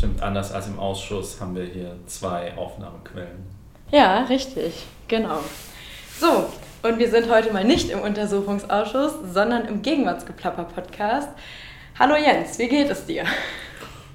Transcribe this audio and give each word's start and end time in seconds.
Stimmt, 0.00 0.22
anders 0.22 0.50
als 0.50 0.66
im 0.66 0.78
Ausschuss 0.78 1.38
haben 1.42 1.54
wir 1.54 1.64
hier 1.64 1.94
zwei 2.06 2.56
Aufnahmequellen. 2.56 3.44
Ja, 3.90 4.22
richtig, 4.22 4.86
genau. 5.08 5.40
So, 6.18 6.50
und 6.82 6.98
wir 6.98 7.10
sind 7.10 7.28
heute 7.28 7.52
mal 7.52 7.64
nicht 7.64 7.90
im 7.90 8.00
Untersuchungsausschuss, 8.00 9.12
sondern 9.30 9.66
im 9.66 9.82
Gegenwartsgeplapper-Podcast. 9.82 11.28
Hallo 11.98 12.14
Jens, 12.16 12.58
wie 12.58 12.68
geht 12.68 12.88
es 12.88 13.04
dir? 13.04 13.24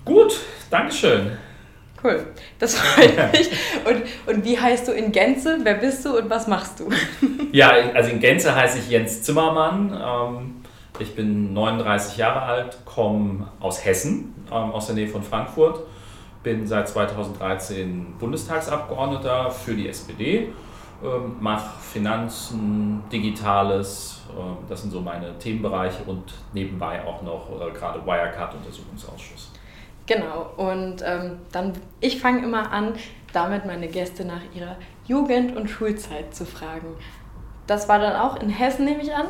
Gut, 0.05 0.39
Dankeschön. 0.71 1.37
Cool, 2.03 2.25
das 2.57 2.79
freut 2.79 3.31
mich. 3.33 3.51
Und, 3.85 4.05
und 4.25 4.43
wie 4.43 4.59
heißt 4.59 4.87
du 4.87 4.91
in 4.91 5.11
Gänze? 5.11 5.59
Wer 5.61 5.75
bist 5.75 6.03
du 6.03 6.17
und 6.17 6.27
was 6.31 6.47
machst 6.47 6.79
du? 6.79 6.89
Ja, 7.51 7.69
also 7.93 8.09
in 8.09 8.19
Gänze 8.19 8.55
heiße 8.55 8.79
ich 8.79 8.89
Jens 8.89 9.21
Zimmermann. 9.21 9.91
Ähm, 10.03 10.54
ich 10.99 11.15
bin 11.15 11.53
39 11.53 12.17
Jahre 12.17 12.41
alt, 12.41 12.77
komme 12.85 13.47
aus 13.59 13.83
Hessen, 13.83 14.33
ähm, 14.47 14.71
aus 14.71 14.87
der 14.87 14.95
Nähe 14.95 15.07
von 15.07 15.23
Frankfurt. 15.23 15.81
Bin 16.43 16.67
seit 16.67 16.87
2013 16.87 18.15
Bundestagsabgeordneter 18.19 19.49
für 19.51 19.73
die 19.73 19.89
SPD. 19.89 20.49
Ähm, 21.03 21.35
mache 21.39 21.79
Finanzen, 21.81 23.03
Digitales, 23.11 24.21
das 24.67 24.81
sind 24.81 24.91
so 24.91 25.01
meine 25.01 25.37
Themenbereiche 25.37 26.03
und 26.03 26.33
nebenbei 26.53 27.05
auch 27.05 27.21
noch 27.21 27.49
äh, 27.61 27.71
gerade 27.71 28.05
Wirecard-Untersuchungsausschuss. 28.05 29.51
Genau, 30.05 30.51
und 30.57 31.01
ähm, 31.03 31.39
dann, 31.51 31.73
ich 31.99 32.19
fange 32.19 32.43
immer 32.43 32.71
an, 32.71 32.93
damit 33.33 33.65
meine 33.65 33.87
Gäste 33.87 34.25
nach 34.25 34.41
ihrer 34.53 34.75
Jugend- 35.07 35.55
und 35.55 35.69
Schulzeit 35.69 36.33
zu 36.35 36.45
fragen. 36.45 36.95
Das 37.65 37.89
war 37.89 37.99
dann 37.99 38.15
auch 38.15 38.39
in 38.39 38.49
Hessen, 38.49 38.85
nehme 38.85 39.01
ich 39.01 39.13
an? 39.13 39.25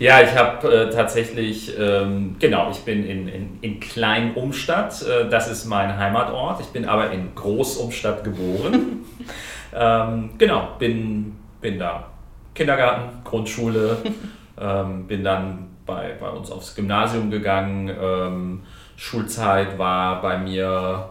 Ja, 0.00 0.22
ich 0.22 0.34
habe 0.34 0.66
äh, 0.66 0.90
tatsächlich, 0.90 1.78
ähm, 1.78 2.36
genau, 2.38 2.70
ich 2.70 2.78
bin 2.78 3.04
in, 3.04 3.28
in, 3.28 3.58
in 3.60 3.80
Klein-Umstadt, 3.80 5.02
äh, 5.02 5.28
das 5.28 5.50
ist 5.50 5.66
mein 5.66 5.98
Heimatort. 5.98 6.62
Ich 6.62 6.68
bin 6.68 6.86
aber 6.86 7.10
in 7.10 7.34
Groß-Umstadt 7.34 8.24
geboren. 8.24 9.04
ähm, 9.76 10.30
genau, 10.38 10.70
bin, 10.78 11.36
bin 11.60 11.78
da 11.78 12.08
Kindergarten, 12.54 13.22
Grundschule, 13.24 13.98
ähm, 14.58 15.06
bin 15.06 15.22
dann 15.22 15.68
bei, 15.84 16.16
bei 16.18 16.30
uns 16.30 16.50
aufs 16.50 16.74
Gymnasium 16.74 17.30
gegangen 17.30 17.90
ähm, 18.00 18.62
Schulzeit 18.96 19.78
war 19.78 20.22
bei 20.22 20.38
mir, 20.38 21.10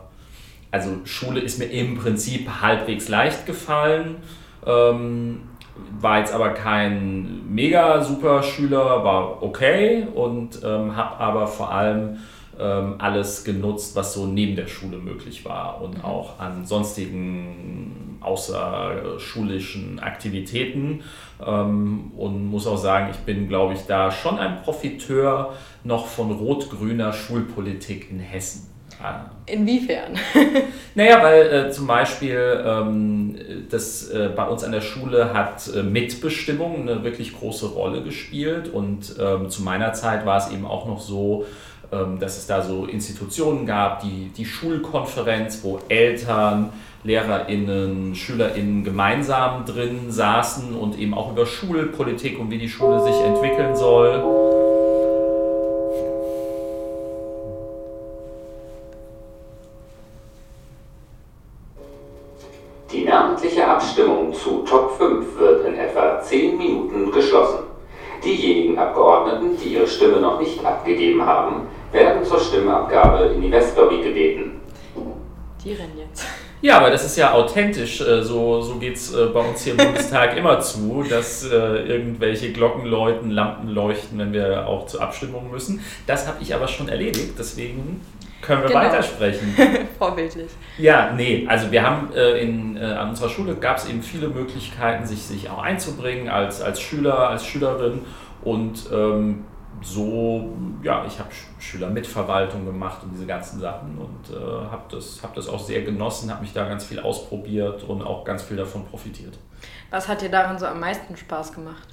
also 0.71 1.01
Schule 1.05 1.41
ist 1.41 1.59
mir 1.59 1.65
im 1.65 1.95
Prinzip 1.95 2.49
halbwegs 2.59 3.07
leicht 3.07 3.45
gefallen. 3.45 4.15
Ähm, 4.65 5.41
war 5.99 6.19
jetzt 6.19 6.33
aber 6.33 6.49
kein 6.49 7.53
mega 7.53 8.01
super 8.01 8.43
Schüler, 8.43 9.03
war 9.03 9.43
okay 9.43 10.07
und 10.13 10.61
ähm, 10.63 10.95
habe 10.95 11.17
aber 11.17 11.47
vor 11.47 11.71
allem 11.71 12.17
ähm, 12.59 12.95
alles 12.97 13.43
genutzt, 13.43 13.95
was 13.95 14.13
so 14.13 14.25
neben 14.25 14.55
der 14.55 14.67
Schule 14.67 14.97
möglich 14.97 15.45
war 15.45 15.81
und 15.81 15.99
mhm. 15.99 16.05
auch 16.05 16.39
an 16.39 16.65
sonstigen 16.65 18.17
außerschulischen 18.21 19.99
Aktivitäten. 19.99 21.01
Ähm, 21.45 22.11
und 22.17 22.45
muss 22.45 22.67
auch 22.67 22.77
sagen, 22.77 23.09
ich 23.11 23.19
bin, 23.19 23.47
glaube 23.47 23.73
ich, 23.73 23.85
da 23.85 24.11
schon 24.11 24.37
ein 24.37 24.61
Profiteur 24.61 25.53
noch 25.83 26.07
von 26.07 26.31
rot-grüner 26.31 27.13
Schulpolitik 27.13 28.11
in 28.11 28.19
Hessen. 28.19 28.68
Inwiefern? 29.45 30.17
naja, 30.95 31.23
weil 31.23 31.41
äh, 31.47 31.71
zum 31.71 31.87
Beispiel 31.87 32.63
ähm, 32.65 33.35
das 33.69 34.09
äh, 34.09 34.29
bei 34.35 34.45
uns 34.45 34.63
an 34.63 34.71
der 34.71 34.81
Schule 34.81 35.33
hat 35.33 35.69
äh, 35.73 35.83
Mitbestimmung 35.83 36.81
eine 36.81 37.03
wirklich 37.03 37.37
große 37.37 37.67
Rolle 37.67 38.03
gespielt 38.03 38.67
und 38.67 39.15
ähm, 39.19 39.49
zu 39.49 39.63
meiner 39.63 39.93
Zeit 39.93 40.25
war 40.25 40.37
es 40.37 40.51
eben 40.51 40.65
auch 40.65 40.85
noch 40.85 40.99
so, 40.99 41.45
ähm, 41.91 42.19
dass 42.19 42.37
es 42.37 42.45
da 42.45 42.61
so 42.61 42.85
Institutionen 42.85 43.65
gab, 43.65 44.01
die, 44.01 44.31
die 44.35 44.45
Schulkonferenz, 44.45 45.61
wo 45.63 45.79
Eltern, 45.87 46.71
LehrerInnen, 47.03 48.13
SchülerInnen 48.13 48.83
gemeinsam 48.83 49.65
drin 49.65 50.11
saßen 50.11 50.75
und 50.75 50.99
eben 50.99 51.13
auch 51.13 51.31
über 51.31 51.45
Schulpolitik 51.45 52.37
und 52.37 52.51
wie 52.51 52.57
die 52.57 52.69
Schule 52.69 53.01
sich 53.01 53.15
entwickeln 53.21 53.75
soll. 53.75 54.58
Die 63.09 63.13
namentliche 63.15 63.67
Abstimmung 63.67 64.31
zu 64.31 64.63
Top 64.69 64.95
5 64.95 65.39
wird 65.39 65.65
in 65.65 65.79
etwa 65.79 66.21
10 66.21 66.59
Minuten 66.59 67.11
geschlossen. 67.11 67.63
Diejenigen 68.23 68.77
Abgeordneten, 68.77 69.57
die 69.57 69.73
ihre 69.73 69.87
Stimme 69.87 70.17
noch 70.17 70.39
nicht 70.39 70.63
abgegeben 70.63 71.25
haben, 71.25 71.67
werden 71.91 72.23
zur 72.23 72.39
Stimmabgabe 72.39 73.33
in 73.33 73.41
die 73.41 73.51
Westlobby 73.51 74.03
gebeten. 74.03 74.61
Die 75.65 75.73
rennen 75.73 75.97
jetzt. 75.97 76.23
Ja, 76.61 76.77
aber 76.77 76.91
das 76.91 77.03
ist 77.03 77.17
ja 77.17 77.33
authentisch. 77.33 77.99
Äh, 77.99 78.21
so, 78.21 78.61
so 78.61 78.75
geht 78.75 78.97
es 78.97 79.11
äh, 79.11 79.25
bei 79.33 79.39
uns 79.39 79.63
hier 79.63 79.71
im 79.73 79.77
Bundestag 79.77 80.37
immer 80.37 80.59
zu, 80.59 81.03
dass 81.09 81.43
äh, 81.49 81.55
irgendwelche 81.55 82.51
Glocken 82.51 82.85
läuten, 82.85 83.31
Lampen 83.31 83.69
leuchten, 83.69 84.19
wenn 84.19 84.33
wir 84.33 84.67
auch 84.67 84.85
zur 84.85 85.01
Abstimmung 85.01 85.49
müssen. 85.49 85.83
Das 86.05 86.27
habe 86.27 86.43
ich 86.43 86.53
aber 86.53 86.67
schon 86.67 86.89
erledigt, 86.89 87.33
deswegen 87.39 88.01
können 88.41 88.61
wir 88.63 88.69
genau. 88.69 88.81
weitersprechen. 88.81 89.55
Vorbildlich. 89.97 90.49
Ja, 90.77 91.11
nee, 91.11 91.45
also 91.47 91.71
wir 91.71 91.83
haben 91.83 92.11
in, 92.13 92.77
an 92.77 93.09
unserer 93.09 93.29
Schule 93.29 93.55
gab 93.55 93.77
es 93.77 93.89
eben 93.89 94.01
viele 94.01 94.29
Möglichkeiten, 94.29 95.05
sich, 95.05 95.23
sich 95.23 95.49
auch 95.49 95.61
einzubringen 95.61 96.29
als, 96.29 96.61
als 96.61 96.79
Schüler, 96.79 97.29
als 97.29 97.45
Schülerin 97.45 98.01
und 98.43 98.89
ähm, 98.91 99.45
so, 99.81 100.49
ja, 100.83 101.05
ich 101.05 101.19
habe 101.19 101.29
Schülermitverwaltung 101.59 102.65
gemacht 102.65 103.03
und 103.03 103.11
diese 103.13 103.25
ganzen 103.25 103.59
Sachen 103.59 103.97
und 103.97 104.35
äh, 104.35 104.39
habe 104.39 104.83
das, 104.91 105.21
hab 105.23 105.33
das 105.35 105.47
auch 105.47 105.59
sehr 105.59 105.81
genossen, 105.83 106.31
habe 106.31 106.41
mich 106.41 106.53
da 106.53 106.67
ganz 106.67 106.85
viel 106.85 106.99
ausprobiert 106.99 107.83
und 107.83 108.01
auch 108.01 108.25
ganz 108.25 108.43
viel 108.43 108.57
davon 108.57 108.85
profitiert. 108.85 109.37
Was 109.89 110.07
hat 110.07 110.21
dir 110.21 110.29
daran 110.29 110.59
so 110.59 110.65
am 110.65 110.79
meisten 110.79 111.15
Spaß 111.15 111.53
gemacht? 111.53 111.87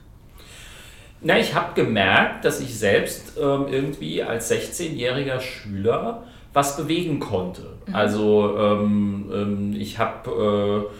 Na, 1.20 1.38
ich 1.38 1.54
habe 1.54 1.74
gemerkt, 1.74 2.44
dass 2.44 2.60
ich 2.60 2.78
selbst 2.78 3.38
ähm, 3.38 3.66
irgendwie 3.68 4.22
als 4.22 4.50
16-jähriger 4.50 5.40
Schüler 5.40 6.24
was 6.56 6.76
bewegen 6.76 7.20
konnte. 7.20 7.62
Mhm. 7.86 7.94
Also 7.94 8.56
ähm, 8.58 9.30
ähm, 9.32 9.76
ich 9.78 9.98
habe... 9.98 10.88
Äh, 10.90 10.96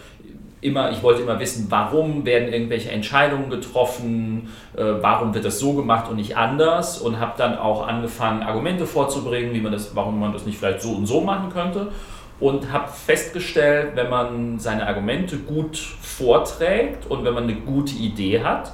immer, 0.59 0.89
ich 0.89 1.03
wollte 1.03 1.21
immer 1.21 1.39
wissen, 1.39 1.67
warum 1.69 2.25
werden 2.25 2.51
irgendwelche 2.51 2.89
Entscheidungen 2.89 3.51
getroffen, 3.51 4.49
äh, 4.75 4.83
warum 5.01 5.35
wird 5.35 5.45
das 5.45 5.59
so 5.59 5.73
gemacht 5.73 6.09
und 6.09 6.15
nicht 6.15 6.35
anders 6.35 6.97
und 6.99 7.19
habe 7.19 7.33
dann 7.37 7.59
auch 7.59 7.87
angefangen, 7.87 8.41
Argumente 8.41 8.87
vorzubringen, 8.87 9.53
wie 9.53 9.61
man 9.61 9.71
das, 9.71 9.95
warum 9.95 10.19
man 10.19 10.33
das 10.33 10.47
nicht 10.47 10.57
vielleicht 10.57 10.81
so 10.81 10.93
und 10.93 11.05
so 11.05 11.21
machen 11.21 11.51
könnte 11.51 11.91
und 12.39 12.71
habe 12.71 12.89
festgestellt, 12.89 13.91
wenn 13.95 14.09
man 14.09 14.59
seine 14.59 14.87
Argumente 14.87 15.37
gut 15.37 15.77
vorträgt 15.77 17.09
und 17.09 17.23
wenn 17.25 17.33
man 17.33 17.43
eine 17.43 17.55
gute 17.55 17.95
Idee 17.95 18.43
hat, 18.43 18.73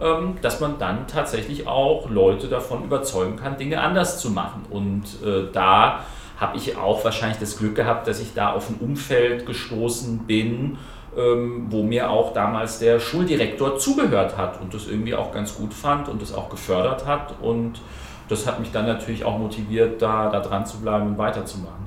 ähm, 0.00 0.38
dass 0.42 0.60
man 0.60 0.78
dann 0.78 1.06
tatsächlich 1.06 1.68
auch 1.68 2.10
Leute 2.10 2.48
davon 2.48 2.84
überzeugen 2.84 3.36
kann, 3.36 3.56
Dinge 3.56 3.80
anders 3.80 4.18
zu 4.18 4.30
machen. 4.30 4.64
Und 4.68 5.04
äh, 5.24 5.44
da 5.52 6.00
habe 6.38 6.56
ich 6.56 6.76
auch 6.76 7.04
wahrscheinlich 7.04 7.38
das 7.38 7.58
Glück 7.58 7.74
gehabt, 7.74 8.06
dass 8.06 8.20
ich 8.20 8.34
da 8.34 8.52
auf 8.52 8.68
ein 8.70 8.76
Umfeld 8.80 9.46
gestoßen 9.46 10.26
bin, 10.26 10.78
ähm, 11.16 11.66
wo 11.70 11.82
mir 11.82 12.10
auch 12.10 12.32
damals 12.32 12.78
der 12.78 12.98
Schuldirektor 12.98 13.78
zugehört 13.78 14.36
hat 14.36 14.60
und 14.60 14.74
das 14.74 14.86
irgendwie 14.88 15.14
auch 15.14 15.32
ganz 15.32 15.54
gut 15.54 15.72
fand 15.72 16.08
und 16.08 16.20
das 16.20 16.32
auch 16.32 16.50
gefördert 16.50 17.06
hat. 17.06 17.34
Und 17.40 17.80
das 18.28 18.46
hat 18.46 18.60
mich 18.60 18.72
dann 18.72 18.86
natürlich 18.86 19.24
auch 19.24 19.38
motiviert, 19.38 20.02
da, 20.02 20.30
da 20.30 20.40
dran 20.40 20.66
zu 20.66 20.80
bleiben 20.80 21.06
und 21.06 21.18
weiterzumachen. 21.18 21.84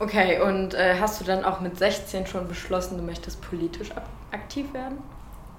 Okay, 0.00 0.40
und 0.40 0.74
äh, 0.74 0.94
hast 1.00 1.20
du 1.20 1.24
dann 1.24 1.44
auch 1.44 1.60
mit 1.60 1.76
16 1.76 2.26
schon 2.26 2.46
beschlossen, 2.46 2.98
du 2.98 3.02
möchtest 3.02 3.42
politisch 3.42 3.90
aktiv 4.30 4.72
werden? 4.72 4.98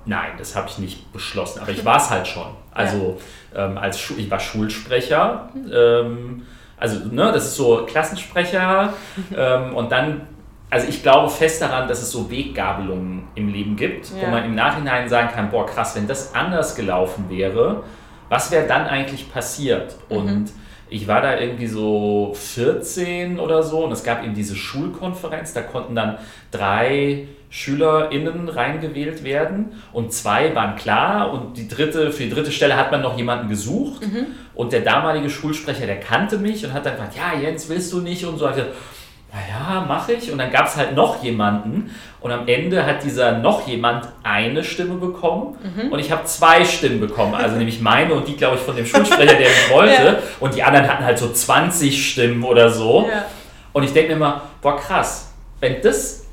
Nein, 0.05 0.31
das 0.37 0.55
habe 0.55 0.67
ich 0.69 0.77
nicht 0.77 1.11
beschlossen, 1.11 1.59
aber 1.59 1.71
ich 1.71 1.83
war 1.83 1.97
es 1.97 2.09
halt 2.09 2.25
schon. 2.25 2.47
Also 2.71 3.17
ja. 3.53 3.65
ähm, 3.65 3.77
als 3.77 3.99
Schu 3.99 4.13
ich 4.17 4.31
war 4.31 4.39
Schulsprecher, 4.39 5.49
mhm. 5.53 5.71
ähm, 5.73 6.45
also 6.79 6.99
ne, 7.09 7.31
das 7.31 7.45
ist 7.45 7.55
so 7.55 7.85
Klassensprecher 7.85 8.93
ähm, 9.35 9.75
und 9.75 9.91
dann 9.91 10.21
also 10.69 10.87
ich 10.87 11.01
glaube 11.01 11.29
fest 11.29 11.61
daran, 11.61 11.87
dass 11.87 12.01
es 12.01 12.11
so 12.11 12.29
Weggabelungen 12.29 13.27
im 13.35 13.49
Leben 13.49 13.75
gibt, 13.75 14.09
ja. 14.09 14.27
wo 14.27 14.31
man 14.31 14.45
im 14.45 14.53
Nachhinein 14.53 15.09
sagen 15.09 15.29
kann, 15.33 15.49
boah 15.49 15.65
krass, 15.65 15.95
wenn 15.95 16.07
das 16.07 16.35
anders 16.35 16.75
gelaufen 16.75 17.25
wäre, 17.29 17.83
was 18.29 18.51
wäre 18.51 18.67
dann 18.67 18.85
eigentlich 18.85 19.31
passiert? 19.31 19.95
Mhm. 20.09 20.45
Und 20.89 20.95
ich 20.95 21.07
war 21.07 21.21
da 21.21 21.39
irgendwie 21.39 21.67
so 21.67 22.33
14 22.35 23.39
oder 23.39 23.63
so 23.63 23.85
und 23.85 23.91
es 23.91 24.03
gab 24.03 24.23
eben 24.23 24.33
diese 24.33 24.55
Schulkonferenz, 24.55 25.53
da 25.53 25.61
konnten 25.61 25.95
dann 25.95 26.17
drei 26.51 27.27
SchülerInnen 27.51 28.47
reingewählt 28.47 29.23
werden 29.23 29.71
und 29.91 30.13
zwei 30.13 30.53
waren 30.53 30.75
klar 30.75 31.33
und 31.33 31.57
die 31.57 31.67
dritte, 31.67 32.11
für 32.11 32.23
die 32.23 32.29
dritte 32.29 32.51
Stelle 32.51 32.77
hat 32.77 32.91
man 32.91 33.01
noch 33.01 33.17
jemanden 33.17 33.49
gesucht 33.49 34.03
mhm. 34.03 34.27
und 34.53 34.71
der 34.71 34.81
damalige 34.81 35.29
Schulsprecher, 35.29 35.87
der 35.87 35.99
kannte 35.99 36.37
mich 36.37 36.63
und 36.63 36.73
hat 36.73 36.85
dann 36.85 36.93
gesagt, 36.93 37.15
ja 37.15 37.39
Jens, 37.39 37.67
willst 37.69 37.91
du 37.91 38.01
nicht 38.01 38.23
und 38.25 38.37
so. 38.37 38.47
Ich 38.47 38.55
gesagt, 38.55 38.75
naja, 39.31 39.85
mache 39.87 40.13
ich. 40.13 40.31
Und 40.31 40.39
dann 40.39 40.51
gab 40.51 40.65
es 40.65 40.75
halt 40.75 40.95
noch 40.95 41.21
jemanden. 41.23 41.93
Und 42.19 42.31
am 42.31 42.47
Ende 42.47 42.85
hat 42.85 43.03
dieser 43.03 43.37
noch 43.37 43.67
jemand 43.67 44.07
eine 44.23 44.63
Stimme 44.63 44.95
bekommen. 44.95 45.55
Mhm. 45.63 45.91
Und 45.91 45.99
ich 45.99 46.11
habe 46.11 46.25
zwei 46.25 46.65
Stimmen 46.65 46.99
bekommen. 46.99 47.35
Also 47.35 47.55
nämlich 47.55 47.79
meine 47.79 48.13
und 48.13 48.27
die, 48.27 48.35
glaube 48.35 48.57
ich, 48.57 48.61
von 48.61 48.75
dem 48.75 48.85
Schulsprecher, 48.85 49.35
der 49.35 49.47
ich 49.47 49.71
wollte. 49.71 50.05
Ja. 50.05 50.17
Und 50.39 50.55
die 50.55 50.63
anderen 50.63 50.87
hatten 50.87 51.05
halt 51.05 51.19
so 51.19 51.31
20 51.31 52.11
Stimmen 52.11 52.43
oder 52.43 52.69
so. 52.69 53.07
Ja. 53.09 53.25
Und 53.71 53.83
ich 53.83 53.93
denke 53.93 54.09
mir 54.09 54.15
immer, 54.15 54.41
boah 54.61 54.77
krass, 54.77 55.33
wenn 55.59 55.81
das, 55.81 56.25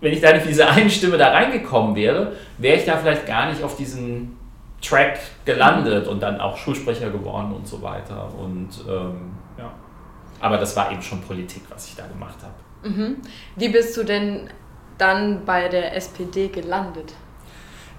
wenn 0.00 0.12
ich 0.12 0.20
da 0.20 0.32
nicht 0.32 0.46
diese 0.46 0.68
eine 0.68 0.90
Stimme 0.90 1.16
da 1.16 1.28
reingekommen 1.28 1.94
wäre, 1.94 2.32
wäre 2.58 2.76
ich 2.76 2.84
da 2.84 2.96
vielleicht 2.96 3.26
gar 3.26 3.48
nicht 3.48 3.62
auf 3.62 3.76
diesen 3.76 4.36
Track 4.82 5.18
gelandet 5.44 6.08
und 6.08 6.20
dann 6.20 6.40
auch 6.40 6.56
Schulsprecher 6.56 7.10
geworden 7.10 7.52
und 7.52 7.66
so 7.66 7.80
weiter. 7.80 8.28
Und 8.36 8.70
ähm. 8.88 9.43
Aber 10.40 10.58
das 10.58 10.76
war 10.76 10.90
eben 10.92 11.02
schon 11.02 11.20
Politik, 11.20 11.62
was 11.68 11.88
ich 11.88 11.96
da 11.96 12.06
gemacht 12.06 12.38
habe. 12.42 12.94
Mhm. 12.94 13.16
Wie 13.56 13.68
bist 13.68 13.96
du 13.96 14.04
denn 14.04 14.50
dann 14.98 15.44
bei 15.44 15.68
der 15.68 15.96
SPD 15.96 16.48
gelandet? 16.48 17.14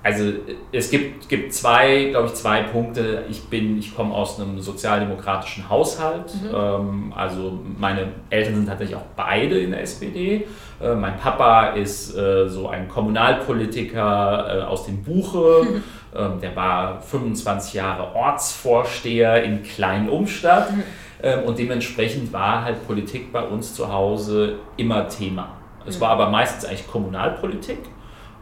Also 0.05 0.33
es 0.71 0.91
gibt, 0.91 1.27
gibt 1.29 1.51
zwei, 1.51 2.09
glaube 2.11 2.27
ich, 2.27 2.35
zwei 2.35 2.61
Punkte. 2.61 3.23
Ich 3.27 3.41
bin, 3.45 3.79
ich 3.79 3.95
komme 3.95 4.13
aus 4.13 4.39
einem 4.39 4.61
sozialdemokratischen 4.61 5.67
Haushalt. 5.67 6.31
Mhm. 6.43 6.55
Ähm, 6.55 7.13
also 7.15 7.59
meine 7.79 8.09
Eltern 8.29 8.53
sind 8.53 8.67
tatsächlich 8.67 8.95
auch 8.95 9.05
beide 9.15 9.57
in 9.57 9.71
der 9.71 9.81
SPD. 9.81 10.45
Äh, 10.79 10.93
mein 10.93 11.17
Papa 11.17 11.69
ist 11.69 12.15
äh, 12.15 12.47
so 12.47 12.67
ein 12.67 12.87
Kommunalpolitiker 12.87 14.59
äh, 14.59 14.61
aus 14.61 14.85
dem 14.85 15.03
Buche. 15.03 15.63
Mhm. 15.63 15.83
Ähm, 16.17 16.39
der 16.39 16.55
war 16.55 17.01
25 17.01 17.73
Jahre 17.73 18.15
Ortsvorsteher 18.15 19.43
in 19.43 19.63
Kleinen 19.63 20.07
Umstadt. 20.07 20.71
Mhm. 20.71 20.83
Ähm, 21.21 21.43
und 21.43 21.57
dementsprechend 21.57 22.31
war 22.33 22.63
halt 22.63 22.85
Politik 22.87 23.31
bei 23.31 23.43
uns 23.43 23.73
zu 23.73 23.91
Hause 23.91 24.55
immer 24.77 25.07
Thema. 25.07 25.49
Es 25.85 25.99
war 26.01 26.09
aber 26.09 26.29
meistens 26.29 26.65
eigentlich 26.65 26.87
Kommunalpolitik. 26.87 27.79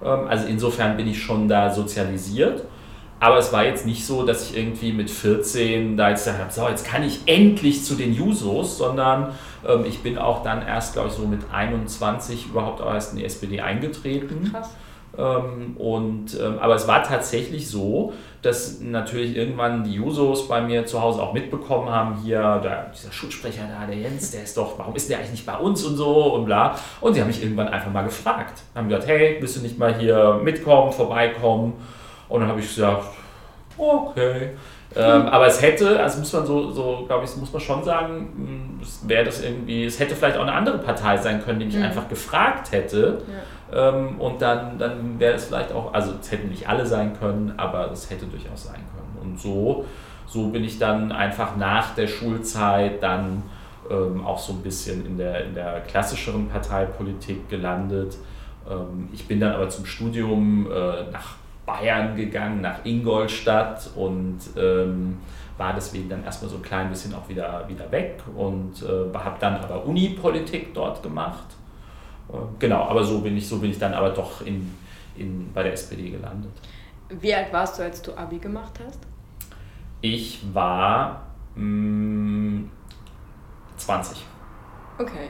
Ähm, 0.04 0.28
also 0.28 0.48
insofern 0.48 0.98
bin 0.98 1.08
ich 1.08 1.22
schon 1.22 1.48
da 1.48 1.72
sozialisiert. 1.72 2.64
Aber 3.20 3.38
es 3.38 3.54
war 3.54 3.64
jetzt 3.64 3.86
nicht 3.86 4.06
so, 4.06 4.26
dass 4.26 4.50
ich 4.50 4.58
irgendwie 4.58 4.92
mit 4.92 5.10
14 5.10 5.96
da 5.96 6.10
jetzt 6.10 6.26
gesagt 6.26 6.42
habe, 6.42 6.52
so, 6.52 6.68
jetzt 6.68 6.86
kann 6.86 7.04
ich 7.04 7.22
endlich 7.26 7.86
zu 7.86 7.96
den 7.96 8.14
Jusos, 8.14 8.78
sondern 8.78 9.32
ähm, 9.66 9.86
ich 9.86 10.00
bin 10.00 10.18
auch 10.18 10.44
dann 10.44 10.62
erst, 10.62 10.94
glaube 10.94 11.08
ich, 11.08 11.14
so 11.14 11.26
mit 11.26 11.40
21 11.50 12.48
überhaupt 12.48 12.82
erst 12.82 13.14
in 13.14 13.20
die 13.20 13.26
SPD 13.26 13.62
eingetreten. 13.62 14.52
Krass. 14.52 14.72
Ähm, 15.16 15.78
und, 15.78 16.40
ähm, 16.40 16.58
aber 16.60 16.76
es 16.76 16.88
war 16.88 17.04
tatsächlich 17.04 17.70
so, 17.70 18.14
dass 18.42 18.82
natürlich 18.82 19.38
irgendwann 19.38 19.84
die 19.84 19.94
Jusos 19.94 20.48
bei 20.48 20.60
mir 20.60 20.86
zu 20.86 21.02
Hause 21.02 21.22
auch 21.22 21.34
mitbekommen 21.34 21.90
haben, 21.90 22.18
hier, 22.24 22.60
der, 22.64 22.92
dieser 22.94 23.12
Schulsprecher 23.12 23.62
da, 23.70 23.86
der 23.86 23.96
Jens, 23.96 24.32
der 24.32 24.44
ist 24.44 24.58
doch, 24.58 24.78
warum 24.78 24.96
ist 24.96 25.10
der 25.10 25.20
eigentlich 25.20 25.32
nicht 25.32 25.46
bei 25.46 25.56
uns 25.56 25.84
und 25.86 25.96
so 25.96 26.34
und 26.34 26.46
bla. 26.46 26.76
Und 27.00 27.14
sie 27.14 27.22
haben 27.22 27.28
mich 27.28 27.42
irgendwann 27.42 27.68
einfach 27.68 27.92
mal 27.92 28.04
gefragt. 28.04 28.62
Haben 28.76 28.90
gesagt, 28.90 29.08
hey, 29.08 29.38
willst 29.40 29.56
du 29.56 29.62
nicht 29.62 29.78
mal 29.78 29.96
hier 29.96 30.40
mitkommen, 30.44 30.92
vorbeikommen? 30.92 31.74
Und 32.28 32.42
dann 32.42 32.50
habe 32.50 32.60
ich 32.60 32.68
gesagt, 32.68 33.06
okay. 33.78 34.52
Ähm, 34.96 35.28
aber 35.28 35.48
es 35.48 35.62
hätte, 35.62 36.00
also 36.00 36.20
muss 36.20 36.34
man 36.34 36.46
so, 36.46 36.72
so 36.72 37.04
glaube 37.08 37.26
ich, 37.26 37.36
muss 37.38 37.52
man 37.52 37.62
schon 37.62 37.84
sagen, 37.84 38.80
wäre 39.08 39.26
das 39.26 39.42
irgendwie, 39.42 39.86
es 39.86 40.00
hätte 40.00 40.16
vielleicht 40.16 40.38
auch 40.38 40.44
eine 40.44 40.54
andere 40.54 40.78
Partei 40.78 41.18
sein 41.18 41.44
können, 41.44 41.60
die 41.60 41.66
mich 41.66 41.76
mhm. 41.76 41.84
einfach 41.84 42.08
gefragt 42.10 42.72
hätte. 42.72 43.24
Ja. 43.28 43.34
Ähm, 43.74 44.20
und 44.20 44.42
dann, 44.42 44.78
dann 44.78 45.20
wäre 45.20 45.34
es 45.34 45.46
vielleicht 45.46 45.72
auch, 45.72 45.94
also 45.94 46.14
es 46.20 46.32
hätten 46.32 46.50
nicht 46.50 46.68
alle 46.70 46.86
sein 46.86 47.18
können, 47.18 47.54
aber 47.58 47.92
es 47.92 48.10
hätte 48.10 48.26
durchaus 48.26 48.66
sein 48.66 48.82
können. 48.96 49.18
Und 49.22 49.40
so, 49.40 49.86
so 50.28 50.50
bin 50.50 50.64
ich 50.64 50.80
dann 50.80 51.12
einfach 51.12 51.56
nach 51.58 51.96
der 51.96 52.08
Schulzeit 52.08 53.02
dann 53.02 53.44
ähm, 53.90 54.26
auch 54.26 54.38
so 54.38 54.54
ein 54.54 54.62
bisschen 54.62 55.06
in 55.06 55.18
der, 55.18 55.46
in 55.46 55.56
der 55.56 55.82
klassischeren 55.82 56.48
Parteipolitik 56.50 57.50
gelandet. 57.50 58.18
Ähm, 58.70 59.10
ich 59.12 59.28
bin 59.28 59.40
dann 59.40 59.54
aber 59.54 59.70
zum 59.70 59.86
Studium 59.86 60.68
äh, 60.72 61.12
nach 61.12 61.36
Bayern 61.66 62.16
gegangen, 62.16 62.62
nach 62.62 62.84
Ingolstadt 62.84 63.90
und 63.96 64.40
ähm, 64.58 65.18
war 65.58 65.74
deswegen 65.74 66.10
dann 66.10 66.24
erstmal 66.24 66.50
so 66.50 66.58
ein 66.58 66.62
klein 66.62 66.90
bisschen 66.90 67.14
auch 67.16 67.28
wieder, 67.30 67.66
wieder 67.68 67.90
weg 67.92 68.22
und 68.36 68.84
äh, 68.84 69.18
habe 69.18 69.38
dann 69.40 69.56
aber 69.56 69.86
Unipolitik 69.86 70.74
dort 70.74 71.02
gemacht. 71.02 71.46
Äh, 72.30 72.36
genau, 72.60 72.84
aber 72.84 73.04
so 73.04 73.22
bin 73.22 73.38
ich, 73.38 73.48
so 73.48 73.60
bin 73.60 73.72
ich 73.72 73.80
dann 73.80 73.94
aber 73.94 74.10
doch 74.10 74.46
in, 74.46 74.74
in, 75.16 75.52
bei 75.54 75.64
der 75.64 75.74
SPD 75.74 76.10
gelandet. 76.10 76.52
Wie 77.10 77.34
alt 77.34 77.52
warst 77.52 77.80
du, 77.80 77.84
als 77.84 78.02
du 78.02 78.14
Abi 78.18 78.40
gemacht 78.40 78.80
hast? 78.86 79.00
Ich 80.02 80.42
war 80.54 81.28
mh, 81.56 81.64
mm, 81.64 82.72
20. 83.78 84.18
Okay. 84.98 85.30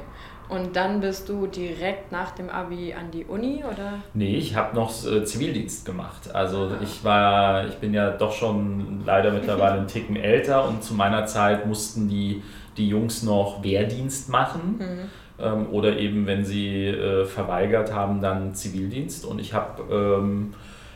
Und 0.49 0.75
dann 0.75 0.99
bist 0.99 1.29
du 1.29 1.47
direkt 1.47 2.11
nach 2.11 2.31
dem 2.31 2.49
Abi 2.49 2.93
an 2.93 3.09
die 3.11 3.25
Uni 3.25 3.63
oder? 3.63 3.99
Nee, 4.13 4.35
ich 4.35 4.55
habe 4.55 4.75
noch 4.75 4.89
äh, 5.05 5.23
Zivildienst 5.23 5.85
gemacht. 5.85 6.33
Also 6.33 6.69
ah. 6.71 6.77
ich 6.81 7.03
war, 7.03 7.67
ich 7.67 7.75
bin 7.75 7.93
ja 7.93 8.11
doch 8.11 8.33
schon 8.33 9.03
leider 9.05 9.31
mittlerweile 9.33 9.77
einen 9.77 9.87
Ticken 9.87 10.15
älter 10.15 10.67
und 10.67 10.83
zu 10.83 10.93
meiner 10.93 11.25
Zeit 11.25 11.65
mussten 11.65 12.07
die, 12.07 12.43
die 12.77 12.89
Jungs 12.89 13.23
noch 13.23 13.63
Wehrdienst 13.63 14.29
machen. 14.29 14.75
Mhm. 14.77 15.09
Ähm, 15.43 15.67
oder 15.71 15.97
eben, 15.97 16.25
wenn 16.25 16.45
sie 16.45 16.87
äh, 16.87 17.25
verweigert 17.25 17.93
haben, 17.93 18.21
dann 18.21 18.53
Zivildienst. 18.53 19.25
Und 19.25 19.39
ich 19.39 19.53
habe 19.53 19.83
ähm, 19.91 20.53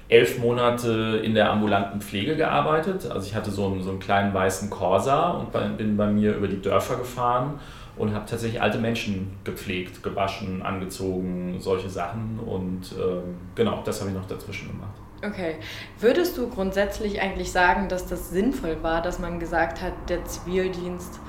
elf 0.09 0.39
Monate 0.39 1.21
in 1.23 1.33
der 1.33 1.51
ambulanten 1.51 2.01
Pflege 2.01 2.35
gearbeitet. 2.35 3.09
Also 3.09 3.27
ich 3.27 3.35
hatte 3.35 3.51
so 3.51 3.67
einen, 3.67 3.83
so 3.83 3.89
einen 3.89 3.99
kleinen 3.99 4.33
weißen 4.33 4.69
Corsa 4.69 5.31
und 5.31 5.51
bei, 5.51 5.67
bin 5.67 5.97
bei 5.97 6.07
mir 6.07 6.35
über 6.35 6.47
die 6.47 6.61
Dörfer 6.61 6.95
gefahren 6.95 7.59
und 7.97 8.13
habe 8.13 8.25
tatsächlich 8.25 8.61
alte 8.61 8.77
Menschen 8.77 9.31
gepflegt, 9.43 10.03
gewaschen, 10.03 10.61
angezogen, 10.61 11.57
solche 11.59 11.89
Sachen. 11.89 12.39
Und 12.45 12.93
ähm, 12.93 13.35
genau, 13.55 13.81
das 13.83 13.99
habe 13.99 14.11
ich 14.11 14.15
noch 14.15 14.27
dazwischen 14.27 14.69
gemacht. 14.69 14.93
Okay. 15.25 15.55
Würdest 15.99 16.37
du 16.37 16.47
grundsätzlich 16.47 17.21
eigentlich 17.21 17.51
sagen, 17.51 17.89
dass 17.89 18.05
das 18.05 18.29
sinnvoll 18.29 18.77
war, 18.83 19.01
dass 19.01 19.17
man 19.19 19.39
gesagt 19.39 19.81
hat, 19.81 19.93
der 20.09 20.23
Zivildienst, 20.25 21.19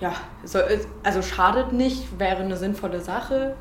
ja, 0.00 0.12
soll, 0.44 0.64
also 1.02 1.22
schadet 1.22 1.72
nicht, 1.72 2.18
wäre 2.18 2.42
eine 2.42 2.56
sinnvolle 2.56 3.00
Sache? 3.00 3.54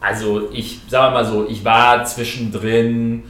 Also 0.00 0.50
ich 0.52 0.80
sage 0.88 1.14
mal 1.14 1.24
so, 1.24 1.48
ich 1.48 1.64
war 1.64 2.04
zwischendrin 2.04 3.24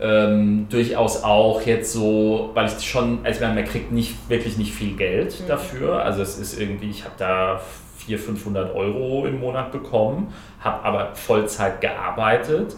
ähm, 0.00 0.66
durchaus 0.68 1.22
auch 1.22 1.62
jetzt 1.62 1.92
so, 1.92 2.50
weil 2.54 2.66
ich 2.66 2.86
schon, 2.86 3.20
also 3.24 3.40
man 3.46 3.64
kriegt 3.64 3.92
nicht 3.92 4.28
wirklich 4.28 4.58
nicht 4.58 4.72
viel 4.72 4.96
Geld 4.96 5.40
mhm. 5.40 5.48
dafür. 5.48 6.04
Also 6.04 6.22
es 6.22 6.38
ist 6.38 6.58
irgendwie, 6.58 6.90
ich 6.90 7.04
habe 7.04 7.14
da 7.18 7.60
400, 8.06 8.26
500 8.26 8.74
Euro 8.74 9.26
im 9.26 9.40
Monat 9.40 9.70
bekommen, 9.70 10.32
habe 10.60 10.82
aber 10.82 11.14
Vollzeit 11.14 11.80
gearbeitet 11.80 12.74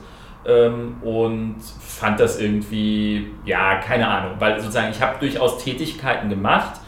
ähm, 0.46 0.96
und 1.02 1.56
fand 1.80 2.20
das 2.20 2.38
irgendwie, 2.38 3.30
ja, 3.44 3.76
keine 3.76 4.06
Ahnung, 4.06 4.32
weil 4.38 4.60
sozusagen 4.60 4.90
ich 4.90 5.00
habe 5.00 5.18
durchaus 5.18 5.62
Tätigkeiten 5.64 6.28
gemacht, 6.28 6.80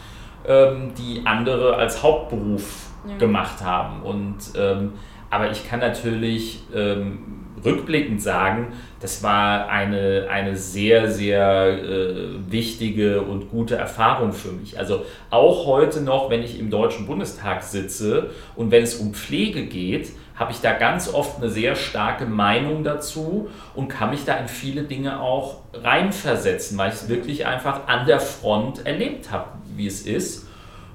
ähm, 0.47 0.93
die 0.97 1.21
andere 1.25 1.75
als 1.75 2.01
Hauptberuf 2.01 2.87
ja. 3.07 3.17
gemacht 3.17 3.61
haben. 3.61 4.01
Und 4.03 4.37
ähm, 4.55 4.93
aber 5.29 5.51
ich 5.51 5.67
kann 5.67 5.81
natürlich 5.81 6.63
ähm, 6.73 7.19
rückblickend 7.63 8.21
sagen, 8.21 8.67
das 8.99 9.23
war 9.23 9.67
eine, 9.69 10.27
eine 10.29 10.55
sehr, 10.55 11.11
sehr 11.11 11.83
äh, 11.83 12.51
wichtige 12.51 13.21
und 13.21 13.49
gute 13.49 13.75
Erfahrung 13.75 14.31
für 14.31 14.51
mich. 14.51 14.79
Also 14.79 15.03
auch 15.29 15.65
heute 15.65 16.01
noch, 16.01 16.29
wenn 16.29 16.43
ich 16.43 16.59
im 16.59 16.69
Deutschen 16.69 17.05
Bundestag 17.05 17.63
sitze 17.63 18.29
und 18.55 18.71
wenn 18.71 18.83
es 18.83 18.95
um 18.95 19.13
Pflege 19.13 19.65
geht, 19.65 20.11
habe 20.37 20.51
ich 20.51 20.61
da 20.61 20.73
ganz 20.73 21.11
oft 21.11 21.37
eine 21.37 21.49
sehr 21.49 21.75
starke 21.75 22.25
Meinung 22.25 22.83
dazu 22.83 23.49
und 23.73 23.87
kann 23.87 24.11
mich 24.11 24.23
da 24.23 24.35
in 24.35 24.47
viele 24.47 24.83
Dinge 24.83 25.19
auch 25.19 25.61
reinversetzen, 25.73 26.77
weil 26.77 26.89
ich 26.89 26.95
es 26.95 27.09
wirklich 27.09 27.45
einfach 27.47 27.87
an 27.87 28.05
der 28.05 28.19
Front 28.19 28.85
erlebt 28.85 29.31
habe, 29.31 29.49
wie 29.75 29.87
es 29.87 30.03
ist. 30.03 30.47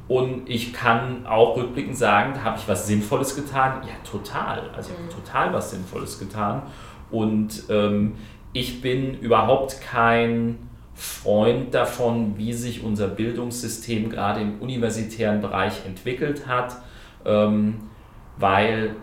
Und 0.07 0.49
ich 0.49 0.73
kann 0.73 1.27
auch 1.27 1.57
rückblickend 1.57 1.97
sagen, 1.97 2.45
habe 2.45 2.59
ich 2.59 2.69
was 2.69 2.87
Sinnvolles 2.87 3.35
getan. 3.35 3.83
Ja, 3.83 3.95
total. 4.09 4.71
Also 4.77 4.91
ich 4.91 4.97
habe 4.97 5.07
mhm. 5.07 5.11
total 5.11 5.53
was 5.53 5.71
Sinnvolles 5.71 6.19
getan. 6.19 6.63
Und 7.11 7.65
ähm, 7.69 8.15
ich 8.53 8.81
bin 8.81 9.19
überhaupt 9.19 9.81
kein 9.81 10.59
Freund 10.95 11.75
davon, 11.75 12.37
wie 12.37 12.53
sich 12.53 12.85
unser 12.85 13.09
Bildungssystem 13.09 14.11
gerade 14.11 14.41
im 14.41 14.61
universitären 14.61 15.41
Bereich 15.41 15.85
entwickelt 15.87 16.47
hat, 16.47 16.77
ähm, 17.25 17.89
weil 18.37 18.97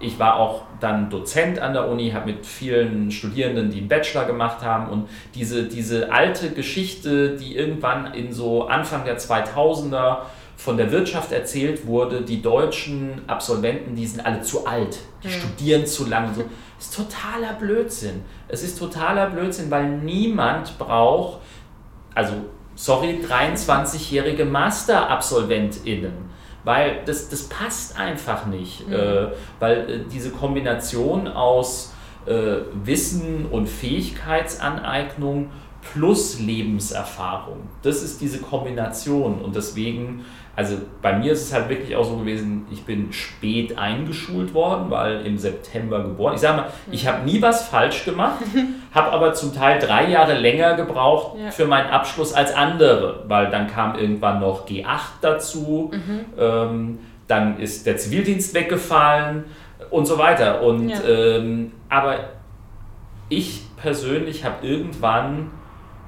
ich 0.00 0.18
war 0.18 0.36
auch 0.36 0.62
dann 0.80 1.10
Dozent 1.10 1.58
an 1.58 1.74
der 1.74 1.88
Uni, 1.88 2.10
habe 2.10 2.32
mit 2.32 2.46
vielen 2.46 3.10
Studierenden, 3.10 3.70
die 3.70 3.78
einen 3.78 3.88
Bachelor 3.88 4.24
gemacht 4.24 4.62
haben 4.62 4.88
und 4.88 5.08
diese, 5.34 5.64
diese 5.64 6.10
alte 6.10 6.50
Geschichte, 6.50 7.36
die 7.36 7.54
irgendwann 7.54 8.14
in 8.14 8.32
so 8.32 8.66
Anfang 8.66 9.04
der 9.04 9.18
2000er 9.18 10.22
von 10.56 10.76
der 10.76 10.90
Wirtschaft 10.90 11.32
erzählt 11.32 11.86
wurde, 11.86 12.22
die 12.22 12.42
deutschen 12.42 13.22
Absolventen, 13.26 13.94
die 13.94 14.06
sind 14.06 14.24
alle 14.24 14.40
zu 14.40 14.66
alt, 14.66 14.98
die 15.22 15.28
mhm. 15.28 15.32
studieren 15.32 15.86
zu 15.86 16.08
lang. 16.08 16.34
So, 16.34 16.44
ist 16.78 16.96
totaler 16.96 17.54
Blödsinn. 17.54 18.22
Es 18.48 18.62
ist 18.62 18.78
totaler 18.78 19.28
Blödsinn, 19.28 19.70
weil 19.70 19.88
niemand 19.88 20.78
braucht, 20.78 21.40
also 22.14 22.32
sorry, 22.74 23.20
23-jährige 23.22 24.46
Master-AbsolventInnen 24.46 26.29
weil 26.64 27.02
das, 27.06 27.28
das 27.28 27.44
passt 27.44 27.98
einfach 27.98 28.46
nicht, 28.46 28.86
mhm. 28.86 28.92
äh, 28.92 29.26
weil 29.58 29.90
äh, 29.90 30.00
diese 30.12 30.30
Kombination 30.30 31.28
aus 31.28 31.92
äh, 32.26 32.32
Wissen 32.84 33.46
und 33.46 33.68
Fähigkeitsaneignung 33.68 35.50
plus 35.92 36.38
Lebenserfahrung, 36.38 37.68
das 37.82 38.02
ist 38.02 38.20
diese 38.20 38.38
Kombination 38.38 39.40
und 39.40 39.56
deswegen 39.56 40.24
also 40.56 40.76
bei 41.00 41.16
mir 41.16 41.32
ist 41.32 41.42
es 41.42 41.52
halt 41.54 41.68
wirklich 41.68 41.94
auch 41.96 42.04
so 42.04 42.16
gewesen, 42.18 42.66
ich 42.70 42.84
bin 42.84 43.12
spät 43.12 43.78
eingeschult 43.78 44.52
worden, 44.52 44.90
weil 44.90 45.24
im 45.24 45.38
September 45.38 46.02
geboren. 46.02 46.34
Ich 46.34 46.40
sage 46.40 46.56
mal, 46.58 46.66
ich 46.90 47.06
habe 47.06 47.24
nie 47.24 47.40
was 47.40 47.68
falsch 47.68 48.04
gemacht, 48.04 48.40
habe 48.94 49.12
aber 49.12 49.32
zum 49.32 49.54
Teil 49.54 49.78
drei 49.78 50.08
Jahre 50.10 50.34
länger 50.34 50.74
gebraucht 50.74 51.38
Ja. 51.42 51.50
für 51.50 51.64
meinen 51.66 51.88
Abschluss 51.90 52.32
als 52.34 52.52
andere, 52.54 53.24
weil 53.28 53.48
dann 53.50 53.68
kam 53.68 53.96
irgendwann 53.96 54.40
noch 54.40 54.66
G8 54.66 54.84
dazu, 55.22 55.92
ähm, 56.38 56.98
dann 57.28 57.58
ist 57.60 57.86
der 57.86 57.96
Zivildienst 57.96 58.52
weggefallen 58.54 59.44
und 59.90 60.06
so 60.06 60.18
weiter. 60.18 60.62
Und 60.62 60.88
Ja. 60.90 60.98
ähm, 61.08 61.72
aber 61.88 62.16
ich 63.28 63.62
persönlich 63.76 64.44
habe 64.44 64.66
irgendwann 64.66 65.52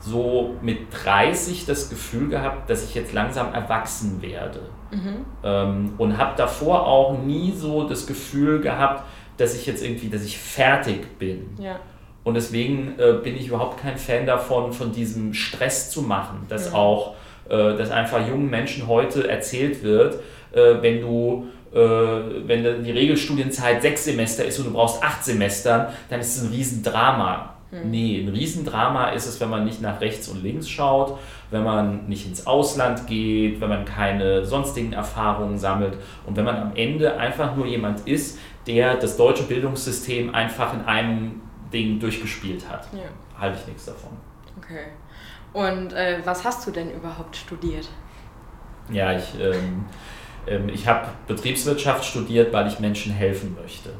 so 0.02 0.56
mit 0.62 0.78
30 1.04 1.64
das 1.64 1.88
Gefühl 1.88 2.28
gehabt, 2.28 2.68
dass 2.68 2.84
ich 2.84 2.94
jetzt 2.94 3.12
langsam 3.12 3.54
erwachsen 3.54 4.20
werde. 4.20 4.60
Ähm, 5.44 5.94
und 5.98 6.18
habe 6.18 6.36
davor 6.36 6.86
auch 6.86 7.18
nie 7.18 7.52
so 7.56 7.88
das 7.88 8.06
Gefühl 8.06 8.60
gehabt, 8.60 9.04
dass 9.36 9.54
ich 9.54 9.66
jetzt 9.66 9.82
irgendwie, 9.82 10.08
dass 10.08 10.24
ich 10.24 10.38
fertig 10.38 11.18
bin. 11.18 11.50
Ja. 11.58 11.80
Und 12.24 12.34
deswegen 12.34 12.94
äh, 12.98 13.14
bin 13.22 13.36
ich 13.36 13.48
überhaupt 13.48 13.80
kein 13.80 13.96
Fan 13.96 14.26
davon, 14.26 14.72
von 14.72 14.92
diesem 14.92 15.34
Stress 15.34 15.90
zu 15.90 16.02
machen, 16.02 16.46
dass 16.48 16.72
auch, 16.72 17.14
äh, 17.48 17.76
dass 17.76 17.90
einfach 17.90 18.26
jungen 18.26 18.48
Menschen 18.50 18.86
heute 18.86 19.28
erzählt 19.28 19.82
wird, 19.82 20.20
äh, 20.52 20.74
wenn 20.80 21.00
du, 21.00 21.48
äh, 21.72 21.78
wenn 21.78 22.84
die 22.84 22.92
Regelstudienzeit 22.92 23.82
sechs 23.82 24.04
Semester 24.04 24.44
ist 24.44 24.58
und 24.58 24.66
du 24.66 24.72
brauchst 24.72 25.02
acht 25.02 25.24
Semestern, 25.24 25.88
dann 26.10 26.20
ist 26.20 26.36
es 26.36 26.42
ein 26.44 26.50
Riesendrama. 26.50 27.51
Nee, 27.72 28.20
ein 28.20 28.28
Riesendrama 28.28 29.10
ist 29.10 29.26
es, 29.26 29.40
wenn 29.40 29.48
man 29.48 29.64
nicht 29.64 29.80
nach 29.80 30.00
rechts 30.02 30.28
und 30.28 30.42
links 30.42 30.68
schaut, 30.68 31.18
wenn 31.50 31.64
man 31.64 32.06
nicht 32.06 32.26
ins 32.26 32.46
Ausland 32.46 33.06
geht, 33.06 33.62
wenn 33.62 33.70
man 33.70 33.86
keine 33.86 34.44
sonstigen 34.44 34.92
Erfahrungen 34.92 35.56
sammelt 35.58 35.96
und 36.26 36.36
wenn 36.36 36.44
man 36.44 36.56
am 36.56 36.76
Ende 36.76 37.16
einfach 37.16 37.56
nur 37.56 37.66
jemand 37.66 38.06
ist, 38.06 38.38
der 38.66 38.96
das 38.96 39.16
deutsche 39.16 39.44
Bildungssystem 39.44 40.34
einfach 40.34 40.74
in 40.74 40.82
einem 40.82 41.40
Ding 41.72 41.98
durchgespielt 41.98 42.68
hat. 42.68 42.88
Ja. 42.92 43.04
Halte 43.40 43.58
ich 43.60 43.66
nichts 43.68 43.86
davon. 43.86 44.10
Okay. 44.58 44.88
Und 45.54 45.94
äh, 45.94 46.20
was 46.24 46.44
hast 46.44 46.66
du 46.66 46.70
denn 46.70 46.90
überhaupt 46.90 47.36
studiert? 47.36 47.88
Ja, 48.90 49.16
ich, 49.16 49.34
ähm, 49.40 49.86
ähm, 50.46 50.68
ich 50.68 50.86
habe 50.86 51.08
Betriebswirtschaft 51.26 52.04
studiert, 52.04 52.52
weil 52.52 52.66
ich 52.66 52.80
Menschen 52.80 53.12
helfen 53.12 53.56
möchte. 53.60 53.90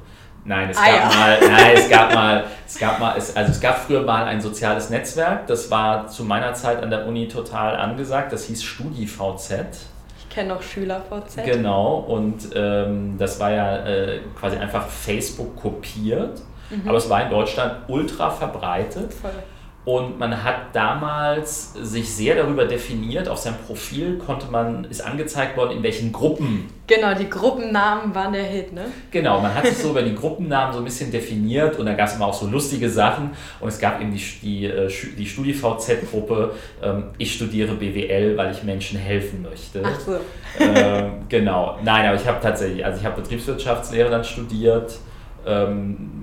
Nein, 0.45 0.71
es 0.71 0.77
Ah, 0.77 0.87
gab 0.87 1.13
ja. 1.13 1.19
mal, 1.19 1.39
nein, 1.41 1.71
es 1.77 1.89
gab 1.89 2.15
mal, 2.15 2.45
es 2.67 2.79
gab 2.79 2.99
mal, 3.01 3.17
es, 3.17 3.37
also 3.37 3.53
es 3.53 3.61
gab 3.61 3.79
früher 3.79 4.03
mal 4.03 4.25
ein 4.25 4.41
soziales 4.41 4.91
Netzwerk, 4.91 5.47
das 5.47 5.71
war 5.71 6.09
zu 6.09 6.25
meiner 6.25 6.53
Zeit 6.55 6.83
an 6.83 6.91
der 6.91 7.07
Uni 7.07 7.29
total 7.29 7.77
angesagt, 7.77 8.33
das 8.33 8.45
hieß 8.47 8.63
StudiVZ. 8.63 9.53
Ich 10.19 10.29
kenne 10.35 10.49
noch 10.55 10.63
SchülerVZ. 10.63 11.45
Genau, 11.45 11.97
und 11.99 12.49
ähm, 12.57 13.17
das 13.19 13.39
war 13.39 13.51
ja 13.53 13.87
äh, 13.87 14.21
quasi 14.39 14.57
einfach 14.57 14.87
Facebook 14.89 15.57
kopiert, 15.57 16.41
Mhm. 16.71 16.89
aber 16.89 16.97
es 16.97 17.11
war 17.11 17.23
in 17.23 17.29
Deutschland 17.31 17.75
ultra 17.89 18.31
verbreitet. 18.31 19.13
Voll. 19.13 19.31
Und 19.85 20.17
man 20.17 20.45
hat 20.45 20.75
damals 20.75 21.73
sich 21.75 22.09
sehr 22.15 22.37
darüber 22.37 22.67
definiert, 22.67 23.29
auf 23.29 23.39
seinem 23.39 23.57
Profil 23.67 24.17
konnte 24.17 24.47
man, 24.47 24.85
ist 24.85 25.05
angezeigt 25.05 25.57
worden, 25.57 25.77
in 25.77 25.83
welchen 25.83 26.13
Gruppen. 26.13 26.69
Genau, 26.87 27.15
die 27.15 27.29
Gruppennamen 27.29 28.15
waren 28.15 28.33
der 28.33 28.45
Hit, 28.45 28.73
ne? 28.73 28.85
Genau, 29.11 29.41
man 29.41 29.53
hat 29.53 29.67
sich 29.67 29.79
so 29.79 29.91
über 29.91 30.03
die 30.03 30.15
Gruppennamen 30.15 30.73
so 30.73 30.79
ein 30.79 30.85
bisschen 30.85 31.11
definiert 31.11 31.81
und 31.81 31.87
da 31.87 31.95
gab 31.95 32.07
es 32.07 32.15
immer 32.15 32.27
auch 32.27 32.35
so 32.35 32.47
lustige 32.47 32.89
Sachen. 32.89 33.31
Und 33.59 33.71
es 33.71 33.81
gab 33.81 34.01
eben 34.01 34.13
die, 34.13 34.23
die, 34.41 34.67
äh, 34.67 34.89
die 35.19 35.27
StudiVZ-Gruppe, 35.27 36.55
ähm, 36.81 37.05
ich 37.19 37.35
studiere 37.35 37.75
BWL, 37.75 38.37
weil 38.37 38.53
ich 38.53 38.63
Menschen 38.63 39.01
helfen 39.01 39.43
möchte. 39.43 39.83
Ach 39.85 39.99
so. 39.99 40.17
ähm, 40.61 41.25
genau. 41.29 41.79
Nein, 41.83 42.07
aber 42.07 42.15
ich 42.15 42.27
habe 42.29 42.39
tatsächlich, 42.41 42.85
also 42.85 43.01
ich 43.01 43.05
habe 43.05 43.21
Betriebswirtschaftslehre 43.21 44.11
dann 44.11 44.23
studiert, 44.23 44.97
ähm, 45.45 46.22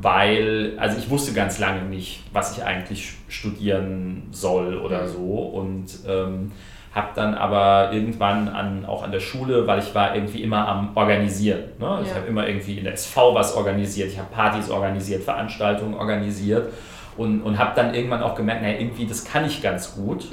weil, 0.00 0.74
also 0.78 0.96
ich 0.98 1.10
wusste 1.10 1.32
ganz 1.32 1.58
lange 1.58 1.82
nicht, 1.82 2.22
was 2.32 2.56
ich 2.56 2.64
eigentlich 2.64 3.14
studieren 3.28 4.28
soll 4.30 4.76
oder 4.78 5.02
Mhm. 5.04 5.08
so 5.08 5.20
und 5.20 5.86
ähm, 6.06 6.52
habe 6.94 7.08
dann 7.14 7.34
aber 7.34 7.90
irgendwann 7.92 8.48
an, 8.48 8.84
auch 8.86 9.02
an 9.02 9.12
der 9.12 9.20
Schule, 9.20 9.66
weil 9.66 9.78
ich 9.80 9.94
war 9.94 10.14
irgendwie 10.14 10.42
immer 10.42 10.66
am 10.66 10.96
Organisieren. 10.96 11.60
Ne? 11.78 12.00
Ich 12.02 12.08
Ja. 12.10 12.16
habe 12.16 12.26
immer 12.26 12.46
irgendwie 12.48 12.78
in 12.78 12.84
der 12.84 12.94
SV 12.94 13.34
was 13.34 13.54
organisiert, 13.54 14.08
ich 14.08 14.18
habe 14.18 14.28
Partys 14.32 14.70
organisiert, 14.70 15.22
Veranstaltungen 15.22 15.94
organisiert 15.94 16.72
und, 17.16 17.42
und 17.42 17.58
habe 17.58 17.72
dann 17.76 17.94
irgendwann 17.94 18.22
auch 18.22 18.34
gemerkt, 18.34 18.62
naja, 18.62 18.78
irgendwie 18.78 19.04
das 19.06 19.24
kann 19.24 19.44
ich 19.44 19.60
ganz 19.62 19.94
gut. 19.96 20.28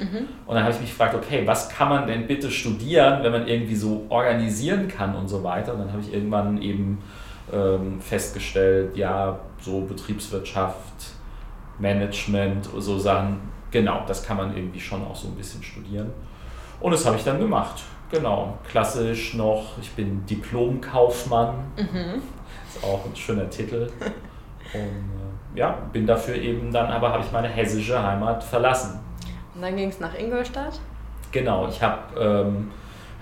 Und 0.46 0.54
dann 0.54 0.62
habe 0.62 0.72
ich 0.72 0.80
mich 0.80 0.90
gefragt, 0.90 1.14
okay, 1.14 1.42
was 1.44 1.68
kann 1.68 1.88
man 1.88 2.06
denn 2.06 2.26
bitte 2.28 2.50
studieren, 2.50 3.22
wenn 3.22 3.32
man 3.32 3.46
irgendwie 3.48 3.74
so 3.74 4.06
organisieren 4.08 4.86
kann 4.88 5.14
und 5.16 5.28
so 5.28 5.42
weiter. 5.42 5.72
Und 5.74 5.80
dann 5.80 5.92
habe 5.92 6.00
ich 6.00 6.12
irgendwann 6.14 6.62
eben 6.62 6.98
ähm, 7.52 8.00
festgestellt, 8.00 8.96
ja, 8.96 9.38
so 9.60 9.82
Betriebswirtschaft, 9.82 11.12
Management, 11.78 12.68
so 12.78 12.98
Sachen, 12.98 13.40
genau, 13.70 14.02
das 14.06 14.24
kann 14.24 14.36
man 14.36 14.56
irgendwie 14.56 14.80
schon 14.80 15.04
auch 15.04 15.16
so 15.16 15.28
ein 15.28 15.34
bisschen 15.34 15.62
studieren. 15.62 16.10
Und 16.80 16.92
das 16.92 17.06
habe 17.06 17.16
ich 17.16 17.24
dann 17.24 17.38
gemacht. 17.38 17.82
Genau, 18.10 18.56
klassisch 18.68 19.34
noch, 19.34 19.78
ich 19.80 19.90
bin 19.92 20.24
Diplomkaufmann. 20.26 21.54
Ist 21.76 22.84
auch 22.84 23.04
ein 23.04 23.16
schöner 23.16 23.50
Titel. 23.50 23.90
Und 24.72 24.80
äh, 24.80 25.58
ja, 25.58 25.76
bin 25.92 26.06
dafür 26.06 26.36
eben 26.36 26.72
dann, 26.72 26.86
aber 26.86 27.12
habe 27.12 27.24
ich 27.24 27.32
meine 27.32 27.48
hessische 27.48 28.00
Heimat 28.00 28.44
verlassen. 28.44 29.00
Und 29.54 29.62
dann 29.62 29.74
ging 29.76 29.88
es 29.88 29.98
nach 30.00 30.16
Ingolstadt. 30.16 30.78
Genau, 31.32 31.66
ich 31.68 31.82
habe 31.82 32.20
ähm, 32.20 32.70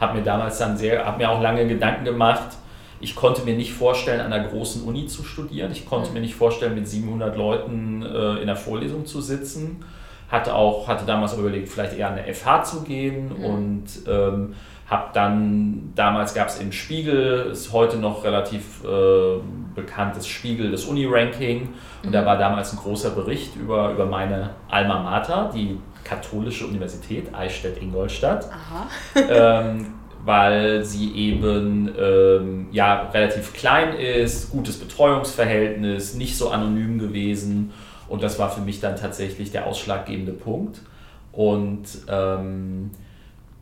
hab 0.01 0.15
mir 0.15 0.23
damals 0.23 0.59
dann 0.59 0.77
sehr, 0.77 1.05
habe 1.05 1.19
mir 1.19 1.31
auch 1.31 1.41
lange 1.41 1.67
Gedanken 1.67 2.05
gemacht. 2.05 2.57
Ich 3.05 3.15
konnte 3.15 3.43
mir 3.43 3.55
nicht 3.55 3.75
vorstellen, 3.75 4.23
an 4.23 4.33
einer 4.33 4.49
großen 4.49 4.83
Uni 4.83 5.07
zu 5.07 5.25
studieren. 5.25 5.71
Ich 5.71 5.85
konnte 5.85 6.11
mir 6.13 6.21
nicht 6.21 6.35
vorstellen, 6.35 6.75
mit 6.75 6.89
700 6.89 7.37
Leuten 7.37 8.03
äh, 8.03 8.37
in 8.37 8.47
der 8.47 8.57
Vorlesung 8.57 9.05
zu 9.05 9.21
sitzen. 9.21 9.85
Hatte 10.31 10.55
auch, 10.55 10.89
hatte 10.89 11.05
damals 11.05 11.35
überlegt, 11.35 11.69
vielleicht 11.69 11.99
eher 11.99 12.09
an 12.09 12.19
eine 12.19 12.33
FH 12.33 12.65
zu 12.65 12.83
gehen 12.83 13.31
und 13.31 13.85
ähm, 14.09 14.55
habe 14.89 15.11
dann, 15.13 15.93
damals 15.95 16.33
gab 16.33 16.49
es 16.49 16.59
im 16.61 16.73
Spiegel, 16.73 17.51
ist 17.53 17.75
heute 17.75 17.99
noch 17.99 18.25
relativ 18.25 18.83
äh, 18.85 19.39
bekannt, 19.75 20.17
das 20.17 20.27
Spiegel, 20.27 20.71
das 20.71 20.87
Uni-Ranking. 20.87 21.75
Und 22.05 22.13
da 22.13 22.25
war 22.25 22.39
damals 22.39 22.73
ein 22.73 22.79
großer 22.79 23.11
Bericht 23.11 23.55
über, 23.57 23.93
über 23.93 24.07
meine 24.07 24.55
Alma 24.71 25.03
Mater, 25.03 25.51
die 25.55 25.79
Katholische 26.05 26.67
Universität 26.67 27.35
Eichstätt-Ingolstadt, 27.35 28.49
ähm, 29.29 29.95
weil 30.25 30.85
sie 30.85 31.13
eben 31.15 31.93
ähm, 31.99 32.69
ja, 32.73 33.11
relativ 33.11 33.53
klein 33.53 33.97
ist, 33.97 34.51
gutes 34.51 34.79
Betreuungsverhältnis, 34.79 36.15
nicht 36.15 36.37
so 36.37 36.51
anonym 36.51 36.99
gewesen. 36.99 37.73
Und 38.09 38.23
das 38.23 38.39
war 38.39 38.51
für 38.51 38.61
mich 38.61 38.81
dann 38.81 38.97
tatsächlich 38.97 39.51
der 39.51 39.67
ausschlaggebende 39.67 40.33
Punkt. 40.33 40.81
Und 41.33 41.85
ähm, 42.09 42.91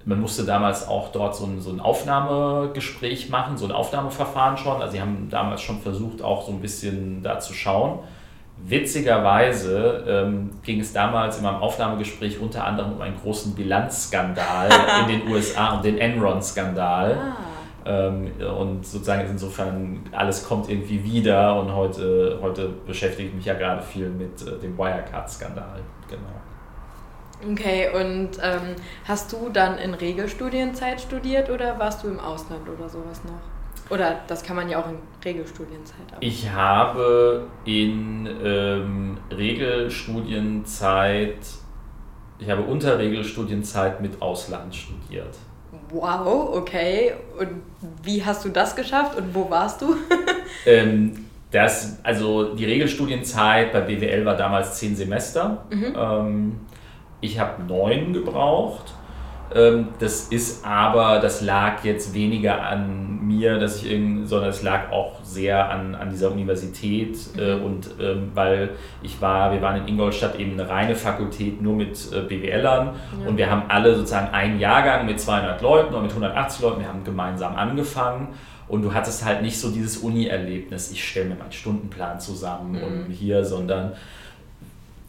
man 0.04 0.20
musste 0.20 0.44
damals 0.44 0.86
auch 0.88 1.10
dort 1.12 1.36
so 1.36 1.46
ein, 1.46 1.60
so 1.60 1.70
ein 1.70 1.80
Aufnahmegespräch 1.80 3.28
machen, 3.28 3.56
so 3.56 3.66
ein 3.66 3.72
Aufnahmeverfahren 3.72 4.56
schon. 4.56 4.80
Also 4.80 4.92
sie 4.92 5.00
haben 5.00 5.28
damals 5.30 5.62
schon 5.62 5.80
versucht, 5.80 6.22
auch 6.22 6.46
so 6.46 6.52
ein 6.52 6.60
bisschen 6.60 7.22
da 7.22 7.38
zu 7.38 7.54
schauen. 7.54 8.00
Witzigerweise 8.64 10.04
ähm, 10.06 10.50
ging 10.62 10.80
es 10.80 10.92
damals 10.92 11.38
in 11.38 11.42
meinem 11.42 11.56
Aufnahmegespräch 11.56 12.38
unter 12.38 12.64
anderem 12.64 12.92
um 12.92 13.00
einen 13.00 13.16
großen 13.20 13.54
Bilanzskandal 13.54 14.68
in 15.02 15.20
den 15.20 15.28
USA, 15.28 15.74
um 15.74 15.82
den 15.82 15.98
Enron-Skandal. 15.98 17.16
Ah. 17.18 17.36
Ähm, 17.84 18.30
und 18.56 18.86
sozusagen 18.86 19.28
insofern, 19.28 20.00
alles 20.12 20.46
kommt 20.46 20.68
irgendwie 20.68 21.02
wieder 21.02 21.58
und 21.58 21.74
heute, 21.74 22.38
heute 22.40 22.68
beschäftige 22.86 23.28
ich 23.28 23.34
mich 23.34 23.44
ja 23.44 23.54
gerade 23.54 23.82
viel 23.82 24.08
mit 24.08 24.40
äh, 24.42 24.58
dem 24.60 24.78
Wirecard-Skandal. 24.78 25.80
Genau. 26.08 27.52
Okay, 27.52 27.88
und 27.92 28.38
ähm, 28.40 28.76
hast 29.04 29.32
du 29.32 29.48
dann 29.48 29.78
in 29.78 29.94
Regelstudienzeit 29.94 31.00
studiert 31.00 31.50
oder 31.50 31.76
warst 31.80 32.04
du 32.04 32.08
im 32.08 32.20
Ausland 32.20 32.68
oder 32.68 32.88
sowas 32.88 33.24
noch? 33.24 33.51
Oder 33.92 34.20
das 34.26 34.42
kann 34.42 34.56
man 34.56 34.68
ja 34.70 34.80
auch 34.80 34.88
in 34.88 34.96
Regelstudienzeit 35.22 36.14
auch. 36.16 36.20
Ich 36.20 36.50
habe 36.50 37.46
in 37.66 38.26
ähm, 38.42 39.18
Regelstudienzeit, 39.30 41.36
ich 42.38 42.48
habe 42.48 42.62
unter 42.62 42.98
Regelstudienzeit 42.98 44.00
mit 44.00 44.22
Ausland 44.22 44.74
studiert. 44.74 45.36
Wow, 45.90 46.56
okay. 46.56 47.12
Und 47.38 47.60
wie 48.02 48.24
hast 48.24 48.46
du 48.46 48.48
das 48.48 48.74
geschafft 48.74 49.18
und 49.18 49.34
wo 49.34 49.50
warst 49.50 49.82
du? 49.82 49.94
Ähm, 50.64 51.26
das, 51.50 51.98
also 52.04 52.54
die 52.54 52.64
Regelstudienzeit 52.64 53.72
bei 53.72 53.80
BWL 53.80 54.24
war 54.24 54.36
damals 54.36 54.78
zehn 54.78 54.94
Semester. 54.94 55.64
Ähm, 55.72 56.60
ich 57.20 57.40
habe 57.40 57.64
neun 57.64 58.12
gebraucht. 58.12 58.94
Ähm, 59.54 59.88
das 59.98 60.28
ist 60.28 60.64
aber, 60.64 61.18
das 61.20 61.40
lag 61.42 61.84
jetzt 61.84 62.14
weniger 62.14 62.62
an 62.62 63.26
mir 63.26 63.58
dass 63.58 63.76
ich 63.82 63.90
irgendwie, 63.90 64.26
sondern 64.26 64.50
es 64.50 64.62
lag 64.62 64.90
auch 64.92 65.22
sehr 65.22 65.70
an, 65.70 65.94
an 65.94 66.10
dieser 66.10 66.30
Universität 66.30 67.16
äh, 67.38 67.56
Mhm. 67.56 67.64
und 67.64 67.90
ähm, 68.00 68.30
weil 68.34 68.70
ich 69.02 69.20
war, 69.22 69.52
wir 69.52 69.62
waren 69.62 69.82
in 69.82 69.88
Ingolstadt 69.88 70.38
eben 70.38 70.52
eine 70.52 70.68
reine 70.68 70.94
Fakultät 70.94 71.60
nur 71.62 71.74
mit 71.74 71.98
äh, 72.12 72.20
BWLern 72.20 72.86
Ja. 73.22 73.28
und 73.28 73.36
wir 73.38 73.50
haben 73.50 73.62
alle 73.68 73.94
sozusagen 73.94 74.32
einen 74.34 74.58
Jahrgang 74.60 75.06
mit 75.06 75.20
200 75.20 75.60
Leuten 75.62 75.92
oder 75.94 76.02
mit 76.02 76.10
180 76.10 76.62
Leuten, 76.62 76.80
wir 76.80 76.88
haben 76.88 77.04
gemeinsam 77.04 77.56
angefangen 77.56 78.28
und 78.68 78.82
du 78.82 78.92
hattest 78.92 79.24
halt 79.24 79.42
nicht 79.42 79.58
so 79.58 79.70
dieses 79.70 79.98
Uni-Erlebnis, 79.98 80.90
ich 80.92 81.02
stelle 81.06 81.30
mir 81.30 81.34
meinen 81.36 81.52
Stundenplan 81.52 82.20
zusammen 82.20 82.72
Mhm. 82.72 82.82
und 83.06 83.10
hier, 83.12 83.44
sondern 83.44 83.92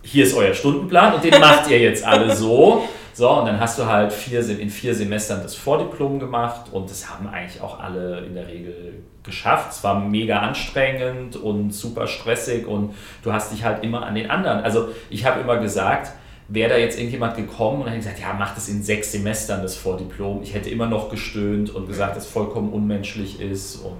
hier 0.01 0.23
ist 0.25 0.35
euer 0.35 0.53
Stundenplan 0.53 1.13
und 1.15 1.23
den 1.23 1.39
macht 1.39 1.69
ihr 1.69 1.79
jetzt 1.79 2.05
alle 2.05 2.35
so. 2.35 2.83
So, 3.15 3.29
und 3.29 3.45
dann 3.45 3.59
hast 3.59 3.77
du 3.77 3.85
halt 3.85 4.11
vier, 4.11 4.47
in 4.59 4.71
vier 4.71 4.95
Semestern 4.95 5.43
das 5.43 5.53
Vordiplom 5.53 6.19
gemacht 6.19 6.71
und 6.71 6.89
das 6.89 7.11
haben 7.11 7.27
eigentlich 7.27 7.61
auch 7.61 7.79
alle 7.79 8.21
in 8.25 8.33
der 8.33 8.47
Regel 8.47 9.03
geschafft. 9.21 9.71
Es 9.71 9.83
war 9.83 9.99
mega 9.99 10.39
anstrengend 10.39 11.35
und 11.35 11.71
super 11.71 12.07
stressig 12.07 12.65
und 12.65 12.95
du 13.21 13.31
hast 13.31 13.53
dich 13.53 13.63
halt 13.63 13.83
immer 13.83 14.03
an 14.03 14.15
den 14.15 14.31
anderen. 14.31 14.63
Also 14.63 14.89
ich 15.11 15.25
habe 15.25 15.41
immer 15.41 15.57
gesagt, 15.57 16.11
wäre 16.47 16.71
da 16.71 16.77
jetzt 16.77 16.97
irgendjemand 16.97 17.35
gekommen 17.35 17.81
und 17.81 17.87
hätte 17.87 17.99
gesagt, 17.99 18.19
ja, 18.19 18.33
mach 18.37 18.55
das 18.55 18.67
in 18.67 18.81
sechs 18.81 19.11
Semestern, 19.11 19.61
das 19.61 19.75
Vordiplom. 19.75 20.41
Ich 20.41 20.55
hätte 20.55 20.71
immer 20.71 20.87
noch 20.87 21.09
gestöhnt 21.09 21.69
und 21.69 21.87
gesagt, 21.87 22.15
dass 22.15 22.25
es 22.25 22.31
vollkommen 22.31 22.73
unmenschlich 22.73 23.39
ist 23.39 23.75
und 23.77 23.99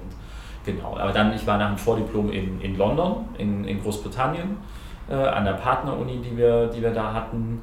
genau. 0.66 0.98
Aber 0.98 1.12
dann, 1.12 1.36
ich 1.36 1.46
war 1.46 1.60
nach 1.60 1.70
dem 1.70 1.78
Vordiplom 1.78 2.32
in, 2.32 2.60
in 2.62 2.78
London, 2.80 3.30
in, 3.38 3.64
in 3.66 3.80
Großbritannien, 3.82 4.58
äh, 5.08 5.14
an 5.14 5.46
der 5.46 5.54
Partneruni, 5.54 6.20
die 6.20 6.36
wir, 6.36 6.68
die 6.68 6.82
wir 6.82 6.92
da 6.92 7.14
hatten, 7.14 7.62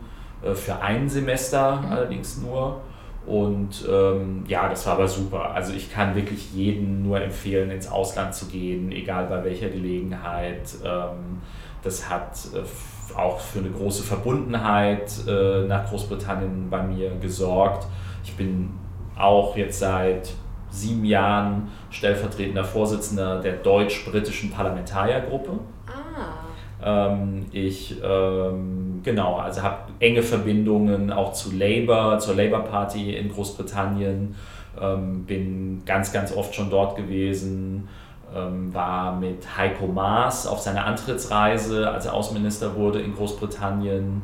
für 0.55 0.81
ein 0.81 1.09
Semester 1.09 1.85
allerdings 1.89 2.39
nur. 2.39 2.81
Und 3.27 3.87
ähm, 3.89 4.45
ja, 4.49 4.69
das 4.69 4.87
war 4.87 4.95
aber 4.95 5.07
super. 5.07 5.53
Also 5.53 5.73
ich 5.75 5.93
kann 5.93 6.15
wirklich 6.15 6.53
jedem 6.55 7.03
nur 7.03 7.21
empfehlen, 7.21 7.71
ins 7.71 7.87
Ausland 7.89 8.35
zu 8.35 8.47
gehen, 8.47 8.91
egal 8.93 9.27
bei 9.27 9.45
welcher 9.45 9.69
Gelegenheit. 9.69 10.75
Ähm, 10.85 11.41
das 11.83 12.09
hat 12.09 12.39
äh, 12.55 13.17
auch 13.17 13.39
für 13.39 13.61
eine 13.61 13.71
große 13.71 14.03
Verbundenheit 14.03 15.13
äh, 15.29 15.65
nach 15.67 15.89
Großbritannien 15.89 16.71
bei 16.71 16.83
mir 16.83 17.11
gesorgt. 17.21 17.87
Ich 18.25 18.35
bin 18.37 18.71
auch 19.17 19.57
jetzt 19.57 19.79
seit 19.79 20.33
sieben 20.71 21.05
Jahren 21.05 21.69
stellvertretender 21.91 22.65
Vorsitzender 22.65 23.41
der 23.41 23.55
deutsch-britischen 23.55 24.51
Parlamentariergruppe. 24.51 25.59
Ah. 25.87 27.11
Ähm, 27.13 27.47
ich, 27.53 28.01
ähm, 28.03 29.01
genau, 29.03 29.37
also 29.37 29.63
habe 29.63 29.90
enge 30.01 30.23
Verbindungen 30.23 31.13
auch 31.13 31.33
zu 31.33 31.55
Labour, 31.55 32.19
zur 32.19 32.35
Labour 32.35 32.61
Party 32.61 33.15
in 33.15 33.29
Großbritannien, 33.31 34.35
ähm, 34.81 35.25
bin 35.25 35.83
ganz, 35.85 36.13
ganz 36.13 36.35
oft 36.35 36.55
schon 36.55 36.71
dort 36.71 36.97
gewesen, 36.97 37.89
ähm, 38.35 38.73
war 38.73 39.17
mit 39.17 39.57
Heiko 39.57 39.87
Maas 39.87 40.47
auf 40.47 40.61
seiner 40.61 40.87
Antrittsreise, 40.87 41.91
als 41.91 42.07
er 42.07 42.15
Außenminister 42.15 42.75
wurde 42.77 43.01
in 43.01 43.15
Großbritannien. 43.15 44.23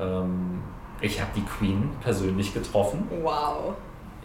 Ähm, 0.00 0.62
ich 1.00 1.20
habe 1.20 1.30
die 1.36 1.44
Queen 1.44 1.90
persönlich 2.02 2.54
getroffen. 2.54 3.06
Wow. 3.22 3.74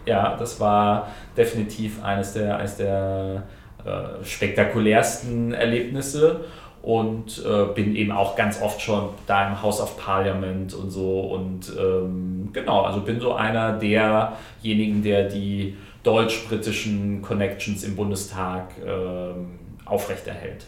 Ja, 0.06 0.36
das 0.36 0.58
war 0.58 1.08
definitiv 1.36 2.02
eines 2.02 2.32
der, 2.32 2.58
eines 2.58 2.76
der 2.76 3.44
äh, 3.84 4.24
spektakulärsten 4.24 5.52
Erlebnisse 5.52 6.44
und 6.84 7.42
äh, 7.46 7.64
bin 7.74 7.96
eben 7.96 8.12
auch 8.12 8.36
ganz 8.36 8.60
oft 8.60 8.80
schon 8.80 9.08
da 9.26 9.48
im 9.48 9.62
House 9.62 9.80
of 9.80 9.96
Parliament 9.96 10.74
und 10.74 10.90
so 10.90 11.20
und 11.20 11.72
ähm, 11.78 12.50
genau, 12.52 12.82
also 12.82 13.00
bin 13.00 13.20
so 13.20 13.32
einer 13.32 13.72
derjenigen, 13.72 15.02
der 15.02 15.28
die 15.28 15.76
deutsch-britischen 16.02 17.22
Connections 17.22 17.84
im 17.84 17.96
Bundestag 17.96 18.72
ähm, 18.86 19.58
aufrechterhält. 19.86 20.66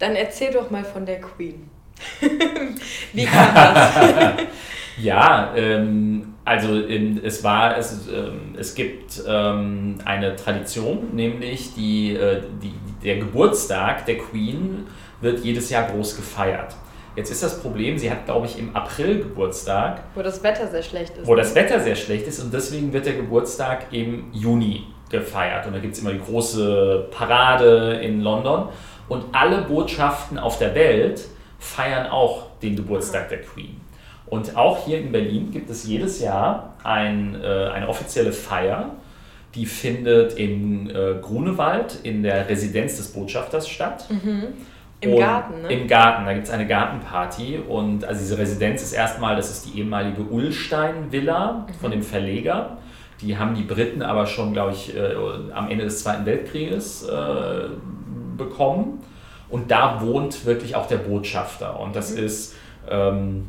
Dann 0.00 0.16
erzähl 0.16 0.52
doch 0.52 0.70
mal 0.70 0.82
von 0.82 1.06
der 1.06 1.20
Queen. 1.20 1.70
Wie 3.12 3.24
kam 3.24 3.54
das? 3.54 4.32
Ja, 4.96 5.52
ähm, 5.56 6.34
also 6.44 6.86
ähm, 6.86 7.20
es 7.24 7.42
war, 7.42 7.76
es, 7.76 8.08
ähm, 8.08 8.54
es 8.56 8.74
gibt 8.74 9.22
ähm, 9.26 9.96
eine 10.04 10.36
Tradition, 10.36 11.14
nämlich 11.14 11.74
die, 11.74 12.14
äh, 12.14 12.42
die, 12.62 12.72
der 13.02 13.16
Geburtstag 13.16 14.06
der 14.06 14.18
Queen 14.18 14.86
wird 15.24 15.40
jedes 15.40 15.70
Jahr 15.70 15.88
groß 15.90 16.14
gefeiert. 16.16 16.74
Jetzt 17.16 17.30
ist 17.30 17.42
das 17.42 17.60
Problem, 17.60 17.96
sie 17.98 18.10
hat, 18.10 18.24
glaube 18.24 18.46
ich, 18.46 18.58
im 18.58 18.74
April 18.74 19.18
Geburtstag, 19.18 20.02
Wo 20.14 20.22
das 20.22 20.42
Wetter 20.42 20.68
sehr 20.68 20.82
schlecht 20.82 21.16
ist. 21.16 21.26
wo 21.26 21.34
das 21.34 21.54
Wetter 21.54 21.80
sehr 21.80 21.94
schlecht 21.96 22.26
ist 22.26 22.40
und 22.40 22.52
deswegen 22.52 22.92
wird 22.92 23.06
der 23.06 23.14
Geburtstag 23.14 23.86
im 23.92 24.24
Juni 24.32 24.84
gefeiert. 25.10 25.66
Und 25.66 25.74
da 25.74 25.78
gibt 25.78 25.94
es 25.94 26.00
immer 26.00 26.12
die 26.12 26.20
große 26.20 27.06
Parade 27.12 28.00
in 28.02 28.20
London 28.20 28.68
und 29.08 29.24
alle 29.32 29.62
Botschaften 29.62 30.38
auf 30.38 30.58
der 30.58 30.74
Welt 30.74 31.22
feiern 31.60 32.08
auch 32.08 32.46
den 32.62 32.74
Geburtstag 32.76 33.28
der 33.28 33.42
Queen. 33.42 33.80
Und 34.26 34.56
auch 34.56 34.84
hier 34.84 34.98
in 34.98 35.12
Berlin 35.12 35.50
gibt 35.52 35.70
es 35.70 35.86
jedes 35.86 36.20
Jahr 36.20 36.74
ein, 36.82 37.40
äh, 37.40 37.46
eine 37.68 37.88
offizielle 37.88 38.32
Feier, 38.32 38.90
die 39.54 39.66
findet 39.66 40.36
im 40.36 40.90
äh, 40.90 41.14
Grunewald 41.22 41.98
in 42.02 42.24
der 42.24 42.48
Residenz 42.48 42.96
des 42.96 43.12
Botschafters 43.12 43.68
statt. 43.68 44.06
Im 45.04 45.18
Garten, 45.18 45.62
ne? 45.62 45.68
Im 45.72 45.88
Garten, 45.88 46.24
da 46.24 46.32
gibt 46.32 46.46
es 46.46 46.52
eine 46.52 46.66
Gartenparty 46.66 47.60
und 47.68 48.04
also 48.04 48.20
diese 48.20 48.38
Residenz 48.38 48.82
ist 48.82 48.92
erstmal, 48.92 49.36
das 49.36 49.50
ist 49.50 49.66
die 49.66 49.78
ehemalige 49.78 50.22
Ullstein-Villa 50.22 51.66
von 51.80 51.90
dem 51.90 52.02
Verleger. 52.02 52.78
Die 53.20 53.38
haben 53.38 53.54
die 53.54 53.62
Briten 53.62 54.02
aber 54.02 54.26
schon, 54.26 54.52
glaube 54.52 54.72
ich, 54.72 54.94
äh, 54.96 55.14
am 55.54 55.70
Ende 55.70 55.84
des 55.84 56.02
Zweiten 56.02 56.26
Weltkrieges 56.26 57.08
äh, 57.08 57.68
bekommen. 58.36 59.02
Und 59.48 59.70
da 59.70 60.00
wohnt 60.00 60.44
wirklich 60.46 60.74
auch 60.74 60.86
der 60.86 60.96
Botschafter. 60.96 61.78
Und 61.78 61.94
das 61.94 62.10
ist 62.10 62.54
ähm, 62.90 63.48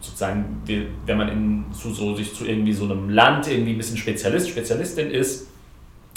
sozusagen, 0.00 0.62
wenn 1.04 1.18
man 1.18 1.28
in, 1.28 1.64
zu, 1.72 1.92
so, 1.92 2.14
sich 2.14 2.34
zu 2.34 2.46
irgendwie 2.46 2.72
so 2.72 2.84
einem 2.84 3.10
Land 3.10 3.50
irgendwie 3.50 3.72
ein 3.72 3.76
bisschen 3.76 3.96
Spezialist, 3.96 4.48
Spezialistin 4.48 5.10
ist, 5.10 5.48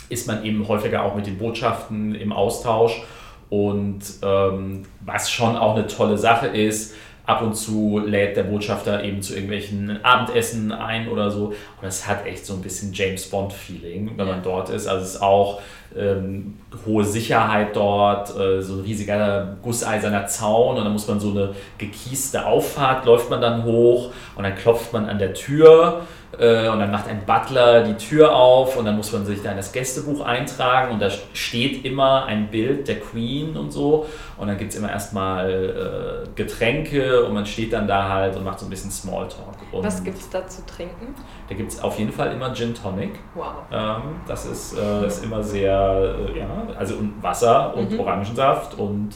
ist 0.09 0.27
man 0.27 0.43
eben 0.43 0.67
häufiger 0.67 1.03
auch 1.03 1.15
mit 1.15 1.27
den 1.27 1.37
Botschaften 1.37 2.15
im 2.15 2.31
Austausch. 2.31 3.03
Und 3.49 4.01
ähm, 4.21 4.83
was 5.01 5.31
schon 5.31 5.57
auch 5.57 5.75
eine 5.75 5.87
tolle 5.87 6.17
Sache 6.17 6.47
ist, 6.47 6.93
ab 7.25 7.41
und 7.43 7.53
zu 7.55 7.99
lädt 7.99 8.37
der 8.37 8.43
Botschafter 8.43 9.03
eben 9.03 9.21
zu 9.21 9.33
irgendwelchen 9.33 10.03
Abendessen 10.03 10.71
ein 10.71 11.07
oder 11.09 11.29
so. 11.29 11.47
Und 11.47 11.55
das 11.83 12.07
hat 12.07 12.25
echt 12.25 12.45
so 12.45 12.53
ein 12.53 12.61
bisschen 12.61 12.91
James 12.93 13.29
Bond-Feeling, 13.29 14.17
wenn 14.17 14.27
man 14.27 14.41
dort 14.41 14.69
ist. 14.69 14.87
Also 14.87 15.03
es 15.03 15.15
ist 15.15 15.21
auch 15.21 15.61
ähm, 15.97 16.59
hohe 16.85 17.03
Sicherheit 17.03 17.75
dort, 17.75 18.37
äh, 18.37 18.61
so 18.61 18.75
ein 18.75 18.79
riesiger 18.81 19.57
gusseiserner 19.61 20.27
Zaun 20.27 20.77
und 20.77 20.83
dann 20.83 20.93
muss 20.93 21.07
man 21.07 21.19
so 21.19 21.31
eine 21.31 21.55
gekieste 21.77 22.45
Auffahrt, 22.45 23.05
läuft 23.05 23.29
man 23.29 23.41
dann 23.41 23.63
hoch 23.63 24.11
und 24.35 24.43
dann 24.43 24.55
klopft 24.55 24.93
man 24.93 25.07
an 25.07 25.17
der 25.17 25.33
Tür 25.33 26.01
äh, 26.37 26.69
und 26.69 26.79
dann 26.79 26.91
macht 26.91 27.07
ein 27.07 27.25
Butler 27.25 27.83
die 27.83 27.95
Tür 27.95 28.35
auf 28.35 28.77
und 28.77 28.85
dann 28.85 28.95
muss 28.95 29.11
man 29.11 29.25
sich 29.25 29.41
da 29.41 29.51
in 29.51 29.57
das 29.57 29.71
Gästebuch 29.71 30.21
eintragen 30.21 30.93
und 30.93 31.01
da 31.01 31.09
steht 31.33 31.85
immer 31.85 32.25
ein 32.25 32.49
Bild 32.49 32.87
der 32.87 32.99
Queen 32.99 33.57
und 33.57 33.71
so 33.71 34.05
und 34.37 34.47
dann 34.47 34.57
gibt 34.57 34.71
es 34.71 34.77
immer 34.77 34.91
erstmal 34.91 36.25
äh, 36.25 36.29
Getränke 36.35 37.25
und 37.25 37.33
man 37.33 37.45
steht 37.45 37.73
dann 37.73 37.87
da 37.87 38.09
halt 38.09 38.35
und 38.35 38.43
macht 38.43 38.59
so 38.59 38.67
ein 38.67 38.69
bisschen 38.69 38.91
Smalltalk. 38.91 39.55
Und 39.71 39.83
Was 39.83 40.03
gibt's 40.03 40.29
da 40.29 40.47
zu 40.47 40.65
trinken? 40.65 41.15
Da 41.47 41.55
gibt 41.55 41.71
es 41.71 41.81
auf 41.81 41.97
jeden 41.97 42.11
Fall 42.11 42.31
immer 42.31 42.53
Gin 42.53 42.73
Tonic. 42.75 43.19
Wow. 43.33 43.45
Ähm, 43.71 44.01
das 44.27 44.45
ist, 44.45 44.77
äh, 44.77 45.07
ist 45.07 45.23
immer 45.23 45.43
sehr, 45.43 45.78
äh, 45.79 46.39
ja, 46.39 46.67
also 46.77 46.95
und 46.95 47.21
Wasser 47.21 47.75
und 47.75 47.91
Mhm. 47.91 47.99
Orangensaft 47.99 48.77
und 48.77 49.11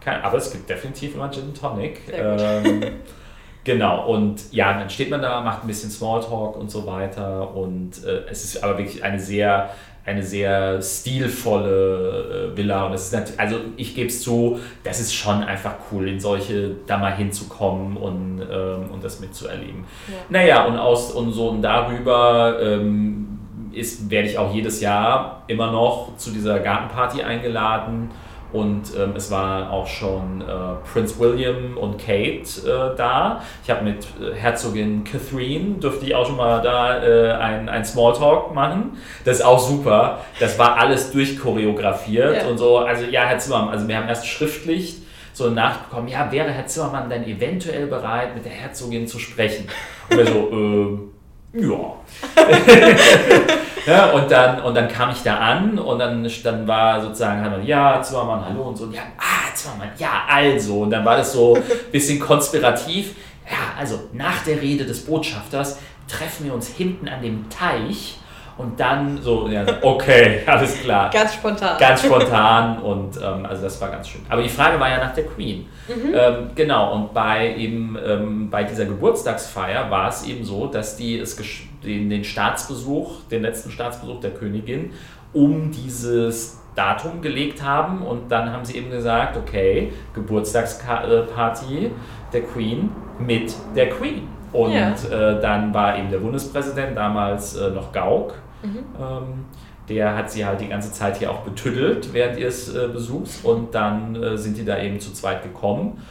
kein, 0.00 0.22
aber 0.22 0.38
es 0.38 0.52
gibt 0.52 0.70
definitiv 0.70 1.14
immer 1.16 1.30
Gin 1.30 1.52
Tonic. 1.52 2.00
Ähm, 2.12 2.80
genau, 3.64 4.06
und 4.06 4.52
ja, 4.52 4.78
dann 4.78 4.88
steht 4.88 5.10
man 5.10 5.20
da, 5.20 5.40
macht 5.40 5.64
ein 5.64 5.66
bisschen 5.66 5.90
Smalltalk 5.90 6.56
und 6.56 6.70
so 6.70 6.86
weiter 6.86 7.54
und 7.54 8.04
äh, 8.04 8.22
es 8.30 8.44
ist 8.44 8.62
aber 8.62 8.78
wirklich 8.78 9.02
eine 9.02 9.18
sehr, 9.18 9.70
eine 10.04 10.22
sehr 10.22 10.80
stilvolle 10.80 12.52
äh, 12.52 12.56
Villa 12.56 12.86
und 12.86 12.92
es 12.92 13.06
ist 13.06 13.12
natürlich, 13.14 13.40
also 13.40 13.56
ich 13.76 13.96
gebe 13.96 14.06
es 14.06 14.22
zu, 14.22 14.60
das 14.84 15.00
ist 15.00 15.12
schon 15.12 15.42
einfach 15.42 15.74
cool, 15.90 16.08
in 16.08 16.20
solche 16.20 16.76
da 16.86 16.98
mal 16.98 17.16
hinzukommen 17.16 17.96
und, 17.96 18.40
ähm, 18.48 18.90
und 18.92 19.02
das 19.02 19.18
mitzuerleben. 19.18 19.84
Ja. 20.06 20.14
Naja, 20.28 20.64
und 20.66 20.78
aus 20.78 21.10
und 21.10 21.32
so 21.32 21.48
und 21.48 21.62
darüber 21.62 22.58
ähm, 22.62 23.40
ist, 23.76 24.10
werde 24.10 24.28
ich 24.28 24.38
auch 24.38 24.52
jedes 24.54 24.80
Jahr 24.80 25.42
immer 25.46 25.70
noch 25.70 26.16
zu 26.16 26.30
dieser 26.30 26.58
Gartenparty 26.60 27.22
eingeladen. 27.22 28.10
Und 28.52 28.92
ähm, 28.96 29.12
es 29.16 29.30
waren 29.30 29.68
auch 29.68 29.86
schon 29.88 30.40
äh, 30.40 30.44
Prince 30.90 31.18
William 31.18 31.76
und 31.76 31.98
Kate 31.98 32.42
äh, 32.64 32.96
da. 32.96 33.42
Ich 33.64 33.68
habe 33.70 33.84
mit 33.84 34.06
äh, 34.20 34.34
Herzogin 34.34 35.02
Catherine, 35.04 35.74
durfte 35.80 36.06
ich 36.06 36.14
auch 36.14 36.24
schon 36.26 36.36
mal 36.36 36.62
da 36.62 37.02
äh, 37.02 37.32
ein, 37.32 37.68
ein 37.68 37.84
Smalltalk 37.84 38.54
machen. 38.54 38.96
Das 39.24 39.38
ist 39.38 39.44
auch 39.44 39.58
super. 39.58 40.20
Das 40.38 40.58
war 40.58 40.78
alles 40.78 41.10
durchchoreografiert 41.10 42.42
Ja. 42.44 42.48
und 42.48 42.56
so. 42.58 42.78
Also 42.78 43.04
ja, 43.06 43.22
Herr 43.24 43.38
Zimmermann, 43.38 43.70
also 43.70 43.88
wir 43.88 43.96
haben 43.96 44.08
erst 44.08 44.26
schriftlich 44.26 45.02
so 45.32 45.46
eine 45.46 45.54
Nachricht 45.54 45.90
bekommen, 45.90 46.08
ja, 46.08 46.30
wäre 46.32 46.50
Herr 46.50 46.66
Zimmermann 46.66 47.10
denn 47.10 47.24
eventuell 47.26 47.88
bereit, 47.88 48.34
mit 48.34 48.44
der 48.46 48.52
Herzogin 48.52 49.06
zu 49.06 49.18
sprechen? 49.18 49.66
Und 50.08 50.16
wir 50.16 50.26
so, 50.26 50.32
äh, 50.52 51.15
ja. 51.56 51.94
ja 53.86 54.10
und, 54.12 54.30
dann, 54.30 54.62
und 54.62 54.74
dann 54.74 54.88
kam 54.88 55.10
ich 55.10 55.22
da 55.22 55.36
an 55.38 55.78
und 55.78 55.98
dann, 55.98 56.28
dann 56.42 56.66
war 56.66 57.00
sozusagen, 57.00 57.64
ja, 57.64 58.00
Zimmermann, 58.02 58.44
hallo 58.48 58.62
und 58.68 58.76
so. 58.76 58.90
Ja, 58.90 59.02
ah, 59.18 59.54
Zimmermann, 59.54 59.90
ja, 59.98 60.24
also. 60.28 60.82
Und 60.82 60.90
dann 60.90 61.04
war 61.04 61.16
das 61.16 61.32
so 61.32 61.54
ein 61.54 61.62
bisschen 61.92 62.20
konspirativ. 62.20 63.14
Ja, 63.48 63.78
also 63.78 64.08
nach 64.12 64.42
der 64.44 64.60
Rede 64.60 64.84
des 64.84 65.04
Botschafters 65.04 65.78
treffen 66.08 66.46
wir 66.46 66.54
uns 66.54 66.68
hinten 66.68 67.08
an 67.08 67.22
dem 67.22 67.48
Teich 67.48 68.18
und 68.58 68.80
dann 68.80 69.20
so, 69.20 69.48
ja, 69.48 69.64
okay, 69.82 70.40
alles 70.46 70.80
klar. 70.80 71.10
Ganz 71.10 71.34
spontan. 71.34 71.78
Ganz 71.78 72.02
spontan 72.02 72.78
und 72.78 73.16
ähm, 73.16 73.44
also 73.44 73.64
das 73.64 73.80
war 73.80 73.90
ganz 73.90 74.08
schön. 74.08 74.22
Aber 74.28 74.42
die 74.42 74.48
Frage 74.48 74.80
war 74.80 74.88
ja 74.88 74.98
nach 74.98 75.12
der 75.12 75.26
Queen. 75.26 75.66
Mhm. 75.88 76.14
Ähm, 76.14 76.50
genau, 76.54 76.94
und 76.94 77.12
bei 77.12 77.54
eben 77.54 77.98
ähm, 78.04 78.48
bei 78.50 78.64
dieser 78.64 78.86
Geburtstagsfeier 78.86 79.90
war 79.90 80.08
es 80.08 80.26
eben 80.26 80.44
so, 80.44 80.66
dass 80.66 80.96
die 80.96 81.18
es 81.18 81.36
den, 81.84 82.08
den 82.08 82.24
Staatsbesuch, 82.24 83.24
den 83.30 83.42
letzten 83.42 83.70
Staatsbesuch 83.70 84.20
der 84.20 84.30
Königin, 84.30 84.92
um 85.34 85.70
dieses 85.70 86.62
Datum 86.74 87.20
gelegt 87.20 87.62
haben 87.62 88.02
und 88.02 88.30
dann 88.30 88.52
haben 88.52 88.64
sie 88.64 88.76
eben 88.76 88.90
gesagt, 88.90 89.36
okay, 89.36 89.92
Geburtstagsparty 90.14 91.90
der 92.32 92.42
Queen 92.42 92.90
mit 93.18 93.54
der 93.74 93.90
Queen. 93.90 94.28
Und 94.52 94.72
ja. 94.72 94.92
äh, 94.92 95.40
dann 95.40 95.74
war 95.74 95.98
eben 95.98 96.10
der 96.10 96.18
Bundespräsident 96.18 96.96
damals 96.96 97.56
äh, 97.56 97.70
noch 97.70 97.92
Gauck 97.92 98.34
Mhm. 98.66 98.78
Ähm, 99.00 99.44
der 99.88 100.16
hat 100.16 100.30
sie 100.30 100.44
halt 100.44 100.60
die 100.60 100.68
ganze 100.68 100.92
Zeit 100.92 101.18
hier 101.18 101.30
auch 101.30 101.40
betüddelt 101.40 102.12
während 102.12 102.38
ihres 102.38 102.74
äh, 102.74 102.88
Besuchs 102.88 103.40
und 103.42 103.74
dann 103.74 104.16
äh, 104.20 104.36
sind 104.36 104.56
die 104.56 104.64
da 104.64 104.78
eben 104.80 105.00
zu 105.00 105.12
zweit 105.12 105.42
gekommen. 105.42 106.02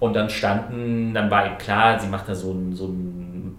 Und 0.00 0.14
dann 0.16 0.30
standen, 0.30 1.12
dann 1.12 1.30
war 1.30 1.58
klar, 1.58 1.98
sie 1.98 2.08
macht 2.08 2.26
da 2.28 2.34
so 2.34 2.50
einen, 2.52 2.74
so 2.74 2.90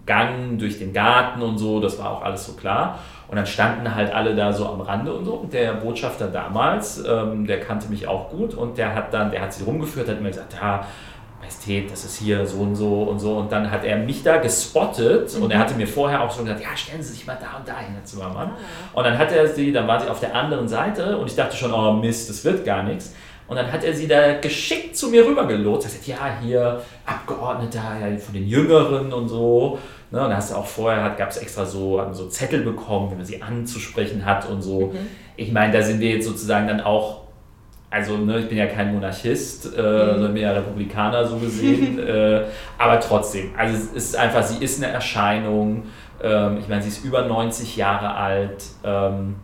Gang 0.04 0.58
durch 0.58 0.78
den 0.80 0.92
Garten 0.92 1.42
und 1.42 1.58
so, 1.58 1.80
das 1.80 1.98
war 1.98 2.10
auch 2.10 2.22
alles 2.22 2.44
so 2.44 2.54
klar. 2.54 2.98
Und 3.28 3.36
dann 3.36 3.46
standen 3.46 3.94
halt 3.94 4.12
alle 4.12 4.34
da 4.34 4.52
so 4.52 4.66
am 4.66 4.80
Rande 4.80 5.12
und 5.12 5.24
so. 5.24 5.34
Und 5.34 5.52
der 5.52 5.74
Botschafter 5.74 6.26
damals, 6.26 7.02
ähm, 7.08 7.46
der 7.46 7.60
kannte 7.60 7.88
mich 7.88 8.08
auch 8.08 8.28
gut 8.28 8.54
und 8.54 8.76
der 8.76 8.94
hat 8.94 9.14
dann, 9.14 9.30
der 9.30 9.42
hat 9.42 9.52
sie 9.52 9.62
rumgeführt, 9.62 10.08
hat 10.08 10.18
immer 10.18 10.30
gesagt, 10.30 10.54
ja, 10.60 10.84
Majestät, 11.42 11.90
das 11.90 12.04
ist 12.04 12.18
hier 12.18 12.46
so 12.46 12.58
und 12.58 12.74
so 12.74 13.02
und 13.02 13.18
so. 13.18 13.36
Und 13.36 13.52
dann 13.52 13.70
hat 13.70 13.84
er 13.84 13.96
mich 13.96 14.22
da 14.22 14.38
gespottet 14.38 15.36
mhm. 15.36 15.44
und 15.44 15.50
er 15.50 15.58
hatte 15.58 15.74
mir 15.74 15.86
vorher 15.86 16.22
auch 16.22 16.34
schon 16.34 16.44
gesagt, 16.44 16.62
ja, 16.62 16.76
stellen 16.76 17.02
Sie 17.02 17.12
sich 17.12 17.26
mal 17.26 17.38
da 17.40 17.58
und 17.58 17.68
da 17.68 17.78
hin, 17.78 17.94
Herr 17.94 18.04
Zimmermann. 18.04 18.50
Ah. 18.50 18.98
Und 18.98 19.04
dann 19.04 19.18
hat 19.18 19.32
er 19.32 19.48
sie, 19.48 19.72
dann 19.72 19.86
war 19.86 20.00
sie 20.00 20.08
auf 20.08 20.20
der 20.20 20.34
anderen 20.34 20.68
Seite 20.68 21.18
und 21.18 21.26
ich 21.26 21.36
dachte 21.36 21.56
schon, 21.56 21.72
oh 21.72 21.92
Mist, 21.94 22.30
das 22.30 22.44
wird 22.44 22.64
gar 22.64 22.82
nichts. 22.82 23.12
Und 23.48 23.56
dann 23.56 23.70
hat 23.70 23.84
er 23.84 23.92
sie 23.92 24.06
da 24.08 24.38
geschickt 24.38 24.96
zu 24.96 25.08
mir 25.08 25.26
rübergelotst. 25.26 25.86
Er 25.86 25.92
hat 25.92 26.04
gesagt, 26.04 26.20
ja, 26.20 26.38
hier 26.40 26.82
Abgeordneter 27.04 27.82
ja, 28.00 28.16
von 28.16 28.34
den 28.34 28.46
Jüngeren 28.46 29.12
und 29.12 29.28
so. 29.28 29.78
Ne, 30.10 30.22
und 30.22 30.30
da 30.30 30.36
hast 30.36 30.52
du 30.52 30.56
auch 30.56 30.66
vorher, 30.66 31.10
gab 31.10 31.30
es 31.30 31.38
extra 31.38 31.66
so, 31.66 32.02
so 32.12 32.28
Zettel 32.28 32.62
bekommen, 32.62 33.10
wie 33.10 33.16
man 33.16 33.24
sie 33.24 33.42
anzusprechen 33.42 34.24
hat 34.24 34.48
und 34.48 34.62
so. 34.62 34.86
Mhm. 34.86 35.08
Ich 35.36 35.52
meine, 35.52 35.72
da 35.72 35.82
sind 35.82 36.00
wir 36.00 36.10
jetzt 36.10 36.26
sozusagen 36.26 36.68
dann 36.68 36.80
auch 36.80 37.21
also 37.92 38.16
ne, 38.16 38.38
ich 38.38 38.48
bin 38.48 38.56
ja 38.56 38.66
kein 38.66 38.94
Monarchist, 38.94 39.66
äh, 39.66 39.68
mhm. 39.68 40.12
sondern 40.14 40.34
bin 40.34 40.42
ja 40.42 40.52
Republikaner 40.52 41.26
so 41.26 41.36
gesehen, 41.36 41.98
äh, 42.06 42.44
aber 42.78 42.98
trotzdem, 43.00 43.50
also 43.56 43.76
es 43.76 43.92
ist 43.92 44.16
einfach, 44.16 44.42
sie 44.42 44.64
ist 44.64 44.82
eine 44.82 44.90
Erscheinung, 44.90 45.84
ähm, 46.22 46.56
ich 46.58 46.68
meine, 46.68 46.82
sie 46.82 46.88
ist 46.88 47.04
über 47.04 47.26
90 47.26 47.76
Jahre 47.76 48.14
alt 48.14 48.64
ähm, 48.82 49.36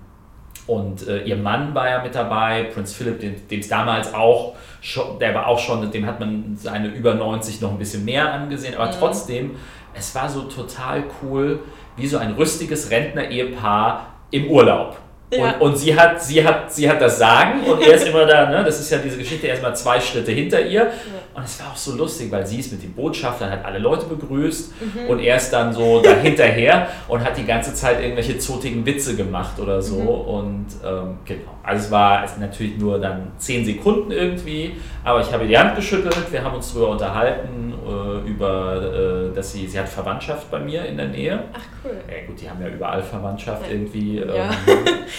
und 0.66 1.06
äh, 1.06 1.24
ihr 1.24 1.37
Mann 1.37 1.74
war 1.74 1.90
ja 1.90 2.02
mit 2.02 2.14
dabei, 2.14 2.64
Prinz 2.72 2.94
Philipp, 2.94 3.20
dem 3.20 3.61
es 3.61 3.68
damals 3.68 4.14
auch 4.14 4.54
schon, 4.80 5.18
der 5.18 5.34
war 5.34 5.46
auch 5.46 5.58
schon, 5.58 5.90
dem 5.90 6.06
hat 6.06 6.18
man 6.18 6.56
seine 6.56 6.88
über 6.88 7.14
90 7.14 7.61
noch 7.61 7.72
ein 7.72 7.78
bisschen 7.78 8.06
mehr 8.06 8.32
angesehen, 8.32 8.74
aber 8.76 8.87
mhm. 8.87 8.96
trotzdem, 8.98 9.56
es 9.92 10.14
war 10.14 10.28
so 10.28 10.42
total 10.42 11.04
cool, 11.22 11.61
wie 11.96 12.06
so 12.06 12.16
ein 12.16 12.32
rüstiges 12.32 12.90
Rentner-Ehepaar 12.90 14.06
im 14.30 14.46
Urlaub. 14.46 14.96
Ja. 15.30 15.52
Und, 15.52 15.60
und 15.60 15.76
sie, 15.76 15.94
hat, 15.94 16.22
sie, 16.22 16.42
hat, 16.42 16.72
sie 16.72 16.88
hat 16.88 17.00
das 17.00 17.18
Sagen 17.18 17.62
und 17.64 17.82
er 17.82 17.94
ist 17.94 18.06
immer 18.06 18.24
da, 18.24 18.48
ne? 18.48 18.64
das 18.64 18.80
ist 18.80 18.90
ja 18.90 18.98
diese 18.98 19.18
Geschichte, 19.18 19.46
er 19.46 19.54
ist 19.54 19.62
mal 19.62 19.76
zwei 19.76 20.00
Schritte 20.00 20.32
hinter 20.32 20.60
ihr. 20.60 20.84
Ja. 20.84 20.90
Und 21.34 21.44
es 21.44 21.60
war 21.60 21.72
auch 21.72 21.76
so 21.76 21.94
lustig, 21.94 22.32
weil 22.32 22.46
sie 22.46 22.60
ist 22.60 22.72
mit 22.72 22.82
dem 22.82 22.94
Botschafter, 22.94 23.50
hat 23.50 23.64
alle 23.64 23.78
Leute 23.78 24.06
begrüßt 24.06 24.72
mhm. 24.80 25.06
und 25.08 25.18
er 25.20 25.36
ist 25.36 25.50
dann 25.50 25.72
so 25.72 26.00
da 26.00 26.14
hinterher 26.14 26.88
und 27.08 27.22
hat 27.22 27.36
die 27.36 27.44
ganze 27.44 27.74
Zeit 27.74 28.00
irgendwelche 28.00 28.38
zotigen 28.38 28.86
Witze 28.86 29.16
gemacht 29.16 29.60
oder 29.60 29.82
so. 29.82 30.00
Mhm. 30.00 30.08
Und 30.08 30.66
ähm, 30.84 31.18
genau. 31.26 31.57
Also 31.68 31.85
es 31.85 31.90
war 31.90 32.24
es 32.24 32.38
natürlich 32.38 32.78
nur 32.78 32.98
dann 32.98 33.33
zehn 33.37 33.62
Sekunden 33.62 34.11
irgendwie, 34.11 34.76
aber 35.04 35.20
ich 35.20 35.31
habe 35.31 35.44
ihr 35.44 35.48
die 35.50 35.59
Hand 35.59 35.76
geschüttelt, 35.76 36.33
wir 36.33 36.42
haben 36.42 36.57
uns 36.57 36.72
darüber 36.72 36.92
unterhalten, 36.92 37.74
äh, 37.87 38.28
über, 38.28 39.31
äh, 39.31 39.35
dass 39.35 39.52
sie, 39.52 39.66
sie 39.66 39.78
hat 39.78 39.87
Verwandtschaft 39.87 40.50
bei 40.50 40.59
mir 40.59 40.87
in 40.87 40.96
der 40.96 41.09
Nähe. 41.09 41.44
Ach 41.52 41.61
cool. 41.85 41.98
Ja 42.09 42.26
gut, 42.26 42.40
die 42.40 42.48
haben 42.48 42.62
ja 42.62 42.68
überall 42.68 43.02
Verwandtschaft 43.02 43.66
ja. 43.66 43.72
irgendwie. 43.72 44.18
Ähm, 44.18 44.35
ja. 44.35 44.50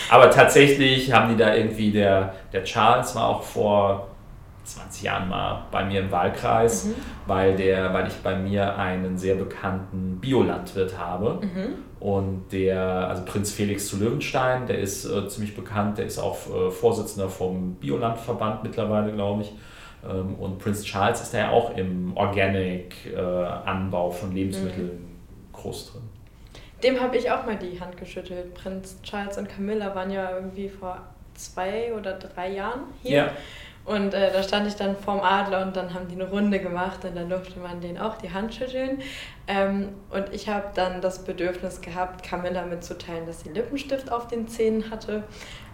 aber 0.09 0.31
tatsächlich 0.31 1.13
haben 1.13 1.29
die 1.29 1.37
da 1.37 1.53
irgendwie, 1.53 1.91
der, 1.91 2.33
der 2.51 2.63
Charles 2.63 3.15
war 3.15 3.27
auch 3.27 3.43
vor 3.43 4.07
20 4.63 5.03
Jahren 5.03 5.29
mal 5.29 5.65
bei 5.71 5.83
mir 5.83 6.01
im 6.01 6.11
Wahlkreis, 6.11 6.85
mhm. 6.85 6.95
weil, 7.25 7.55
der, 7.55 7.93
weil 7.93 8.07
ich 8.07 8.15
bei 8.15 8.35
mir 8.35 8.77
einen 8.77 9.17
sehr 9.17 9.35
bekannten 9.35 10.19
Biolandwirt 10.19 10.97
habe. 10.97 11.39
Mhm. 11.41 11.75
Und 11.99 12.51
der, 12.51 12.81
also 13.09 13.23
Prinz 13.25 13.51
Felix 13.51 13.87
zu 13.87 13.97
Löwenstein, 13.97 14.67
der 14.67 14.79
ist 14.79 15.05
äh, 15.05 15.27
ziemlich 15.27 15.55
bekannt, 15.55 15.97
der 15.97 16.05
ist 16.05 16.17
auch 16.17 16.37
äh, 16.47 16.71
Vorsitzender 16.71 17.29
vom 17.29 17.75
Biolandverband 17.75 18.63
mittlerweile, 18.63 19.11
glaube 19.11 19.41
ich. 19.41 19.53
Ähm, 20.07 20.35
und 20.35 20.59
Prinz 20.59 20.83
Charles 20.83 21.21
ist 21.21 21.33
da 21.33 21.39
ja 21.39 21.49
auch 21.49 21.75
im 21.75 22.15
Organic-Anbau 22.15 24.09
äh, 24.09 24.13
von 24.13 24.31
Lebensmitteln 24.31 24.87
mhm. 24.87 25.53
groß 25.53 25.93
drin. 25.93 26.01
Dem 26.83 27.01
habe 27.01 27.17
ich 27.17 27.29
auch 27.29 27.45
mal 27.45 27.57
die 27.57 27.79
Hand 27.79 27.97
geschüttelt. 27.97 28.53
Prinz 28.53 29.01
Charles 29.03 29.37
und 29.37 29.49
Camilla 29.49 29.93
waren 29.95 30.11
ja 30.11 30.31
irgendwie 30.31 30.69
vor 30.69 31.01
zwei 31.33 31.93
oder 31.93 32.13
drei 32.13 32.51
Jahren 32.51 32.81
hier. 33.01 33.17
Ja. 33.17 33.31
Und 33.89 34.13
äh, 34.13 34.31
da 34.31 34.43
stand 34.43 34.67
ich 34.67 34.75
dann 34.75 34.95
vorm 34.95 35.19
Adler 35.21 35.65
und 35.65 35.75
dann 35.75 35.95
haben 35.95 36.07
die 36.07 36.13
eine 36.13 36.29
Runde 36.29 36.59
gemacht 36.59 37.03
und 37.05 37.15
dann 37.15 37.27
durfte 37.27 37.59
man 37.59 37.81
denen 37.81 37.97
auch 37.97 38.17
die 38.17 38.31
Hand 38.31 38.53
schütteln. 38.53 38.99
Ähm, 39.47 39.89
und 40.11 40.31
ich 40.31 40.47
habe 40.47 40.65
dann 40.75 41.01
das 41.01 41.25
Bedürfnis 41.25 41.81
gehabt, 41.81 42.21
Camilla 42.21 42.67
mitzuteilen, 42.67 43.25
dass 43.25 43.41
sie 43.41 43.49
Lippenstift 43.49 44.11
auf 44.11 44.27
den 44.27 44.47
Zähnen 44.47 44.91
hatte. 44.91 45.23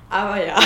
Aber 0.10 0.38
ja, 0.42 0.58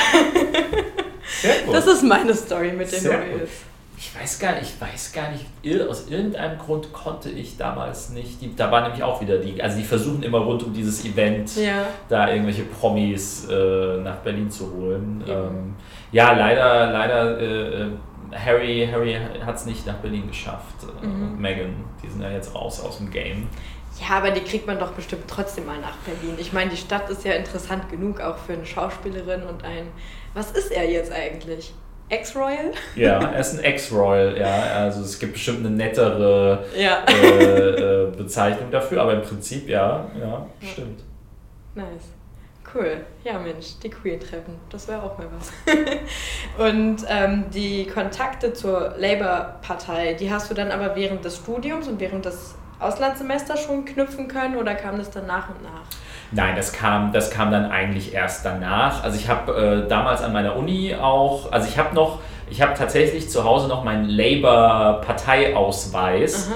das 1.71 1.87
ist 1.87 2.03
meine 2.03 2.35
Story 2.35 2.71
mit 2.71 2.91
den 2.91 3.07
Royals. 3.07 3.49
Ich 3.97 4.15
weiß 4.15 4.37
gar 4.37 4.53
nicht, 4.53 4.75
ich 4.75 4.79
weiß 4.79 5.11
gar 5.11 5.31
nicht, 5.31 5.45
aus 5.89 6.07
irgendeinem 6.07 6.59
Grund 6.59 6.93
konnte 6.93 7.31
ich 7.31 7.57
damals 7.57 8.11
nicht, 8.11 8.41
die, 8.41 8.55
da 8.55 8.71
war 8.71 8.83
nämlich 8.83 9.01
auch 9.01 9.21
wieder 9.21 9.39
die, 9.39 9.61
also 9.61 9.75
die 9.75 9.83
versuchen 9.83 10.21
immer 10.21 10.37
rund 10.37 10.61
um 10.61 10.71
dieses 10.71 11.03
Event 11.03 11.55
ja. 11.55 11.87
da 12.07 12.31
irgendwelche 12.31 12.63
Promis 12.63 13.47
äh, 13.49 13.97
nach 13.97 14.17
Berlin 14.17 14.51
zu 14.51 14.71
holen. 14.71 15.23
Ähm, 15.27 15.75
ja, 16.11 16.33
leider, 16.33 16.91
leider, 16.91 17.39
äh, 17.39 17.87
Harry, 18.33 18.87
Harry 18.91 19.17
hat 19.45 19.55
es 19.55 19.65
nicht 19.65 19.87
nach 19.87 19.95
Berlin 19.95 20.27
geschafft. 20.27 20.75
Äh, 20.83 21.05
mhm. 21.05 21.39
Meghan, 21.39 21.75
die 22.03 22.09
sind 22.09 22.21
ja 22.21 22.31
jetzt 22.31 22.53
raus 22.53 22.81
aus 22.83 22.97
dem 22.97 23.09
Game. 23.09 23.47
Ja, 23.99 24.17
aber 24.17 24.31
die 24.31 24.41
kriegt 24.41 24.65
man 24.65 24.79
doch 24.79 24.91
bestimmt 24.91 25.23
trotzdem 25.27 25.65
mal 25.65 25.79
nach 25.79 25.97
Berlin. 25.97 26.35
Ich 26.39 26.53
meine, 26.53 26.69
die 26.69 26.77
Stadt 26.77 27.09
ist 27.09 27.25
ja 27.25 27.33
interessant 27.33 27.89
genug 27.89 28.21
auch 28.21 28.37
für 28.37 28.53
eine 28.53 28.65
Schauspielerin 28.65 29.43
und 29.43 29.63
ein. 29.63 29.87
Was 30.33 30.51
ist 30.51 30.71
er 30.71 30.89
jetzt 30.89 31.11
eigentlich? 31.11 31.73
Ex-Royal? 32.07 32.71
Ja, 32.95 33.19
er 33.33 33.39
ist 33.39 33.53
ein 33.53 33.63
Ex-Royal, 33.63 34.37
ja. 34.37 34.63
Also 34.75 35.01
es 35.01 35.19
gibt 35.19 35.33
bestimmt 35.33 35.59
eine 35.59 35.75
nettere 35.75 36.65
ja. 36.77 37.03
äh, 37.07 38.05
äh, 38.07 38.11
Bezeichnung 38.15 38.71
dafür, 38.71 39.01
aber 39.01 39.13
im 39.13 39.21
Prinzip 39.21 39.67
ja, 39.67 40.09
ja, 40.19 40.47
ja. 40.61 40.67
stimmt. 40.71 41.03
Nice. 41.75 42.13
Cool. 42.73 43.01
Ja, 43.23 43.37
Mensch, 43.39 43.79
die 43.81 43.89
Queen 43.89 44.19
treffen. 44.19 44.59
Das 44.69 44.87
wäre 44.87 45.01
auch 45.01 45.17
mal 45.17 45.27
was. 45.37 45.51
und 46.69 47.03
ähm, 47.09 47.45
die 47.51 47.87
Kontakte 47.87 48.53
zur 48.53 48.93
Labour-Partei, 48.97 50.13
die 50.13 50.31
hast 50.31 50.51
du 50.51 50.53
dann 50.53 50.69
aber 50.71 50.95
während 50.95 51.25
des 51.25 51.37
Studiums 51.37 51.87
und 51.87 51.99
während 51.99 52.25
des 52.25 52.53
Auslandssemesters 52.79 53.63
schon 53.63 53.85
knüpfen 53.85 54.27
können 54.27 54.55
oder 54.55 54.75
kam 54.75 54.97
das 54.97 55.09
dann 55.09 55.25
nach 55.25 55.49
und 55.49 55.63
nach? 55.63 55.81
Nein, 56.31 56.55
das 56.55 56.71
kam, 56.71 57.11
das 57.11 57.31
kam 57.31 57.49
dann 57.51 57.71
eigentlich 57.71 58.13
erst 58.13 58.45
danach. 58.45 59.03
Also 59.03 59.17
ich 59.17 59.27
habe 59.27 59.85
äh, 59.85 59.87
damals 59.87 60.21
an 60.21 60.31
meiner 60.31 60.55
Uni 60.55 60.93
auch, 60.95 61.51
also 61.51 61.67
ich 61.67 61.79
habe 61.79 61.95
noch, 61.95 62.19
ich 62.49 62.61
habe 62.61 62.75
tatsächlich 62.75 63.29
zu 63.29 63.43
Hause 63.43 63.67
noch 63.67 63.83
meinen 63.83 64.07
Labour-Parteiausweis 64.07 66.51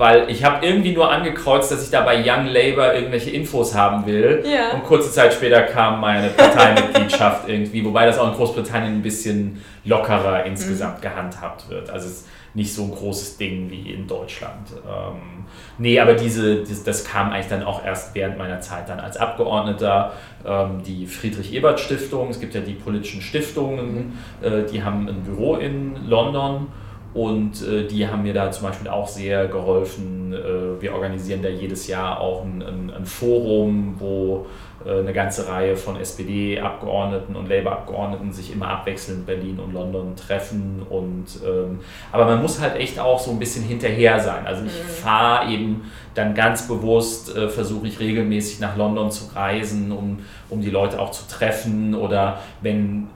weil 0.00 0.30
ich 0.30 0.42
habe 0.42 0.64
irgendwie 0.64 0.92
nur 0.92 1.12
angekreuzt, 1.12 1.70
dass 1.70 1.84
ich 1.84 1.90
da 1.90 2.00
bei 2.00 2.24
Young 2.24 2.46
Labour 2.46 2.94
irgendwelche 2.94 3.28
Infos 3.28 3.74
haben 3.74 4.06
will. 4.06 4.42
Ja. 4.50 4.72
Und 4.72 4.82
kurze 4.82 5.12
Zeit 5.12 5.34
später 5.34 5.60
kam 5.60 6.00
meine 6.00 6.28
Parteimitgliedschaft 6.28 7.46
irgendwie, 7.50 7.84
wobei 7.84 8.06
das 8.06 8.18
auch 8.18 8.28
in 8.28 8.34
Großbritannien 8.34 8.94
ein 8.94 9.02
bisschen 9.02 9.62
lockerer 9.84 10.46
insgesamt 10.46 10.96
mhm. 10.96 11.02
gehandhabt 11.02 11.68
wird. 11.68 11.90
Also 11.90 12.06
es 12.06 12.12
ist 12.12 12.28
nicht 12.54 12.72
so 12.72 12.84
ein 12.84 12.92
großes 12.92 13.36
Ding 13.36 13.70
wie 13.70 13.92
in 13.92 14.06
Deutschland. 14.06 14.70
Ähm, 14.72 15.44
nee, 15.76 16.00
aber 16.00 16.14
diese, 16.14 16.64
das, 16.64 16.82
das, 16.82 17.04
kam 17.04 17.30
eigentlich 17.30 17.48
dann 17.48 17.62
auch 17.62 17.84
erst 17.84 18.14
während 18.14 18.38
meiner 18.38 18.62
Zeit 18.62 18.88
dann 18.88 19.00
als 19.00 19.18
Abgeordneter. 19.18 20.12
Ähm, 20.46 20.82
die 20.82 21.06
Friedrich-Ebert-Stiftung, 21.06 22.30
es 22.30 22.40
gibt 22.40 22.54
ja 22.54 22.62
die 22.62 22.72
politischen 22.72 23.20
Stiftungen, 23.20 24.14
mhm. 24.40 24.46
äh, 24.46 24.62
die 24.64 24.82
haben 24.82 25.06
ein 25.08 25.24
Büro 25.24 25.56
in 25.56 26.08
London 26.08 26.68
Und 27.12 27.66
äh, 27.66 27.86
die 27.86 28.06
haben 28.06 28.22
mir 28.22 28.34
da 28.34 28.50
zum 28.52 28.68
Beispiel 28.68 28.88
auch 28.88 29.08
sehr 29.08 29.48
geholfen. 29.48 30.32
Äh, 30.32 30.80
wir 30.80 30.94
organisieren 30.94 31.42
da 31.42 31.48
jedes 31.48 31.88
Jahr 31.88 32.20
auch 32.20 32.44
ein, 32.44 32.62
ein, 32.62 32.90
ein 32.90 33.04
Forum, 33.04 33.96
wo 33.98 34.46
äh, 34.84 35.00
eine 35.00 35.12
ganze 35.12 35.48
Reihe 35.48 35.76
von 35.76 36.00
SPD-Abgeordneten 36.00 37.36
und 37.36 37.48
Labour-Abgeordneten 37.48 38.32
sich 38.32 38.52
immer 38.52 38.68
abwechselnd 38.68 39.20
in 39.20 39.26
Berlin 39.26 39.58
und 39.58 39.74
London 39.74 40.14
treffen. 40.16 40.82
Und, 40.88 41.26
ähm, 41.44 41.80
aber 42.12 42.24
man 42.24 42.40
muss 42.40 42.60
halt 42.60 42.76
echt 42.76 42.98
auch 42.98 43.18
so 43.18 43.30
ein 43.32 43.38
bisschen 43.38 43.64
hinterher 43.64 44.20
sein. 44.20 44.46
Also 44.46 44.64
ich 44.64 44.72
mhm. 44.72 44.88
fahre 44.88 45.50
eben 45.50 45.90
dann 46.14 46.34
ganz 46.34 46.66
bewusst, 46.66 47.36
äh, 47.36 47.48
versuche 47.48 47.88
ich 47.88 48.00
regelmäßig 48.00 48.60
nach 48.60 48.76
London 48.76 49.10
zu 49.10 49.34
reisen, 49.34 49.92
um, 49.92 50.20
um 50.48 50.60
die 50.60 50.70
Leute 50.70 51.00
auch 51.00 51.10
zu 51.10 51.28
treffen. 51.28 51.94
Oder 51.94 52.40
wenn 52.62 53.08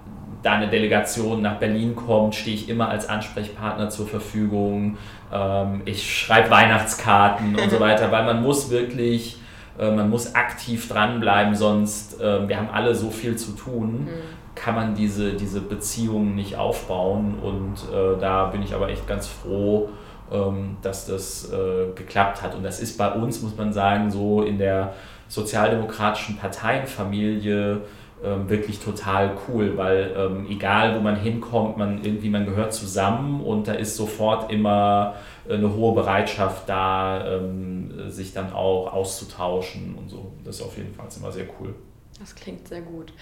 da 0.45 0.53
eine 0.53 0.69
Delegation 0.69 1.41
nach 1.41 1.57
Berlin 1.57 1.97
kommt, 1.97 2.35
stehe 2.35 2.55
ich 2.55 2.69
immer 2.69 2.89
als 2.91 3.09
Ansprechpartner 3.09 3.89
zur 3.89 4.07
Verfügung. 4.07 4.99
Ähm, 5.33 5.81
ich 5.87 6.19
schreibe 6.19 6.51
Weihnachtskarten 6.51 7.57
und 7.57 7.71
so 7.71 7.81
weiter, 7.81 8.13
weil 8.13 8.25
man 8.25 8.43
muss 8.43 8.71
wirklich, 8.71 9.39
äh, 9.79 9.91
man 9.91 10.11
muss 10.11 10.35
aktiv 10.35 10.87
dranbleiben, 10.87 11.55
sonst, 11.55 12.21
äh, 12.21 12.47
wir 12.47 12.59
haben 12.59 12.69
alle 12.71 12.95
so 12.95 13.11
viel 13.11 13.37
zu 13.37 13.53
tun, 13.53 14.05
mhm. 14.05 14.09
kann 14.55 14.75
man 14.75 14.95
diese, 14.95 15.33
diese 15.33 15.63
Beziehungen 15.63 16.35
nicht 16.35 16.57
aufbauen. 16.57 17.39
Und 17.43 17.77
äh, 17.91 18.21
da 18.21 18.45
bin 18.47 18.63
ich 18.63 18.75
aber 18.75 18.91
echt 18.91 19.09
ganz 19.09 19.27
froh, 19.27 19.89
ähm, 20.31 20.77
dass 20.83 21.07
das 21.07 21.51
äh, 21.51 21.91
geklappt 21.95 22.43
hat. 22.43 22.55
Und 22.55 22.65
das 22.65 22.81
ist 22.81 22.99
bei 22.99 23.11
uns, 23.11 23.41
muss 23.41 23.57
man 23.57 23.73
sagen, 23.73 24.11
so 24.11 24.43
in 24.43 24.59
der 24.59 24.93
sozialdemokratischen 25.29 26.37
Parteienfamilie 26.37 27.81
ähm, 28.25 28.49
wirklich 28.49 28.79
total 28.81 29.37
cool, 29.47 29.77
weil 29.77 30.15
ähm, 30.17 30.47
egal 30.49 30.97
wo 30.97 31.01
man 31.01 31.17
hinkommt, 31.17 31.77
man 31.77 32.03
irgendwie 32.03 32.31
man 32.31 32.47
gehört 32.47 32.73
zusammen 32.73 33.41
und 33.43 33.69
da 33.69 33.73
ist 33.75 33.97
sofort 33.97 34.51
immer 34.51 35.15
eine 35.49 35.75
hohe 35.75 35.95
Bereitschaft 35.95 36.69
da, 36.69 37.37
ähm, 37.37 38.11
sich 38.11 38.33
dann 38.33 38.53
auch 38.53 38.93
auszutauschen 38.93 39.95
und 39.99 40.09
so. 40.09 40.33
Das 40.45 40.57
ist 40.57 40.63
auf 40.63 40.77
jeden 40.77 40.95
Fall 40.95 41.07
immer 41.17 41.33
sehr 41.33 41.47
cool. 41.61 41.75
Das 42.19 42.35
klingt 42.35 42.69
sehr 42.69 42.81
gut. 42.81 43.13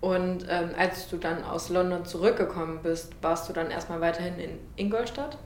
Und 0.00 0.46
ähm, 0.48 0.70
als 0.78 1.08
du 1.08 1.16
dann 1.18 1.44
aus 1.44 1.68
London 1.68 2.04
zurückgekommen 2.04 2.80
bist, 2.82 3.12
warst 3.22 3.48
du 3.48 3.52
dann 3.52 3.70
erstmal 3.70 4.00
weiterhin 4.00 4.38
in 4.38 4.50
Ingolstadt? 4.76 5.36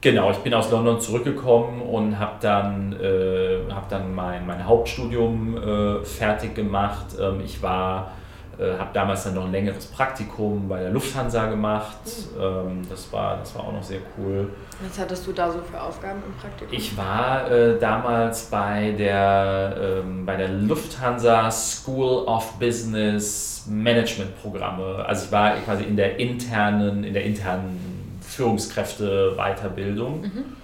Genau, 0.00 0.30
ich 0.30 0.36
bin 0.38 0.52
aus 0.52 0.70
London 0.70 1.00
zurückgekommen 1.00 1.80
und 1.80 2.18
habe 2.18 2.36
dann, 2.40 2.92
äh, 3.00 3.60
hab 3.72 3.88
dann 3.88 4.14
mein, 4.14 4.46
mein 4.46 4.66
Hauptstudium 4.66 5.56
äh, 5.56 6.04
fertig 6.04 6.54
gemacht. 6.54 7.06
Ähm, 7.18 7.40
ich 7.42 7.62
war 7.62 8.12
äh, 8.58 8.78
habe 8.78 8.90
damals 8.92 9.24
dann 9.24 9.34
noch 9.34 9.46
ein 9.46 9.52
längeres 9.52 9.86
Praktikum 9.86 10.68
bei 10.68 10.80
der 10.80 10.90
Lufthansa 10.90 11.46
gemacht. 11.46 11.98
Ähm, 12.40 12.82
das, 12.88 13.12
war, 13.12 13.38
das 13.38 13.54
war 13.54 13.64
auch 13.64 13.72
noch 13.72 13.82
sehr 13.82 14.00
cool. 14.16 14.50
Was 14.80 14.98
hattest 14.98 15.26
du 15.26 15.32
da 15.32 15.50
so 15.50 15.60
für 15.60 15.80
Aufgaben 15.80 16.22
im 16.26 16.34
Praktikum? 16.34 16.72
Ich 16.72 16.96
war 16.96 17.50
äh, 17.50 17.78
damals 17.78 18.44
bei 18.46 18.94
der, 18.96 19.76
ähm, 19.80 20.26
bei 20.26 20.36
der 20.36 20.48
Lufthansa 20.48 21.50
School 21.50 22.24
of 22.26 22.58
Business 22.58 23.64
Management 23.68 24.40
Programme. 24.40 25.04
Also 25.06 25.26
ich 25.26 25.32
war 25.32 25.56
quasi 25.64 25.84
in 25.84 25.96
der 25.96 26.18
internen, 26.18 27.04
in 27.04 27.14
der 27.14 27.24
internen 27.24 28.20
Führungskräfte 28.20 29.34
Weiterbildung. 29.36 30.22
Mhm 30.22 30.63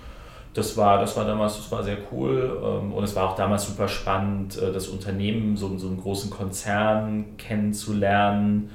das 0.61 0.77
war, 0.77 0.99
das 0.99 1.17
war 1.17 1.25
damals, 1.25 1.57
das 1.57 1.73
war 1.73 1.83
sehr 1.83 1.97
cool 2.13 2.61
ähm, 2.63 2.93
und 2.93 3.03
es 3.03 3.17
war 3.17 3.31
auch 3.31 3.35
damals 3.35 3.67
super 3.67 3.89
spannend, 3.89 4.61
äh, 4.61 4.73
das 4.73 4.89
Unternehmen, 4.89 5.57
so, 5.57 5.77
so 5.79 5.89
einen 5.89 6.01
großen 6.01 6.31
Konzern 6.31 7.37
kennenzulernen. 7.39 8.71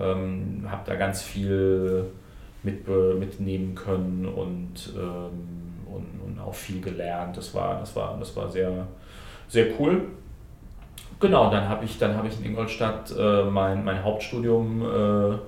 Ähm, 0.00 0.66
habe 0.68 0.82
da 0.84 0.96
ganz 0.96 1.22
viel 1.22 2.06
mit, 2.62 2.86
mitnehmen 2.86 3.74
können 3.74 4.26
und, 4.26 4.92
ähm, 4.96 5.92
und, 5.92 6.06
und 6.24 6.40
auch 6.40 6.54
viel 6.54 6.80
gelernt. 6.80 7.36
Das 7.36 7.54
war, 7.54 7.78
das 7.78 7.94
war, 7.94 8.16
das 8.18 8.36
war 8.36 8.48
sehr, 8.48 8.86
sehr 9.48 9.66
cool. 9.78 10.08
Genau, 11.20 11.50
dann 11.50 11.68
habe 11.68 11.84
ich, 11.84 12.00
hab 12.00 12.24
ich 12.24 12.38
in 12.38 12.46
Ingolstadt 12.46 13.12
äh, 13.16 13.44
mein, 13.44 13.84
mein 13.84 14.04
Hauptstudium 14.04 14.82
äh, 14.82 15.38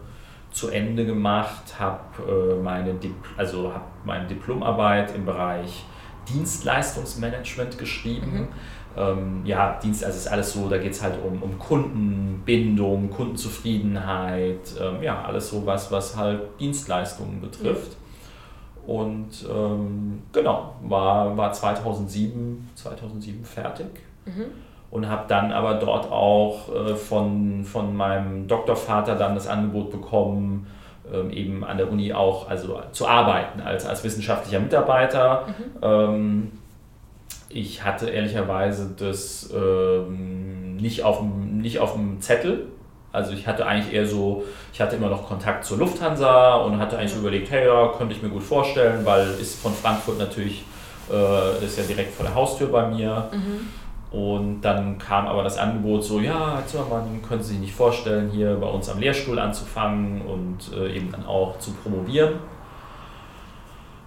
zu 0.50 0.68
Ende 0.68 1.06
gemacht, 1.06 1.78
habe 1.78 2.00
äh, 2.28 2.62
meine, 2.62 2.94
also 3.36 3.72
hab 3.72 3.86
meine 4.04 4.26
Diplomarbeit 4.26 5.14
im 5.14 5.24
Bereich 5.24 5.84
Dienstleistungsmanagement 6.28 7.78
geschrieben. 7.78 8.32
Mhm. 8.32 8.48
Ähm, 8.96 9.42
ja, 9.44 9.78
Dienst, 9.80 10.04
also 10.04 10.16
ist 10.16 10.26
alles 10.26 10.52
so, 10.52 10.68
da 10.68 10.78
geht 10.78 10.92
es 10.92 11.02
halt 11.02 11.14
um, 11.24 11.40
um 11.42 11.58
Kundenbindung, 11.58 13.08
Kundenzufriedenheit, 13.10 14.74
ähm, 14.80 15.00
ja, 15.02 15.22
alles 15.22 15.50
so 15.50 15.64
was, 15.64 15.92
was 15.92 16.16
halt 16.16 16.42
Dienstleistungen 16.58 17.40
betrifft. 17.40 17.92
Mhm. 17.92 18.90
Und 18.90 19.28
ähm, 19.48 20.22
genau, 20.32 20.74
war, 20.82 21.36
war 21.36 21.52
2007, 21.52 22.68
2007 22.74 23.44
fertig. 23.44 23.86
Mhm 24.24 24.69
und 24.90 25.08
habe 25.08 25.24
dann 25.28 25.52
aber 25.52 25.74
dort 25.74 26.10
auch 26.10 26.74
äh, 26.74 26.96
von, 26.96 27.64
von 27.64 27.96
meinem 27.96 28.48
Doktorvater 28.48 29.14
dann 29.14 29.34
das 29.34 29.46
Angebot 29.46 29.90
bekommen, 29.90 30.66
ähm, 31.12 31.30
eben 31.30 31.64
an 31.64 31.76
der 31.76 31.90
Uni 31.90 32.12
auch 32.12 32.48
also 32.48 32.80
zu 32.92 33.06
arbeiten 33.06 33.60
als, 33.60 33.86
als 33.86 34.02
wissenschaftlicher 34.02 34.60
Mitarbeiter. 34.60 35.46
Mhm. 35.46 35.82
Ähm, 35.82 36.52
ich 37.48 37.84
hatte 37.84 38.08
ehrlicherweise 38.08 38.90
das 38.96 39.52
ähm, 39.54 40.76
nicht, 40.76 41.02
auf 41.02 41.18
dem, 41.18 41.58
nicht 41.58 41.78
auf 41.78 41.94
dem 41.94 42.20
Zettel. 42.20 42.66
Also 43.12 43.32
ich 43.32 43.48
hatte 43.48 43.66
eigentlich 43.66 43.92
eher 43.92 44.06
so, 44.06 44.44
ich 44.72 44.80
hatte 44.80 44.94
immer 44.94 45.08
noch 45.08 45.26
Kontakt 45.26 45.64
zur 45.64 45.78
Lufthansa 45.78 46.54
und 46.56 46.78
hatte 46.78 46.96
eigentlich 46.96 47.12
so 47.12 47.18
überlegt, 47.18 47.50
hey 47.50 47.66
ja, 47.66 47.88
könnte 47.98 48.14
ich 48.14 48.22
mir 48.22 48.28
gut 48.28 48.44
vorstellen, 48.44 49.04
weil 49.04 49.28
ist 49.40 49.60
von 49.60 49.72
Frankfurt 49.72 50.18
natürlich, 50.18 50.64
äh, 51.12 51.64
ist 51.64 51.76
ja 51.76 51.84
direkt 51.84 52.14
vor 52.14 52.24
der 52.24 52.36
Haustür 52.36 52.68
bei 52.68 52.86
mir. 52.86 53.28
Mhm. 53.32 53.68
Und 54.10 54.62
dann 54.62 54.98
kam 54.98 55.26
aber 55.26 55.44
das 55.44 55.56
Angebot 55.56 56.02
so, 56.02 56.18
ja, 56.18 56.56
Herr 56.56 56.66
Zimmermann, 56.66 57.22
können 57.26 57.42
Sie 57.42 57.52
sich 57.52 57.60
nicht 57.60 57.74
vorstellen, 57.74 58.30
hier 58.30 58.56
bei 58.56 58.66
uns 58.66 58.88
am 58.88 58.98
Lehrstuhl 58.98 59.38
anzufangen 59.38 60.22
und 60.22 60.76
äh, 60.76 60.96
eben 60.96 61.12
dann 61.12 61.24
auch 61.26 61.58
zu 61.60 61.72
promovieren. 61.72 62.34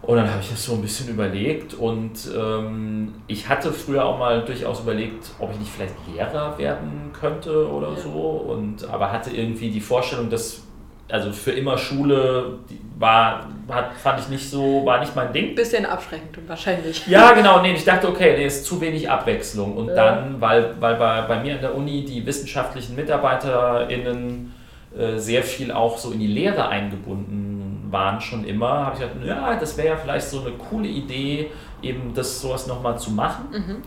Und 0.02 0.18
dann 0.18 0.30
habe 0.30 0.42
ich 0.42 0.50
das 0.50 0.66
so 0.66 0.74
ein 0.74 0.82
bisschen 0.82 1.08
überlegt 1.08 1.76
und 1.76 2.30
ähm, 2.38 3.14
ich 3.28 3.48
hatte 3.48 3.72
früher 3.72 4.04
auch 4.04 4.20
mal 4.20 4.44
durchaus 4.44 4.82
überlegt, 4.82 5.32
ob 5.40 5.52
ich 5.54 5.60
nicht 5.60 5.72
vielleicht 5.72 5.96
Lehrer 6.14 6.58
werden 6.58 7.12
könnte 7.18 7.72
oder 7.72 7.92
ja. 7.92 7.96
so. 7.96 8.10
Und, 8.10 8.84
aber 8.90 9.14
hatte 9.14 9.32
irgendwie 9.32 9.72
die 9.72 9.80
Vorstellung, 9.80 10.30
dass 10.30 10.64
also 11.10 11.32
für 11.32 11.52
immer 11.52 11.78
Schule 11.78 12.60
war, 12.98 13.48
hat, 13.70 13.94
fand 13.94 14.20
ich 14.20 14.30
nicht 14.30 14.50
so, 14.50 14.86
war 14.86 15.00
nicht 15.00 15.16
mein 15.16 15.34
Ding. 15.34 15.56
Bisschen 15.56 15.86
abschreckend 15.86 16.38
wahrscheinlich. 16.48 17.06
Ja, 17.08 17.34
genau, 17.34 17.62
nee, 17.62 17.74
ich 17.74 17.86
dachte, 17.86 18.08
okay, 18.08 18.36
nee, 18.38 18.46
ist 18.46 18.66
zu 18.66 18.80
wenig 18.80 19.10
Abwechslung. 19.10 19.76
Und 19.76 19.90
ja. 19.90 19.96
dann, 19.96 20.42
weil, 20.42 20.76
weil 20.80 20.96
bei, 20.96 21.22
bei 21.22 21.40
mir 21.42 21.56
in 21.56 21.62
der 21.62 21.76
Uni 21.76 22.06
die 22.06 22.26
wissenschaftlichen 22.26 22.96
MitarbeiterInnen 22.96 24.54
äh, 24.98 25.18
sehr 25.18 25.44
viel 25.44 25.72
auch 25.72 25.98
so 25.98 26.12
in 26.12 26.20
die 26.20 26.28
Lehre 26.28 26.68
eingebunden 26.68 27.88
waren 27.94 28.20
schon 28.20 28.44
immer, 28.44 28.88
habe 28.88 28.96
ich 28.96 29.02
gedacht, 29.02 29.26
ja, 29.26 29.56
das 29.56 29.78
wäre 29.78 29.90
ja 29.90 29.96
vielleicht 29.96 30.28
so 30.28 30.42
eine 30.42 30.52
coole 30.52 30.88
Idee, 30.88 31.52
eben 31.82 32.14
das 32.14 32.42
sowas 32.42 32.68
nochmal 32.68 32.98
zu 32.98 33.12
machen. 33.12 33.46
Mhm. 33.52 33.82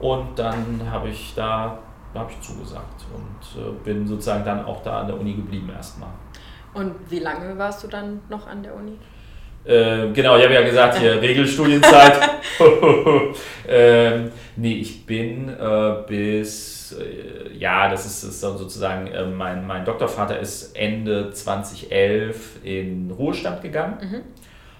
Und 0.00 0.38
dann 0.38 0.80
habe 0.90 1.08
ich 1.08 1.32
da, 1.34 1.78
da 2.12 2.20
habe 2.20 2.32
ich 2.32 2.40
zugesagt 2.40 3.04
und 3.14 3.62
äh, 3.62 3.70
bin 3.84 4.06
sozusagen 4.06 4.44
dann 4.44 4.64
auch 4.64 4.82
da 4.82 5.00
an 5.00 5.06
der 5.06 5.18
Uni 5.18 5.34
geblieben 5.34 5.70
erstmal. 5.74 6.10
Und 6.74 6.94
wie 7.08 7.18
lange 7.18 7.58
warst 7.58 7.82
du 7.82 7.88
dann 7.88 8.20
noch 8.28 8.46
an 8.46 8.62
der 8.62 8.74
Uni? 8.74 8.96
Äh, 9.64 10.10
genau, 10.12 10.36
ich 10.38 10.44
habe 10.44 10.54
ja 10.54 10.62
gesagt, 10.62 10.98
hier 10.98 11.20
Regelstudienzeit. 11.22 12.20
ähm, 13.68 14.30
nee, 14.56 14.74
ich 14.74 15.04
bin 15.04 15.48
äh, 15.48 15.94
bis, 16.06 16.96
äh, 16.98 17.56
ja, 17.56 17.88
das 17.88 18.06
ist, 18.06 18.22
ist 18.22 18.40
sozusagen, 18.40 19.08
äh, 19.08 19.26
mein, 19.26 19.66
mein 19.66 19.84
Doktorvater 19.84 20.38
ist 20.38 20.74
Ende 20.76 21.30
2011 21.30 22.64
in 22.64 23.10
Ruhestand 23.10 23.60
gegangen. 23.62 23.98
Mhm. 24.00 24.20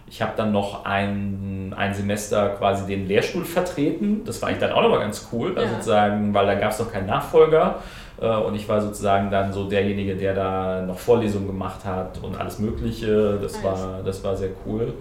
Ich 0.09 0.21
habe 0.21 0.33
dann 0.37 0.51
noch 0.51 0.87
ein, 0.87 1.73
ein 1.77 1.95
Semester 1.95 2.49
quasi 2.59 2.85
den 2.87 3.07
Lehrstuhl 3.07 3.45
vertreten. 3.45 4.23
Das 4.25 4.43
war 4.43 4.49
eigentlich 4.49 4.61
dann 4.61 4.73
auch 4.73 4.83
nochmal 4.83 4.99
ganz 5.01 5.29
cool, 5.33 5.55
ja. 5.55 5.69
sozusagen, 5.69 6.35
weil 6.35 6.47
da 6.47 6.55
gab 6.55 6.73
es 6.73 6.81
noch 6.81 6.91
keinen 6.91 7.07
Nachfolger. 7.07 7.81
Äh, 8.21 8.37
und 8.37 8.55
ich 8.55 8.69
war 8.69 8.81
sozusagen 8.81 9.31
dann 9.31 9.53
so 9.53 9.69
derjenige, 9.69 10.17
der 10.17 10.35
da 10.35 10.83
noch 10.83 10.99
Vorlesungen 10.99 11.47
gemacht 11.47 11.85
hat 11.85 12.19
und 12.23 12.39
alles 12.39 12.59
Mögliche. 12.59 13.39
Das, 13.41 13.63
war, 13.65 14.03
das 14.05 14.23
war 14.23 14.37
sehr 14.37 14.51
cool. 14.67 14.95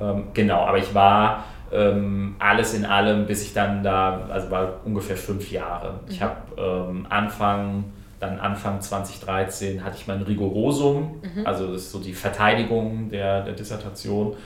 Ähm, 0.00 0.24
genau, 0.34 0.66
aber 0.66 0.78
ich 0.78 0.94
war 0.94 1.44
ähm, 1.72 2.36
alles 2.38 2.74
in 2.74 2.84
allem, 2.84 3.26
bis 3.26 3.42
ich 3.42 3.54
dann 3.54 3.82
da, 3.82 4.28
also 4.30 4.50
war 4.50 4.80
ungefähr 4.84 5.16
fünf 5.16 5.50
Jahre. 5.50 6.00
Ich 6.08 6.20
mhm. 6.20 6.24
habe 6.24 6.36
ähm, 6.58 7.06
Anfang, 7.08 7.84
dann 8.20 8.38
Anfang 8.38 8.80
2013 8.80 9.84
hatte 9.84 9.96
ich 9.96 10.06
mein 10.06 10.22
Rigorosum, 10.22 11.20
mhm. 11.22 11.46
also 11.46 11.72
das 11.72 11.82
ist 11.82 11.92
so 11.92 11.98
die 11.98 12.14
Verteidigung 12.14 13.10
der, 13.10 13.42
der 13.42 13.52
Dissertation. 13.52 14.36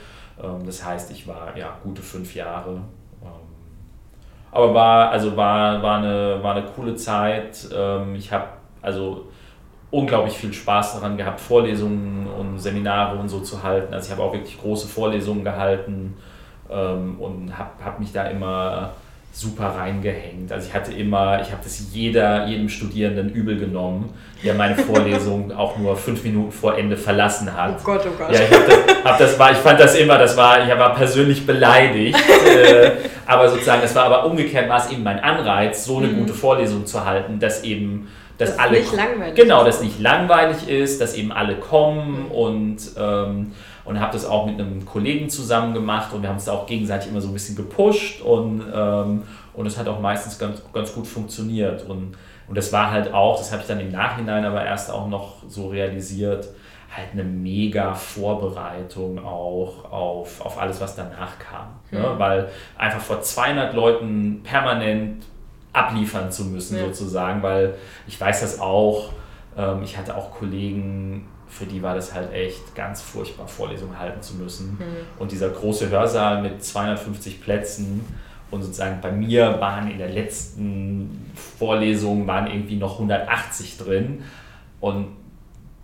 das 0.65 0.83
heißt, 0.83 1.11
ich 1.11 1.27
war 1.27 1.55
ja 1.55 1.77
gute 1.83 2.01
fünf 2.01 2.35
Jahre 2.35 2.81
aber 4.51 4.73
war, 4.73 5.09
also 5.09 5.35
war, 5.37 5.81
war, 5.81 5.97
eine, 5.99 6.39
war 6.41 6.55
eine 6.55 6.65
coole 6.65 6.95
Zeit. 6.95 7.67
Ähm, 7.73 8.15
ich 8.15 8.31
habe 8.31 8.47
also 8.81 9.27
unglaublich 9.91 10.37
viel 10.37 10.53
Spaß 10.53 10.95
daran 10.95 11.17
gehabt, 11.17 11.39
Vorlesungen 11.39 12.27
und, 12.27 12.59
Seminare 12.59 13.17
und 13.17 13.29
so 13.29 13.39
zu 13.41 13.63
halten. 13.63 13.93
Also 13.93 14.07
ich 14.07 14.11
habe 14.11 14.23
auch 14.23 14.33
wirklich 14.33 14.59
große 14.59 14.87
Vorlesungen 14.87 15.43
gehalten 15.43 16.15
ähm, 16.69 17.19
und 17.19 17.57
habe 17.57 17.71
hab 17.83 17.99
mich 17.99 18.11
da 18.11 18.25
immer 18.25 18.91
super 19.31 19.75
reingehängt. 19.77 20.51
Also 20.51 20.67
ich 20.67 20.73
hatte 20.73 20.91
immer, 20.91 21.41
ich 21.41 21.51
habe 21.51 21.61
das 21.63 21.81
jeder, 21.93 22.47
jedem 22.47 22.67
Studierenden 22.67 23.29
übel 23.29 23.57
genommen, 23.57 24.13
der 24.43 24.55
meine 24.55 24.75
Vorlesung 24.75 25.51
auch 25.57 25.77
nur 25.77 25.95
fünf 25.95 26.23
Minuten 26.23 26.51
vor 26.51 26.77
Ende 26.77 26.97
verlassen 26.97 27.55
hat. 27.55 27.77
Oh 27.79 27.83
Gott, 27.83 28.01
oh 28.05 28.11
Gott. 28.17 28.33
Ja, 28.33 28.41
ich, 28.41 28.51
hab 28.51 28.67
das, 28.67 29.05
hab 29.05 29.17
das 29.17 29.39
war, 29.39 29.51
ich 29.51 29.57
fand 29.57 29.79
das 29.79 29.95
immer, 29.95 30.17
das 30.17 30.35
war, 30.35 30.63
ich 30.63 30.69
war 30.77 30.93
persönlich 30.93 31.45
beleidigt. 31.45 32.19
äh, 32.45 32.91
aber 33.25 33.49
sozusagen, 33.49 33.81
es 33.83 33.95
war 33.95 34.03
aber 34.05 34.25
umgekehrt, 34.25 34.67
war 34.67 34.85
es 34.85 34.91
eben 34.91 35.03
mein 35.03 35.19
Anreiz, 35.19 35.85
so 35.85 35.97
eine 35.97 36.07
mhm. 36.07 36.19
gute 36.19 36.33
Vorlesung 36.33 36.85
zu 36.85 37.05
halten, 37.05 37.39
dass 37.39 37.63
eben 37.63 38.09
dass 38.37 38.55
das 38.55 38.59
alle 38.59 38.79
nicht 38.79 38.93
langweilig 38.93 39.35
genau, 39.35 39.63
dass 39.63 39.81
nicht 39.81 39.99
langweilig 39.99 40.67
ist, 40.67 40.99
dass 40.99 41.13
eben 41.13 41.31
alle 41.31 41.55
kommen 41.55 42.23
mhm. 42.23 42.31
und 42.31 42.77
ähm, 42.97 43.51
und 43.91 43.99
habe 43.99 44.13
das 44.13 44.25
auch 44.25 44.45
mit 44.45 44.59
einem 44.59 44.85
Kollegen 44.85 45.29
zusammen 45.29 45.73
gemacht 45.73 46.13
und 46.13 46.21
wir 46.21 46.29
haben 46.29 46.37
es 46.37 46.47
auch 46.47 46.65
gegenseitig 46.65 47.09
immer 47.09 47.21
so 47.21 47.27
ein 47.27 47.33
bisschen 47.33 47.55
gepusht 47.55 48.21
und 48.21 48.63
ähm, 48.73 49.23
und 49.53 49.65
es 49.65 49.77
hat 49.77 49.87
auch 49.89 49.99
meistens 49.99 50.39
ganz, 50.39 50.61
ganz 50.73 50.93
gut 50.93 51.05
funktioniert 51.05 51.87
und 51.87 52.15
und 52.47 52.57
das 52.57 52.73
war 52.73 52.91
halt 52.91 53.13
auch, 53.13 53.37
das 53.37 53.51
habe 53.51 53.61
ich 53.61 53.67
dann 53.67 53.79
im 53.79 53.91
Nachhinein 53.91 54.43
aber 54.43 54.65
erst 54.65 54.91
auch 54.91 55.07
noch 55.07 55.35
so 55.47 55.69
realisiert, 55.69 56.49
halt 56.93 57.07
eine 57.13 57.23
mega 57.23 57.93
Vorbereitung 57.93 59.23
auch 59.23 59.89
auf, 59.89 60.41
auf 60.41 60.59
alles, 60.59 60.81
was 60.81 60.95
danach 60.95 61.39
kam. 61.39 61.67
Mhm. 61.91 61.99
Ne? 61.99 62.13
Weil 62.17 62.49
einfach 62.77 62.99
vor 62.99 63.21
200 63.21 63.73
Leuten 63.73 64.41
permanent 64.43 65.23
abliefern 65.71 66.29
zu 66.29 66.43
müssen, 66.43 66.77
ja. 66.77 66.83
sozusagen, 66.87 67.41
weil 67.41 67.75
ich 68.07 68.19
weiß 68.19 68.41
das 68.41 68.59
auch, 68.59 69.13
ähm, 69.57 69.83
ich 69.83 69.97
hatte 69.97 70.17
auch 70.17 70.31
Kollegen, 70.31 71.29
für 71.51 71.65
die 71.65 71.83
war 71.83 71.93
das 71.93 72.13
halt 72.13 72.33
echt 72.33 72.75
ganz 72.75 73.01
furchtbar, 73.01 73.47
Vorlesungen 73.47 73.99
halten 73.99 74.21
zu 74.21 74.35
müssen. 74.35 74.77
Mhm. 74.79 75.19
Und 75.19 75.31
dieser 75.31 75.49
große 75.49 75.89
Hörsaal 75.89 76.41
mit 76.41 76.63
250 76.63 77.41
Plätzen 77.41 78.05
und 78.49 78.63
sozusagen 78.63 79.01
bei 79.01 79.11
mir 79.11 79.59
waren 79.59 79.91
in 79.91 79.97
der 79.97 80.09
letzten 80.09 81.31
Vorlesung 81.59 82.25
waren 82.27 82.47
irgendwie 82.47 82.77
noch 82.77 82.93
180 82.93 83.77
drin 83.77 84.23
und 84.79 85.07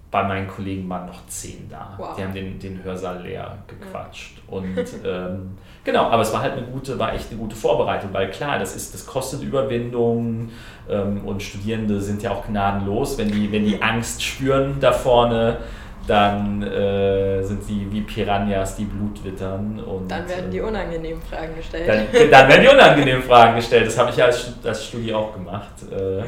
bei 0.09 0.23
meinen 0.23 0.47
Kollegen 0.47 0.87
waren 0.89 1.07
noch 1.07 1.25
10 1.27 1.69
da. 1.69 1.95
Wow. 1.97 2.15
Die 2.15 2.23
haben 2.23 2.33
den, 2.33 2.59
den 2.59 2.83
Hörsaal 2.83 3.21
leer 3.21 3.57
gequatscht. 3.67 4.37
Ja. 4.47 4.57
Und 4.57 4.77
ähm, 5.03 5.57
Genau, 5.87 6.03
aber 6.07 6.21
es 6.21 6.33
war 6.33 6.41
halt 6.41 6.57
eine 6.57 6.63
gute, 6.63 6.99
war 6.99 7.13
echt 7.13 7.31
eine 7.31 7.39
gute 7.39 7.55
Vorbereitung, 7.55 8.09
weil 8.11 8.29
klar, 8.29 8.59
das 8.59 8.75
ist, 8.75 8.93
das 8.93 9.05
kostet 9.05 9.41
Überwindung 9.41 10.49
ähm, 10.89 11.21
und 11.23 11.41
Studierende 11.41 12.01
sind 12.01 12.21
ja 12.21 12.31
auch 12.31 12.45
gnadenlos, 12.45 13.17
wenn 13.17 13.31
die, 13.31 13.49
wenn 13.53 13.63
die 13.63 13.81
Angst 13.81 14.21
spüren 14.21 14.81
da 14.81 14.91
vorne, 14.91 15.59
dann 16.07 16.63
äh, 16.63 17.43
sind 17.43 17.63
sie 17.63 17.85
wie 17.91 18.01
Piranhas, 18.01 18.77
die 18.77 18.85
Blut 18.85 19.23
wittern. 19.23 19.79
Und, 19.79 20.09
dann 20.09 20.27
werden 20.27 20.49
die 20.49 20.57
äh, 20.57 20.61
unangenehmen 20.61 21.21
Fragen 21.21 21.55
gestellt. 21.55 21.87
Dann, 21.87 22.31
dann 22.31 22.49
werden 22.49 22.61
die 22.61 22.69
unangenehmen 22.69 23.23
Fragen 23.23 23.55
gestellt. 23.57 23.87
Das 23.87 23.97
habe 23.97 24.09
ich 24.09 24.17
ja 24.17 24.25
als, 24.25 24.53
als 24.63 24.85
Studie 24.85 25.13
auch 25.13 25.33
gemacht. 25.33 25.73
Äh, 25.91 26.19
ja, 26.19 26.25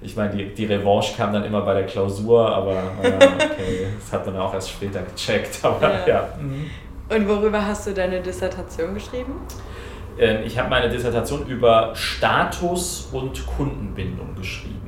ich 0.00 0.16
meine, 0.16 0.34
die, 0.34 0.54
die 0.54 0.64
Revanche 0.64 1.14
kam 1.16 1.32
dann 1.32 1.44
immer 1.44 1.60
bei 1.60 1.74
der 1.74 1.86
Klausur, 1.86 2.48
aber 2.48 2.74
äh, 3.02 3.08
okay, 3.08 3.86
das 4.00 4.12
hat 4.12 4.26
man 4.26 4.36
auch 4.38 4.54
erst 4.54 4.70
später 4.70 5.02
gecheckt. 5.02 5.58
Aber 5.62 5.90
ja. 5.90 6.06
ja. 6.06 6.28
Mhm. 6.40 6.70
Und 7.10 7.28
worüber 7.28 7.64
hast 7.66 7.86
du 7.86 7.92
deine 7.92 8.20
Dissertation 8.20 8.94
geschrieben? 8.94 9.32
Ähm, 10.18 10.38
ich 10.44 10.58
habe 10.58 10.70
meine 10.70 10.88
Dissertation 10.88 11.46
über 11.46 11.94
Status 11.94 13.08
und 13.12 13.46
Kundenbindung 13.46 14.34
geschrieben. 14.36 14.78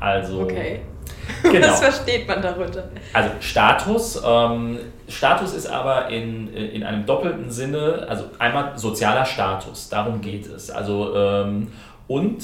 Also, 0.00 0.42
okay. 0.42 0.80
Genau. 1.42 1.68
Was 1.68 1.80
versteht 1.80 2.28
man 2.28 2.42
darunter? 2.42 2.88
Also 3.12 3.30
Status, 3.40 4.22
ähm, 4.24 4.78
Status 5.08 5.54
ist 5.54 5.66
aber 5.66 6.08
in, 6.08 6.52
in 6.52 6.82
einem 6.82 7.06
doppelten 7.06 7.50
Sinne, 7.50 8.06
also 8.08 8.24
einmal 8.38 8.76
sozialer 8.76 9.24
Status, 9.24 9.88
darum 9.88 10.20
geht 10.20 10.46
es. 10.46 10.70
Also 10.70 11.14
ähm, 11.16 11.68
und 12.06 12.42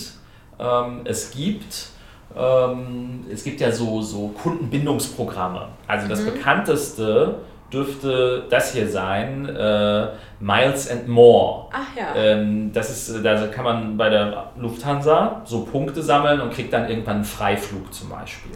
ähm, 0.58 1.00
es 1.04 1.30
gibt 1.30 1.88
ähm, 2.36 3.24
es 3.32 3.44
gibt 3.44 3.60
ja 3.60 3.70
so, 3.70 4.02
so 4.02 4.28
Kundenbindungsprogramme. 4.28 5.68
Also 5.86 6.08
das 6.08 6.20
mhm. 6.22 6.32
bekannteste 6.32 7.36
dürfte 7.72 8.44
das 8.50 8.72
hier 8.72 8.88
sein, 8.88 9.48
äh, 9.48 10.08
Miles 10.40 10.90
and 10.90 11.08
More. 11.08 11.68
Ach 11.72 11.96
ja. 11.96 12.14
Ähm, 12.14 12.72
das 12.72 12.90
ist, 12.90 13.24
da 13.24 13.46
kann 13.48 13.64
man 13.64 13.96
bei 13.96 14.10
der 14.10 14.50
Lufthansa 14.56 15.42
so 15.44 15.64
Punkte 15.64 16.02
sammeln 16.02 16.40
und 16.40 16.52
kriegt 16.52 16.72
dann 16.72 16.88
irgendwann 16.88 17.16
einen 17.16 17.24
Freiflug 17.24 17.92
zum 17.92 18.10
Beispiel. 18.10 18.52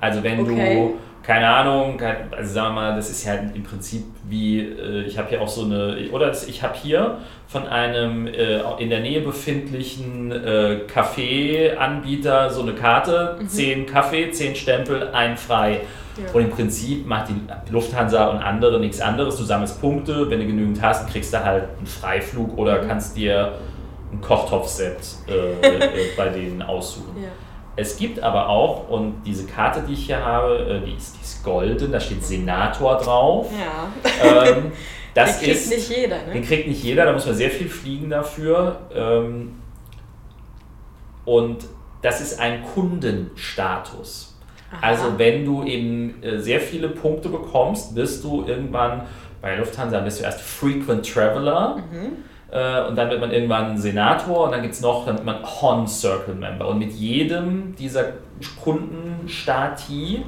Also 0.00 0.22
wenn 0.22 0.40
okay. 0.40 0.74
du, 0.74 0.98
keine 1.22 1.48
Ahnung, 1.48 2.00
also 2.30 2.54
sagen 2.54 2.74
wir 2.74 2.80
mal, 2.80 2.96
das 2.96 3.10
ist 3.10 3.24
ja 3.24 3.34
im 3.34 3.62
Prinzip 3.64 4.04
wie, 4.28 4.60
äh, 4.60 5.02
ich 5.02 5.18
habe 5.18 5.28
hier 5.28 5.40
auch 5.40 5.48
so 5.48 5.64
eine, 5.64 6.08
oder 6.12 6.30
ich 6.30 6.62
habe 6.62 6.74
hier 6.80 7.18
von 7.48 7.66
einem 7.66 8.28
äh, 8.28 8.60
in 8.78 8.90
der 8.90 9.00
Nähe 9.00 9.20
befindlichen 9.22 10.30
äh, 10.30 10.80
Kaffeeanbieter 10.86 12.50
so 12.50 12.62
eine 12.62 12.74
Karte, 12.74 13.38
mhm. 13.40 13.48
10 13.48 13.86
Kaffee, 13.86 14.30
10 14.30 14.54
Stempel, 14.54 15.08
ein 15.12 15.36
frei. 15.36 15.80
Ja. 16.16 16.32
Und 16.32 16.42
im 16.42 16.50
Prinzip 16.50 17.06
macht 17.06 17.28
die 17.28 17.72
Lufthansa 17.72 18.28
und 18.28 18.38
andere 18.38 18.80
nichts 18.80 19.00
anderes. 19.00 19.36
Du 19.36 19.44
sammelst 19.44 19.80
Punkte, 19.80 20.30
wenn 20.30 20.40
du 20.40 20.46
genügend 20.46 20.80
hast, 20.80 21.10
kriegst 21.10 21.34
du 21.34 21.44
halt 21.44 21.64
einen 21.76 21.86
Freiflug 21.86 22.56
oder 22.56 22.82
mhm. 22.82 22.88
kannst 22.88 23.16
dir 23.16 23.52
ein 24.12 24.20
Kochtopfset 24.20 24.96
äh, 25.28 25.32
äh, 25.60 25.88
bei 26.16 26.28
denen 26.28 26.62
aussuchen. 26.62 27.22
Ja. 27.22 27.28
Es 27.76 27.98
gibt 27.98 28.20
aber 28.20 28.48
auch, 28.48 28.88
und 28.88 29.22
diese 29.24 29.46
Karte, 29.46 29.82
die 29.86 29.92
ich 29.92 30.06
hier 30.06 30.24
habe, 30.24 30.80
äh, 30.82 30.86
die 30.86 30.96
ist, 30.96 31.16
die 31.16 31.22
ist 31.22 31.44
golden, 31.44 31.92
da 31.92 32.00
steht 32.00 32.24
Senator 32.24 32.96
drauf. 32.98 33.48
Ja. 33.52 34.46
Ähm, 34.46 34.72
das 35.14 35.38
den 35.38 35.46
kriegt 35.46 35.60
ist, 35.60 35.70
nicht 35.70 35.90
jeder, 35.90 36.16
ne? 36.26 36.32
Den 36.32 36.44
kriegt 36.44 36.68
nicht 36.68 36.82
jeder, 36.82 37.04
da 37.04 37.12
muss 37.12 37.26
man 37.26 37.34
sehr 37.34 37.50
viel 37.50 37.68
fliegen 37.68 38.08
dafür. 38.08 38.80
Ähm, 38.94 39.56
und 41.26 41.66
das 42.00 42.22
ist 42.22 42.40
ein 42.40 42.64
Kundenstatus. 42.64 44.38
Aha. 44.70 44.78
Also 44.80 45.18
wenn 45.18 45.44
du 45.44 45.62
eben 45.64 46.22
äh, 46.22 46.38
sehr 46.38 46.60
viele 46.60 46.88
Punkte 46.88 47.28
bekommst, 47.28 47.94
wirst 47.94 48.24
du 48.24 48.44
irgendwann, 48.46 49.02
bei 49.42 49.56
Lufthansa 49.56 50.00
bist 50.00 50.20
du 50.20 50.24
erst 50.24 50.40
Frequent 50.40 51.12
Traveler 51.12 51.76
mhm. 51.76 52.24
Äh, 52.50 52.82
und 52.82 52.96
dann 52.96 53.10
wird 53.10 53.20
man 53.20 53.32
irgendwann 53.32 53.76
Senator 53.76 54.44
und 54.44 54.52
dann 54.52 54.62
gibt 54.62 54.74
es 54.74 54.80
noch, 54.80 55.06
dann 55.06 55.16
wird 55.16 55.26
man 55.26 55.38
Hon 55.42 55.86
Circle 55.86 56.34
Member. 56.34 56.68
Und 56.68 56.78
mit 56.78 56.92
jedem 56.92 57.74
dieser 57.76 58.04
Kundenstati 58.62 60.24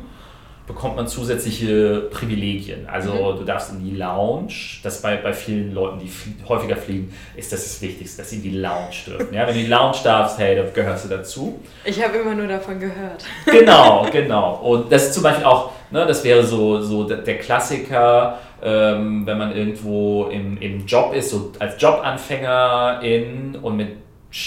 bekommt 0.68 0.96
man 0.96 1.08
zusätzliche 1.08 2.08
Privilegien. 2.10 2.86
Also 2.86 3.12
mhm. 3.12 3.38
du 3.38 3.44
darfst 3.44 3.72
in 3.72 3.82
die 3.82 3.96
Lounge, 3.96 4.52
das 4.82 5.00
bei, 5.00 5.16
bei 5.16 5.32
vielen 5.32 5.72
Leuten, 5.72 5.98
die 5.98 6.08
flie 6.08 6.34
häufiger 6.46 6.76
fliegen, 6.76 7.12
ist 7.34 7.52
das 7.52 7.64
das 7.64 7.82
Wichtigste, 7.82 8.18
dass 8.18 8.30
sie 8.30 8.36
in 8.36 8.42
die 8.42 8.58
Lounge 8.58 8.94
dürfen. 9.06 9.32
Ja, 9.32 9.46
wenn 9.46 9.54
du 9.54 9.60
in 9.60 9.66
die 9.66 9.70
Lounge 9.70 9.96
darfst, 10.04 10.38
hey, 10.38 10.54
dann 10.54 10.72
gehörst 10.72 11.06
du 11.06 11.08
dazu. 11.08 11.58
Ich 11.84 12.02
habe 12.04 12.18
immer 12.18 12.34
nur 12.34 12.46
davon 12.46 12.78
gehört. 12.78 13.24
Genau, 13.46 14.06
genau. 14.12 14.56
Und 14.56 14.92
das 14.92 15.06
ist 15.06 15.14
zum 15.14 15.22
Beispiel 15.22 15.46
auch, 15.46 15.72
ne, 15.90 16.04
das 16.06 16.22
wäre 16.22 16.44
so, 16.44 16.82
so 16.82 17.04
der 17.04 17.38
Klassiker, 17.38 18.38
ähm, 18.62 19.26
wenn 19.26 19.38
man 19.38 19.54
irgendwo 19.54 20.26
im, 20.26 20.58
im 20.58 20.86
Job 20.86 21.14
ist, 21.14 21.30
so 21.30 21.52
als 21.58 21.80
Jobanfängerin 21.80 23.56
und 23.62 23.76
mit, 23.76 23.96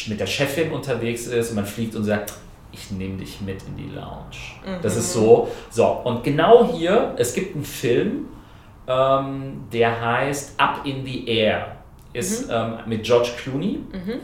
mit 0.08 0.20
der 0.20 0.28
Chefin 0.28 0.72
unterwegs 0.72 1.28
ist 1.28 1.52
und 1.52 1.56
man 1.56 1.66
fliegt 1.66 1.96
und 1.96 2.04
sagt, 2.04 2.34
ich 2.74 2.92
nehme 2.92 3.18
dich 3.18 3.42
mit 3.42 3.64
in 3.64 3.78
die 3.78 3.94
Lounge. 3.94 4.38
Mhm. 4.66 4.82
Das 4.82 4.96
ist 4.96 5.14
so. 5.14 5.50
So, 5.70 5.86
und 6.04 6.24
genau 6.24 6.72
hier, 6.74 7.14
es 7.18 7.34
gibt 7.34 7.56
einen 7.56 7.66
Film, 7.66 8.28
ähm, 8.88 9.64
der 9.72 10.02
heißt 10.02 10.60
Up 10.60 10.82
in 10.86 11.06
the 11.06 11.28
Air. 11.28 11.78
Ist 12.14 12.48
mhm. 12.48 12.54
ähm, 12.54 12.74
mit 12.88 13.04
George 13.04 13.30
Clooney. 13.38 13.80
Mhm. 13.92 14.20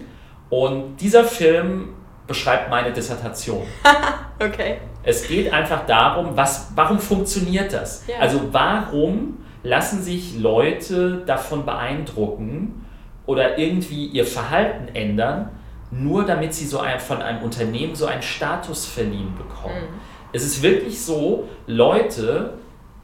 Und 0.50 0.98
dieser 0.98 1.24
Film 1.24 1.90
beschreibt 2.26 2.70
meine 2.70 2.92
Dissertation. 2.92 3.66
okay. 4.40 4.78
Es 5.04 5.28
geht 5.28 5.52
einfach 5.52 5.86
darum, 5.86 6.36
was, 6.36 6.72
warum 6.76 7.00
funktioniert 7.00 7.72
das? 7.72 8.06
Ja. 8.08 8.18
Also 8.20 8.42
warum 8.52 9.38
lassen 9.68 10.02
sich 10.02 10.38
Leute 10.40 11.24
davon 11.26 11.66
beeindrucken 11.66 12.86
oder 13.26 13.58
irgendwie 13.58 14.08
ihr 14.08 14.26
Verhalten 14.26 14.96
ändern, 14.96 15.50
nur 15.92 16.26
damit 16.26 16.54
sie 16.54 16.66
so 16.66 16.80
ein, 16.80 17.00
von 17.00 17.22
einem 17.22 17.44
Unternehmen 17.44 17.96
so 17.96 18.06
einen 18.06 18.22
Status 18.22 18.86
verliehen 18.86 19.34
bekommen. 19.38 19.76
Mhm. 19.76 20.00
Es 20.34 20.44
ist 20.44 20.62
wirklich 20.62 21.02
so, 21.02 21.48
Leute 21.66 22.54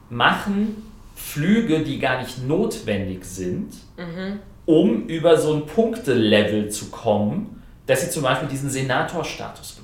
machen 0.09 0.89
Flüge, 1.15 1.79
die 1.79 1.99
gar 1.99 2.21
nicht 2.21 2.45
notwendig 2.47 3.25
sind, 3.25 3.73
mhm. 3.97 4.39
um 4.65 5.07
über 5.07 5.37
so 5.37 5.53
ein 5.53 5.65
Punktelevel 5.65 6.69
zu 6.69 6.89
kommen, 6.89 7.61
dass 7.85 8.01
sie 8.01 8.09
zum 8.09 8.23
Beispiel 8.23 8.47
diesen 8.47 8.69
Senatorstatus 8.69 9.73
bekommen. 9.73 9.82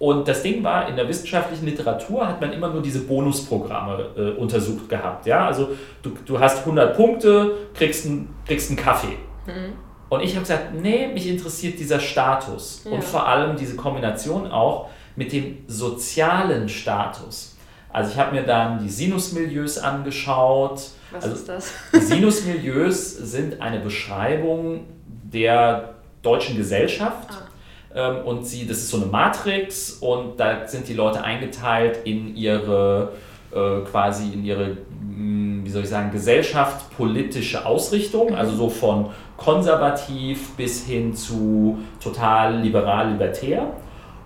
Und 0.00 0.26
das 0.26 0.42
Ding 0.42 0.64
war, 0.64 0.88
in 0.88 0.96
der 0.96 1.06
wissenschaftlichen 1.06 1.66
Literatur 1.66 2.26
hat 2.26 2.40
man 2.40 2.54
immer 2.54 2.70
nur 2.70 2.80
diese 2.80 3.00
Bonusprogramme 3.00 4.06
äh, 4.16 4.30
untersucht 4.30 4.88
gehabt. 4.88 5.26
Ja? 5.26 5.46
Also 5.46 5.68
du, 6.02 6.12
du 6.24 6.40
hast 6.40 6.60
100 6.60 6.96
Punkte, 6.96 7.68
kriegst, 7.74 8.06
ein, 8.06 8.30
kriegst 8.46 8.70
einen 8.70 8.78
Kaffee. 8.78 9.18
Mhm. 9.46 9.74
Und 10.08 10.22
ich 10.22 10.30
habe 10.30 10.40
gesagt, 10.40 10.72
nee, 10.72 11.06
mich 11.06 11.28
interessiert 11.28 11.78
dieser 11.78 12.00
Status 12.00 12.80
ja. 12.86 12.92
und 12.92 13.04
vor 13.04 13.28
allem 13.28 13.56
diese 13.56 13.76
Kombination 13.76 14.50
auch 14.50 14.88
mit 15.16 15.34
dem 15.34 15.58
sozialen 15.66 16.70
Status. 16.70 17.58
Also 17.92 18.12
ich 18.12 18.18
habe 18.18 18.34
mir 18.34 18.42
dann 18.44 18.82
die 18.82 18.88
Sinusmilieus 18.88 19.76
angeschaut. 19.76 20.80
Was 21.10 21.24
also 21.24 21.36
ist 21.36 21.46
das? 21.46 21.74
Sinusmilieus 21.92 23.18
sind 23.18 23.60
eine 23.60 23.80
Beschreibung 23.80 24.86
der 25.06 25.96
deutschen 26.22 26.56
Gesellschaft. 26.56 27.28
Ah. 27.30 27.49
Ähm, 27.94 28.24
und 28.24 28.46
sie, 28.46 28.66
das 28.66 28.78
ist 28.78 28.90
so 28.90 28.98
eine 28.98 29.06
Matrix 29.06 29.92
und 30.00 30.38
da 30.38 30.66
sind 30.66 30.88
die 30.88 30.94
Leute 30.94 31.22
eingeteilt 31.22 32.00
in 32.04 32.36
ihre 32.36 33.12
äh, 33.52 33.80
quasi 33.80 34.32
in 34.32 34.44
ihre, 34.44 34.76
hm, 35.00 35.62
wie 35.64 35.70
soll 35.70 35.82
ich 35.82 35.88
sagen, 35.88 36.12
gesellschaftspolitische 36.12 37.66
Ausrichtung, 37.66 38.34
also 38.34 38.54
so 38.54 38.68
von 38.68 39.06
konservativ 39.36 40.50
bis 40.56 40.84
hin 40.84 41.14
zu 41.14 41.78
total 42.02 42.60
liberal-libertär. 42.60 43.72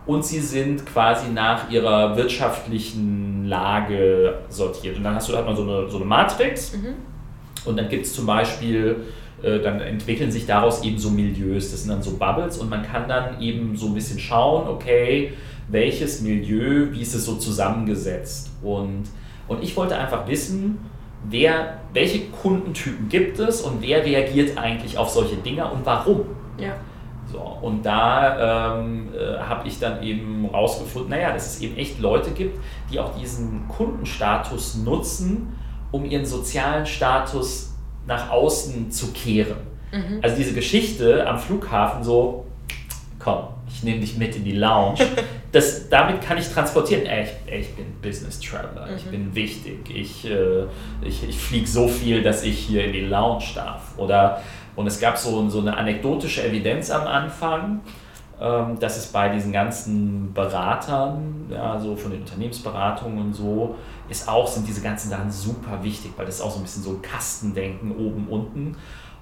Und 0.06 0.26
sie 0.26 0.40
sind 0.40 0.84
quasi 0.84 1.30
nach 1.30 1.70
ihrer 1.70 2.14
wirtschaftlichen 2.14 3.46
Lage 3.46 4.40
sortiert. 4.50 4.98
Und 4.98 5.04
dann 5.04 5.14
hast 5.14 5.30
du, 5.30 5.36
hat 5.36 5.46
man 5.46 5.56
so 5.56 5.62
eine, 5.62 5.88
so 5.88 5.96
eine 5.96 6.04
Matrix. 6.04 6.76
Mhm. 6.76 6.96
Und 7.64 7.78
dann 7.78 7.88
gibt 7.88 8.04
es 8.04 8.12
zum 8.12 8.26
Beispiel 8.26 9.04
dann 9.62 9.80
entwickeln 9.80 10.30
sich 10.30 10.47
daraus 10.47 10.82
eben 10.82 10.99
so 10.99 11.11
Milieus, 11.11 11.70
das 11.70 11.82
sind 11.82 11.90
dann 11.90 12.03
so 12.03 12.16
Bubbles 12.16 12.59
und 12.59 12.70
man 12.70 12.82
kann 12.82 13.09
dann 13.09 13.40
eben 13.40 13.76
so 13.76 13.86
ein 13.88 13.95
bisschen 13.95 14.18
schauen, 14.18 14.68
okay, 14.68 15.32
welches 15.68 16.20
Milieu, 16.20 16.92
wie 16.92 17.01
ist 17.03 17.14
es 17.14 17.24
so 17.24 17.36
zusammengesetzt 17.36 18.51
und, 18.62 19.05
und 19.49 19.62
ich 19.62 19.76
wollte 19.76 19.97
einfach 19.97 20.26
wissen, 20.26 20.78
wer, 21.28 21.78
welche 21.92 22.26
Kundentypen 22.26 23.09
gibt 23.09 23.38
es 23.38 23.62
und 23.62 23.80
wer 23.80 24.05
reagiert 24.05 24.59
eigentlich 24.59 24.99
auf 24.99 25.11
solche 25.11 25.36
Dinge 25.36 25.66
und 25.70 25.84
warum. 25.84 26.22
Ja. 26.59 26.74
So, 27.30 27.40
und 27.40 27.84
da 27.84 28.76
ähm, 28.78 29.09
äh, 29.12 29.38
habe 29.38 29.66
ich 29.66 29.80
dann 29.80 30.03
eben 30.03 30.47
rausgefunden, 30.47 31.11
naja, 31.11 31.32
dass 31.32 31.55
es 31.55 31.62
eben 31.62 31.76
echt 31.76 31.99
Leute 31.99 32.30
gibt, 32.30 32.59
die 32.92 33.01
auch 33.01 33.18
diesen 33.18 33.66
Kundenstatus 33.68 34.76
nutzen, 34.76 35.57
um 35.90 36.05
ihren 36.05 36.24
sozialen 36.24 36.86
Status 36.86 37.73
nach 38.07 38.30
außen 38.30 38.90
zu 38.90 39.12
kehren. 39.12 39.57
Mhm. 39.92 40.18
Also 40.22 40.36
diese 40.36 40.52
Geschichte 40.55 41.26
am 41.26 41.38
Flughafen 41.38 42.02
so, 42.05 42.46
komm, 43.18 43.44
ich 43.68 43.82
nehme 43.82 44.00
dich 44.00 44.16
mit 44.16 44.36
in 44.36 44.44
die 44.44 44.52
Lounge. 44.52 44.98
Das, 45.52 45.88
damit 45.88 46.20
kann 46.20 46.36
ich 46.36 46.48
transportieren, 46.48 47.07
ey, 47.07 47.22
ich, 47.22 47.52
ey, 47.52 47.61
ich 47.61 47.74
bin 47.76 47.86
Business 48.02 48.40
Traveler, 48.40 48.88
ich 48.96 49.07
Mhm. 49.07 49.11
bin 49.12 49.34
wichtig, 49.36 49.88
ich, 49.88 50.28
äh, 50.28 50.64
ich, 51.00 51.28
ich 51.28 51.38
fliege 51.38 51.68
so 51.68 51.86
viel, 51.86 52.24
dass 52.24 52.42
ich 52.42 52.59
hier 52.59 52.84
in 52.84 52.92
die 52.92 53.02
Lounge 53.02 53.44
darf. 53.55 53.96
Oder, 53.96 54.42
und 54.74 54.88
es 54.88 54.98
gab 54.98 55.16
so, 55.16 55.48
so 55.50 55.61
eine 55.61 55.76
anekdotische 55.76 56.42
Evidenz 56.44 56.90
am 56.90 57.07
Anfang, 57.07 57.82
ähm, 58.41 58.78
dass 58.78 58.97
es 58.97 59.07
bei 59.07 59.28
diesen 59.28 59.53
ganzen 59.53 60.32
Beratern, 60.32 61.47
ja, 61.49 61.78
so 61.78 61.95
von 61.95 62.11
den 62.11 62.20
Unternehmensberatungen 62.20 63.18
und 63.18 63.32
so, 63.32 63.76
ist 64.09 64.28
auch, 64.28 64.47
sind 64.47 64.66
diese 64.66 64.82
ganzen 64.82 65.11
Sachen 65.11 65.30
super 65.30 65.82
wichtig, 65.82 66.12
weil 66.16 66.26
das 66.26 66.37
ist 66.37 66.41
auch 66.41 66.51
so 66.51 66.59
ein 66.59 66.62
bisschen 66.62 66.82
so 66.82 66.91
ein 66.91 67.03
Kastendenken 67.03 67.93
oben, 67.93 68.26
unten. 68.28 68.76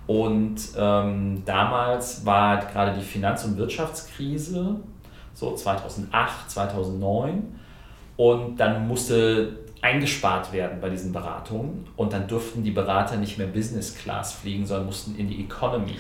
Und 0.07 0.57
ähm, 0.77 1.43
damals 1.45 2.25
war 2.27 2.59
gerade 2.59 2.99
die 2.99 3.05
Finanz- 3.05 3.45
und 3.45 3.57
Wirtschaftskrise, 3.57 4.77
so 5.35 5.55
2008, 5.55 6.51
2009. 6.51 7.43
Und 8.17 8.57
dann 8.59 8.87
musste 8.89 9.59
eingespart 9.81 10.53
werden 10.53 10.81
bei 10.81 10.89
diesen 10.89 11.13
Beratungen. 11.13 11.87
Und 11.97 12.13
dann 12.13 12.27
durften 12.27 12.63
die 12.63 12.71
Berater 12.71 13.17
nicht 13.17 13.39
mehr 13.39 13.47
Business 13.47 13.97
Class 13.97 14.33
fliegen, 14.33 14.67
sondern 14.67 14.87
mussten 14.87 15.17
in 15.17 15.29
die 15.29 15.45
Economy. 15.45 15.97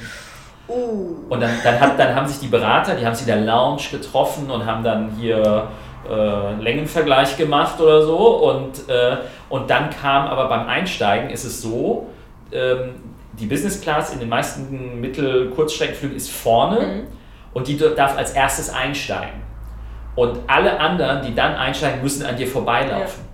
Uh. 0.68 1.16
Und 1.28 1.40
dann, 1.40 1.50
dann, 1.64 1.80
hat, 1.80 1.98
dann 1.98 2.14
haben 2.14 2.26
sich 2.26 2.38
die 2.38 2.46
Berater, 2.46 2.94
die 2.94 3.04
haben 3.04 3.14
sich 3.14 3.26
in 3.26 3.34
der 3.34 3.44
Lounge 3.44 3.82
getroffen 3.90 4.50
und 4.50 4.64
haben 4.64 4.82
dann 4.82 5.10
hier 5.18 5.68
äh, 6.08 6.62
Längenvergleich 6.62 7.36
gemacht 7.36 7.80
oder 7.80 8.02
so. 8.02 8.16
Und, 8.16 8.88
äh, 8.88 9.16
und 9.48 9.68
dann 9.68 9.90
kam 9.90 10.26
aber 10.26 10.48
beim 10.48 10.66
Einsteigen 10.68 11.30
ist 11.30 11.44
es 11.44 11.60
so, 11.60 12.06
ähm, 12.52 12.94
die 13.32 13.46
Business 13.46 13.80
Class 13.80 14.12
in 14.12 14.20
den 14.20 14.28
meisten 14.28 15.00
Mittel-Kurzstreckenflügen 15.00 16.16
ist 16.16 16.30
vorne 16.30 16.80
Mhm. 16.80 17.06
und 17.54 17.66
die 17.66 17.76
darf 17.76 18.16
als 18.16 18.32
erstes 18.32 18.70
einsteigen. 18.70 19.42
Und 20.14 20.40
alle 20.46 20.78
anderen, 20.78 21.22
die 21.22 21.34
dann 21.34 21.54
einsteigen, 21.54 22.02
müssen 22.02 22.26
an 22.26 22.36
dir 22.36 22.46
vorbeilaufen. 22.46 23.31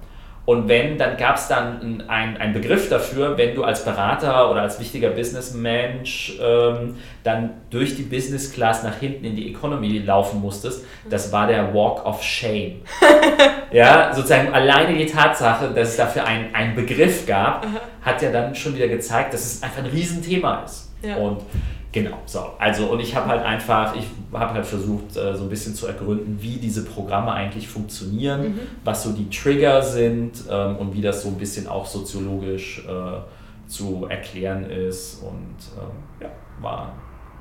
Und 0.49 0.67
wenn, 0.67 0.97
dann 0.97 1.19
gab 1.19 1.37
es 1.37 1.47
dann 1.47 2.03
einen 2.09 2.39
ein 2.39 2.55
Begriff 2.55 2.89
dafür, 2.89 3.37
wenn 3.37 3.55
du 3.55 3.65
als 3.65 3.85
Berater 3.85 4.51
oder 4.51 4.63
als 4.63 4.81
wichtiger 4.81 5.11
Businessmensch 5.11 6.39
ähm, 6.41 6.97
dann 7.23 7.51
durch 7.69 7.97
die 7.97 8.03
Business 8.05 8.51
Class 8.51 8.83
nach 8.83 8.97
hinten 8.97 9.27
in 9.27 9.37
die 9.37 9.51
Economy 9.51 9.99
laufen 9.99 10.41
musstest, 10.41 10.87
das 11.11 11.33
war 11.33 11.49
der 11.49 11.75
Walk 11.75 12.07
of 12.07 12.23
Shame. 12.23 12.77
ja, 13.73 14.11
sozusagen 14.15 14.55
alleine 14.55 14.97
die 14.97 15.05
Tatsache, 15.05 15.69
dass 15.75 15.91
es 15.91 15.97
dafür 15.99 16.25
einen, 16.25 16.55
einen 16.55 16.75
Begriff 16.75 17.27
gab, 17.27 17.67
hat 18.01 18.23
ja 18.23 18.33
dann 18.33 18.55
schon 18.55 18.75
wieder 18.75 18.89
gezeigt, 18.89 19.35
dass 19.35 19.45
es 19.45 19.63
einfach 19.63 19.85
ein 19.85 19.91
Riesenthema 19.91 20.63
ist. 20.65 20.91
Ja. 21.03 21.17
Und 21.17 21.43
Genau, 21.91 22.19
so. 22.27 22.41
Also, 22.59 22.87
und 22.89 23.01
ich 23.01 23.17
habe 23.17 23.29
halt 23.29 23.43
einfach, 23.43 23.97
ich 23.97 24.05
habe 24.33 24.53
halt 24.55 24.67
versucht, 24.67 25.17
äh, 25.17 25.35
so 25.35 25.45
ein 25.45 25.49
bisschen 25.49 25.75
zu 25.75 25.87
ergründen, 25.87 26.37
wie 26.41 26.57
diese 26.57 26.85
Programme 26.85 27.33
eigentlich 27.33 27.67
funktionieren, 27.67 28.43
Mhm. 28.43 28.61
was 28.85 29.03
so 29.05 29.13
die 29.13 29.29
Trigger 29.31 29.81
sind 29.83 30.45
ähm, 30.51 30.77
und 30.77 30.93
wie 30.95 31.01
das 31.01 31.23
so 31.23 31.29
ein 31.29 31.39
bisschen 31.39 31.67
auch 31.67 31.87
soziologisch 31.87 32.85
äh, 32.87 33.69
zu 33.69 34.07
erklären 34.09 34.65
ist. 34.71 35.23
Und 35.23 35.57
ähm, 35.81 35.91
ja, 36.21 36.29
war, 36.61 36.93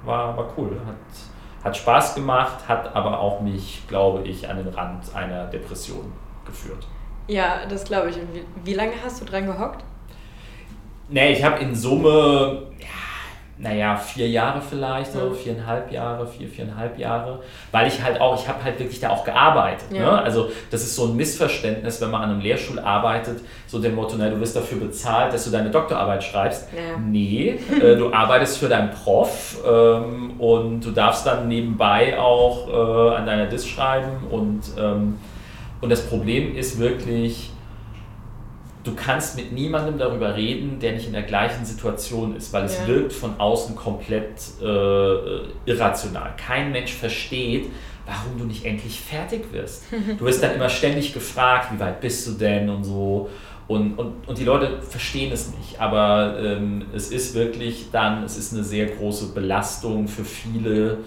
war, 0.06 0.38
war 0.38 0.54
cool. 0.58 0.78
Hat, 0.86 1.66
hat 1.66 1.76
Spaß 1.76 2.16
gemacht, 2.16 2.70
hat 2.70 2.95
aber 2.95 3.20
auch 3.20 3.41
mich, 3.41 3.82
glaube 3.89 4.26
ich, 4.26 4.48
an 4.50 4.58
den 4.58 4.70
Rand 4.70 5.14
einer 5.14 5.48
Depression 5.48 6.12
geführt. 6.45 6.88
Ja, 7.28 7.66
das 7.68 7.84
glaube 7.84 8.12
ich. 8.12 8.16
Und 8.16 8.34
wie, 8.34 8.43
wie 8.64 8.74
lange 8.76 8.93
hast 9.04 9.20
du 9.20 9.26
dran 9.26 9.45
gehockt? 9.45 9.84
Nee, 11.10 11.34
ich 11.34 11.43
habe 11.43 11.60
in 11.60 11.76
Summe, 11.76 12.64
ja, 12.80 12.86
naja, 13.60 13.95
vier 13.95 14.30
Jahre 14.30 14.62
vielleicht, 14.62 15.14
so 15.14 15.20
Mhm. 15.20 15.36
viereinhalb 15.36 15.91
Jahre, 15.91 16.28
vier, 16.28 16.47
viereinhalb 16.47 16.99
Jahre, 16.99 17.39
weil 17.72 17.88
ich 17.88 18.03
halt 18.03 18.22
auch, 18.22 18.39
ich 18.39 18.47
habe 18.47 18.64
halt 18.64 18.78
wirklich 18.80 18.99
da 18.99 19.10
auch 19.10 19.24
gearbeitet. 19.24 19.88
Ja. 19.91 19.99
Ne? 19.99 20.22
Also 20.22 20.49
das 20.70 20.84
ist 20.84 20.95
so 20.95 21.05
ein 21.05 21.16
Missverständnis, 21.16 21.99
wenn 21.99 22.12
man 22.12 22.22
an 22.22 22.30
einem 22.32 22.41
Lehrstuhl 22.41 22.78
arbeitet, 22.78 23.39
so 23.66 23.80
dem 23.80 23.95
Motto, 23.95 24.16
na, 24.18 24.30
du 24.30 24.39
wirst 24.39 24.55
dafür 24.55 24.80
bezahlt, 24.80 25.34
dass 25.34 25.45
du 25.45 25.49
deine 25.51 25.72
Doktorarbeit 25.72 26.24
schreibst. 26.24 26.68
Ja. 26.72 26.99
Nee, 27.03 27.60
äh, 27.82 27.95
du 27.95 28.14
arbeitest 28.14 28.60
für 28.60 28.70
deinen 28.70 28.91
Prof 28.91 29.58
ähm, 29.68 30.39
und 30.39 30.82
du 30.82 30.91
darfst 30.91 31.26
dann 31.26 31.47
nebenbei 31.47 32.20
auch 32.20 32.68
äh, 32.68 33.16
an 33.16 33.26
deiner 33.26 33.47
Dis 33.47 33.68
schreiben 33.68 34.28
und, 34.30 34.62
ähm, 34.80 35.18
und 35.82 35.89
das 35.89 36.05
Problem 36.08 36.55
ist 36.55 36.78
wirklich, 36.80 37.51
du 38.88 38.96
kannst 38.96 39.36
mit 39.36 39.52
niemandem 39.52 39.98
darüber 39.98 40.36
reden, 40.36 40.80
der 40.80 40.94
nicht 40.94 41.08
in 41.08 41.14
der 41.14 41.24
gleichen 41.24 41.66
Situation 41.66 42.36
ist, 42.36 42.54
weil 42.54 42.66
es 42.66 42.78
Ja. 42.80 42.88
wirkt 42.88 43.14
von 43.14 43.40
außen 43.40 43.76
komplett 43.76 44.40
äh, 44.62 44.66
irrational. 45.66 46.34
Kein 46.38 46.72
Mensch 46.72 46.94
versteht, 46.94 47.66
warum 48.06 48.38
du 48.40 48.46
nicht 48.46 48.66
endlich 48.66 49.00
fertig 49.02 49.52
wirst. 49.52 49.84
Du 50.18 50.26
wirst 50.26 50.42
dann 50.42 50.56
immer 50.56 50.70
ständig 50.70 51.14
gefragt, 51.14 51.74
wie 51.74 51.80
weit 51.80 52.00
bist 52.00 52.26
du 52.28 52.32
denn 52.32 52.70
und 52.70 52.84
so. 52.84 53.30
Und, 53.68 54.00
und, 54.00 54.26
und 54.28 54.38
die 54.38 54.46
Leute 54.46 54.82
verstehen 54.82 55.30
es 55.34 55.52
nicht, 55.58 55.78
aber 55.82 56.38
ähm, 56.42 56.86
es 56.96 57.10
ist 57.12 57.36
wirklich 57.36 57.88
dann, 57.92 58.24
es 58.24 58.38
ist 58.38 58.54
eine 58.54 58.64
sehr 58.64 58.86
große 58.86 59.34
Belastung 59.34 60.08
für 60.08 60.24
viele. 60.24 61.00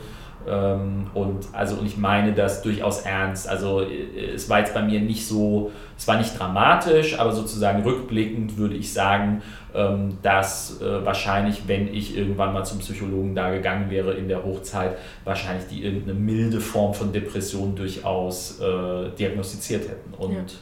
Ähm, 0.49 1.07
und 1.13 1.49
also 1.53 1.77
und 1.77 1.87
ich 1.87 1.97
meine 1.97 2.33
das 2.33 2.63
durchaus 2.63 3.03
ernst. 3.03 3.49
Also 3.49 3.83
es 3.83 4.49
war 4.49 4.61
jetzt 4.61 4.73
bei 4.73 4.83
mir 4.83 5.01
nicht 5.01 5.27
so, 5.27 5.71
es 5.99 6.09
war 6.09 6.17
nicht 6.17 6.39
dramatisch, 6.39 7.19
aber 7.19 7.33
sozusagen 7.33 7.83
rückblickend 7.83 8.57
würde 8.57 8.75
ich 8.75 8.93
sagen, 8.93 9.43
ähm, 9.75 10.19
dass 10.23 10.81
äh, 10.81 11.05
wahrscheinlich, 11.05 11.69
wenn 11.69 11.93
ich 11.93 12.17
irgendwann 12.17 12.53
mal 12.53 12.65
zum 12.65 12.79
Psychologen 12.79 13.35
da 13.35 13.51
gegangen 13.51 13.91
wäre 13.91 14.15
in 14.15 14.29
der 14.29 14.43
Hochzeit, 14.43 14.97
wahrscheinlich 15.25 15.67
die 15.69 15.85
irgendeine 15.85 16.19
milde 16.19 16.61
Form 16.61 16.95
von 16.95 17.13
Depression 17.13 17.77
durchaus 17.77 18.61
äh, 18.61 19.11
diagnostiziert 19.11 19.89
hätten. 19.89 20.15
Und, 20.15 20.59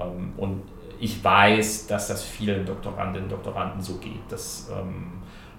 ähm, 0.00 0.32
und 0.36 0.62
ich 1.00 1.22
weiß, 1.22 1.86
dass 1.86 2.08
das 2.08 2.24
vielen 2.24 2.64
Doktorandinnen 2.66 3.24
und 3.24 3.32
Doktoranden 3.32 3.80
so 3.80 3.94
geht. 3.98 4.20
Dass, 4.28 4.68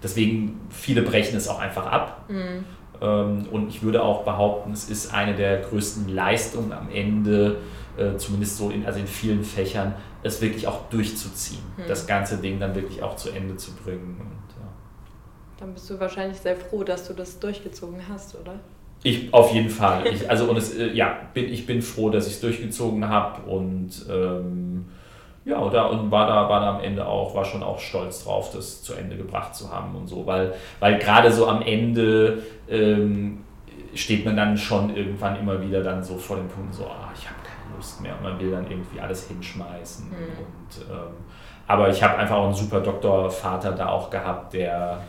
deswegen 0.03 0.59
viele 0.69 1.01
brechen 1.01 1.37
es 1.37 1.47
auch 1.47 1.59
einfach 1.59 1.85
ab. 1.85 2.25
Mhm. 2.27 2.65
Ähm, 3.01 3.47
Und 3.51 3.69
ich 3.69 3.81
würde 3.81 4.03
auch 4.03 4.23
behaupten, 4.23 4.71
es 4.71 4.89
ist 4.89 5.13
eine 5.13 5.35
der 5.35 5.61
größten 5.61 6.09
Leistungen 6.09 6.71
am 6.71 6.89
Ende, 6.89 7.57
äh, 7.97 8.17
zumindest 8.17 8.57
so 8.57 8.69
in, 8.69 8.85
also 8.85 8.99
in 8.99 9.07
vielen 9.07 9.43
Fächern, 9.43 9.93
es 10.23 10.41
wirklich 10.41 10.67
auch 10.67 10.89
durchzuziehen. 10.89 11.63
Hm. 11.77 11.85
Das 11.87 12.07
ganze 12.07 12.37
Ding 12.37 12.59
dann 12.59 12.75
wirklich 12.75 13.01
auch 13.01 13.15
zu 13.15 13.29
Ende 13.29 13.55
zu 13.55 13.71
bringen. 13.73 14.17
Und, 14.19 14.61
ja. 14.61 14.67
Dann 15.59 15.73
bist 15.73 15.89
du 15.89 15.99
wahrscheinlich 15.99 16.39
sehr 16.39 16.55
froh, 16.55 16.83
dass 16.83 17.07
du 17.07 17.13
das 17.13 17.39
durchgezogen 17.39 18.01
hast, 18.09 18.35
oder? 18.35 18.59
Ich 19.03 19.33
auf 19.33 19.53
jeden 19.53 19.69
Fall. 19.69 20.07
Ich, 20.07 20.29
also 20.29 20.49
und 20.49 20.57
es, 20.57 20.75
äh, 20.75 20.91
ja, 20.91 21.17
bin, 21.33 21.45
ich 21.45 21.65
bin 21.65 21.81
froh, 21.81 22.09
dass 22.09 22.27
ich 22.27 22.33
es 22.33 22.41
durchgezogen 22.41 23.07
habe 23.07 23.49
und 23.49 23.91
ähm, 24.09 24.85
ja, 25.45 25.59
oder, 25.59 25.89
und 25.89 26.11
war 26.11 26.27
da, 26.27 26.49
war 26.49 26.59
da 26.59 26.75
am 26.75 26.81
Ende 26.81 27.05
auch, 27.05 27.33
war 27.33 27.45
schon 27.45 27.63
auch 27.63 27.79
stolz 27.79 28.23
drauf, 28.23 28.51
das 28.53 28.83
zu 28.83 28.93
Ende 28.93 29.17
gebracht 29.17 29.55
zu 29.55 29.71
haben 29.71 29.95
und 29.95 30.07
so, 30.07 30.25
weil, 30.25 30.53
weil 30.79 30.99
gerade 30.99 31.31
so 31.31 31.47
am 31.47 31.61
Ende 31.61 32.43
ähm, 32.69 33.43
steht 33.93 34.25
man 34.25 34.35
dann 34.35 34.57
schon 34.57 34.95
irgendwann 34.95 35.39
immer 35.39 35.61
wieder 35.61 35.81
dann 35.81 36.03
so 36.03 36.17
vor 36.17 36.37
dem 36.37 36.47
Punkt 36.47 36.73
so, 36.73 36.85
ah, 36.85 37.09
ich 37.15 37.27
habe 37.27 37.39
keine 37.43 37.75
Lust 37.75 38.01
mehr 38.01 38.15
und 38.15 38.23
man 38.23 38.39
will 38.39 38.51
dann 38.51 38.69
irgendwie 38.69 38.99
alles 38.99 39.27
hinschmeißen. 39.27 40.09
Mhm. 40.09 40.15
Und, 40.15 40.93
ähm, 40.93 41.13
aber 41.67 41.89
ich 41.89 42.01
habe 42.03 42.17
einfach 42.17 42.35
auch 42.35 42.45
einen 42.45 42.53
super 42.53 42.81
Doktorvater 42.81 43.71
da 43.71 43.89
auch 43.89 44.09
gehabt, 44.09 44.53
der, 44.53 45.01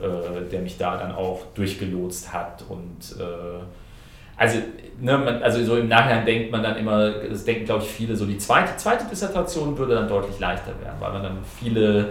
äh, 0.00 0.48
der 0.50 0.60
mich 0.60 0.78
da 0.78 0.96
dann 0.96 1.12
auch 1.12 1.42
durchgelotst 1.54 2.32
hat 2.32 2.64
und 2.68 3.20
äh, 3.20 3.62
also, 4.36 4.58
ne, 5.00 5.18
man, 5.18 5.42
also 5.42 5.64
so 5.64 5.76
im 5.76 5.88
Nachhinein 5.88 6.24
denkt 6.24 6.50
man 6.50 6.62
dann 6.62 6.76
immer, 6.76 7.10
das 7.10 7.44
denken 7.44 7.64
glaube 7.64 7.82
ich 7.82 7.90
viele, 7.90 8.16
so 8.16 8.26
die 8.26 8.38
zweite, 8.38 8.76
zweite 8.76 9.04
Dissertation 9.06 9.76
würde 9.76 9.94
dann 9.94 10.08
deutlich 10.08 10.38
leichter 10.38 10.72
werden, 10.80 10.96
weil 11.00 11.12
man 11.12 11.22
dann 11.22 11.38
viele, 11.58 12.10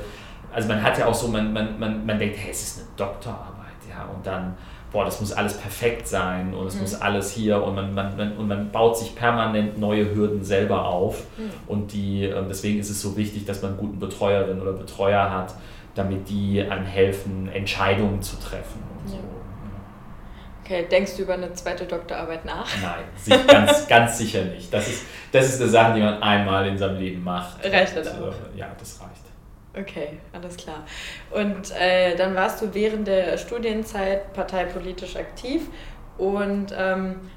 also 0.54 0.68
man 0.68 0.82
hat 0.82 0.98
ja 0.98 1.08
auch 1.08 1.14
so, 1.14 1.28
man, 1.28 1.52
man, 1.54 1.80
man, 1.80 2.06
man 2.06 2.20
denkt, 2.20 2.38
hey, 2.38 2.52
es 2.52 2.64
ist 2.64 2.80
eine 2.80 2.88
Doktorarbeit, 2.96 3.74
ja, 3.90 4.06
und 4.06 4.26
dann, 4.26 4.56
boah, 4.92 5.06
das 5.06 5.20
muss 5.20 5.34
alles 5.34 5.58
perfekt 5.58 6.08
sein 6.08 6.54
und 6.54 6.68
es 6.68 6.76
mhm. 6.76 6.82
muss 6.82 7.02
alles 7.02 7.32
hier 7.32 7.62
und 7.64 7.76
man, 7.76 7.94
man, 7.94 8.16
man, 8.16 8.38
und 8.38 8.48
man 8.48 8.72
baut 8.72 8.98
sich 8.98 9.16
permanent 9.16 9.78
neue 9.78 10.14
Hürden 10.14 10.44
selber 10.44 10.86
auf 10.86 11.24
mhm. 11.38 11.50
und 11.68 11.94
die, 11.94 12.26
ähm, 12.26 12.46
deswegen 12.48 12.80
ist 12.80 12.90
es 12.90 13.02
so 13.02 13.18
wichtig, 13.18 13.46
dass 13.46 13.62
man 13.62 13.72
einen 13.72 13.80
guten 13.80 14.00
Betreuerin 14.00 14.62
oder 14.62 14.74
Betreuer 14.74 15.30
hat, 15.32 15.56
damit 15.96 16.30
die 16.30 16.62
einem 16.62 16.86
helfen, 16.86 17.50
Entscheidungen 17.52 18.22
zu 18.22 18.40
treffen 18.40 18.82
und 19.04 19.14
ja. 19.14 19.18
so. 19.18 19.43
Okay, 20.64 20.86
denkst 20.90 21.18
du 21.18 21.24
über 21.24 21.34
eine 21.34 21.54
zweite 21.54 21.86
Doktorarbeit 21.86 22.46
nach? 22.46 22.68
Nein, 22.82 23.40
ganz, 23.48 23.88
ganz 23.88 24.18
sicher 24.18 24.44
nicht. 24.46 24.74
Das 24.74 24.88
ist, 24.88 25.04
das 25.34 25.46
ist 25.50 25.62
eine 25.62 25.70
Sache, 25.70 25.96
die 25.96 26.02
man 26.02 26.24
einmal 26.24 26.66
in 26.68 26.78
seinem 26.78 27.00
Leben 27.00 27.22
macht. 27.22 27.64
Reicht 27.66 27.98
das 27.98 28.08
auch? 28.08 28.28
Äh, 28.28 28.60
ja, 28.60 28.72
das 28.80 29.02
reicht. 29.02 29.24
Okay, 29.76 30.20
alles 30.32 30.56
klar. 30.56 30.86
Und 31.32 31.72
äh, 31.72 32.16
dann 32.16 32.36
warst 32.36 32.62
du 32.62 32.74
während 32.74 33.08
der 33.08 33.38
Studienzeit 33.38 34.32
parteipolitisch 34.34 35.16
aktiv. 35.16 35.64
Und 36.18 36.68
ähm, 36.78 37.30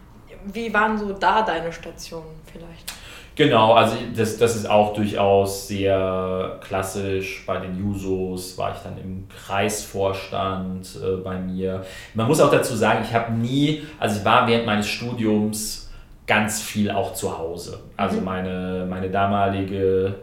wie 0.45 0.73
waren 0.73 0.99
so 0.99 1.13
da 1.13 1.43
deine 1.43 1.73
Stationen 1.73 2.41
vielleicht? 2.53 2.93
Genau, 3.37 3.75
also 3.75 3.97
das, 4.17 4.39
das 4.39 4.57
ist 4.57 4.69
auch 4.69 4.95
durchaus 4.95 5.69
sehr 5.69 6.59
klassisch. 6.67 7.45
Bei 7.47 7.59
den 7.59 7.79
Jusos 7.79 8.57
war 8.57 8.75
ich 8.75 8.79
dann 8.79 8.97
im 8.97 9.29
Kreisvorstand 9.29 10.89
äh, 10.97 11.17
bei 11.23 11.39
mir. 11.39 11.85
Man 12.15 12.29
muss 12.29 12.41
auch 12.41 12.51
dazu 12.51 12.75
sagen, 12.75 13.05
ich 13.07 13.13
habe 13.13 13.35
nie, 13.35 13.83
also 14.01 14.19
ich 14.19 14.25
war 14.25 14.49
während 14.49 14.65
meines 14.65 14.89
Studiums 14.89 15.91
ganz 16.27 16.63
viel 16.63 16.91
auch 16.91 17.13
zu 17.13 17.37
Hause. 17.37 17.81
Also 17.99 18.17
mhm. 18.17 18.25
meine, 18.25 18.87
meine 18.89 19.11
damalige 19.11 20.15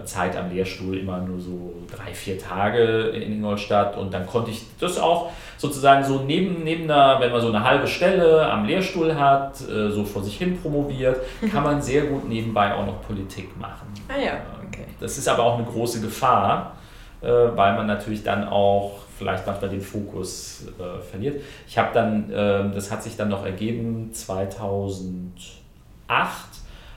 Zeit 0.04 0.36
am 0.36 0.50
Lehrstuhl 0.50 0.98
immer 0.98 1.20
nur 1.20 1.40
so 1.40 1.74
drei, 1.94 2.12
vier 2.12 2.38
Tage 2.38 3.08
in 3.08 3.34
Ingolstadt 3.34 3.96
und 3.96 4.12
dann 4.12 4.26
konnte 4.26 4.50
ich 4.50 4.62
das 4.78 4.98
auch 4.98 5.30
sozusagen 5.56 6.04
so 6.04 6.20
neben, 6.20 6.62
neben 6.64 6.84
einer, 6.84 7.18
wenn 7.20 7.32
man 7.32 7.40
so 7.40 7.48
eine 7.48 7.64
halbe 7.64 7.86
Stelle 7.86 8.46
am 8.50 8.66
Lehrstuhl 8.66 9.14
hat, 9.14 9.58
äh, 9.68 9.90
so 9.90 10.04
vor 10.04 10.22
sich 10.22 10.36
hin 10.36 10.60
promoviert, 10.60 11.16
mhm. 11.40 11.50
kann 11.50 11.62
man 11.62 11.80
sehr 11.80 12.04
gut 12.06 12.28
nebenbei 12.28 12.74
auch 12.74 12.84
noch 12.84 13.00
Politik 13.02 13.58
machen. 13.58 13.88
Ah 14.08 14.20
ja, 14.22 14.32
okay. 14.66 14.84
Das 15.00 15.16
ist 15.16 15.28
aber 15.28 15.44
auch 15.44 15.56
eine 15.58 15.66
große 15.66 16.00
Gefahr, 16.00 16.76
äh, 17.22 17.26
weil 17.26 17.76
man 17.76 17.86
natürlich 17.86 18.22
dann 18.22 18.48
auch 18.48 18.98
vielleicht 19.16 19.46
manchmal 19.46 19.70
den 19.70 19.80
Fokus 19.80 20.66
verliert. 21.08 21.40
Ich 21.68 21.78
habe 21.78 21.90
dann, 21.94 22.32
ähm, 22.34 22.72
das 22.74 22.90
hat 22.90 23.04
sich 23.04 23.16
dann 23.16 23.28
noch 23.28 23.46
ergeben, 23.46 24.12
2008 24.12 26.53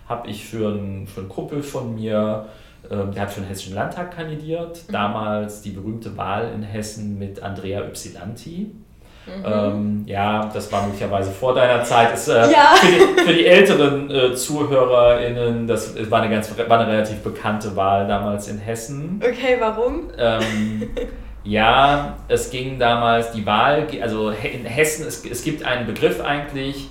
habe 0.08 0.30
ich 0.30 0.45
für 0.45 0.70
einen, 0.70 1.08
für 1.08 1.22
einen 1.22 1.30
Kumpel 1.30 1.62
von 1.62 1.95
mir, 1.95 2.47
ähm, 2.89 3.12
der 3.14 3.24
hat 3.24 3.32
für 3.32 3.41
den 3.41 3.49
Hessischen 3.49 3.76
Landtag 3.76 4.16
kandidiert, 4.16 4.82
mhm. 4.88 4.91
damals 4.91 5.62
die 5.62 5.72
berühmte 5.72 6.16
Wahl 6.18 6.51
in 6.53 6.64
Hessen 6.64 7.20
mit 7.20 7.41
Andrea 7.41 7.82
Ypsilanti. 7.82 8.72
Mhm. 9.26 9.43
Ähm, 9.45 10.03
ja, 10.05 10.49
das 10.53 10.72
war 10.72 10.84
möglicherweise 10.84 11.32
vor 11.32 11.53
deiner 11.53 11.84
Zeit. 11.84 12.14
Ist, 12.14 12.30
äh, 12.30 12.49
ja. 12.49 12.76
für, 12.76 12.88
die, 12.88 13.22
für, 13.22 13.34
die, 13.34 13.45
älteren 13.45 14.10
äh, 14.10 14.34
ZuhörerInnen, 14.34 15.68
das 15.68 15.95
war 16.10 16.22
eine, 16.22 16.34
ganz, 16.34 16.49
war 16.58 16.80
eine 16.80 16.91
relativ 16.91 17.18
bekannte 17.18 17.76
Wahl 17.76 18.08
damals 18.08 18.47
in 18.47 18.58
Hessen. 18.58 19.22
Okay, 19.22 19.58
warum? 19.60 20.10
Ähm, 20.18 20.89
ja, 21.43 22.18
es 22.30 22.49
ging 22.51 22.80
damals 22.80 23.32
die 23.32 23.45
Wahl, 23.45 23.88
also 24.01 24.30
in 24.30 24.66
Hessen, 24.66 25.05
es, 25.05 25.26
es 25.26 25.43
gibt 25.43 25.66
einen 25.66 25.88
Begriff 25.88 26.24
eigentlich, 26.24 26.89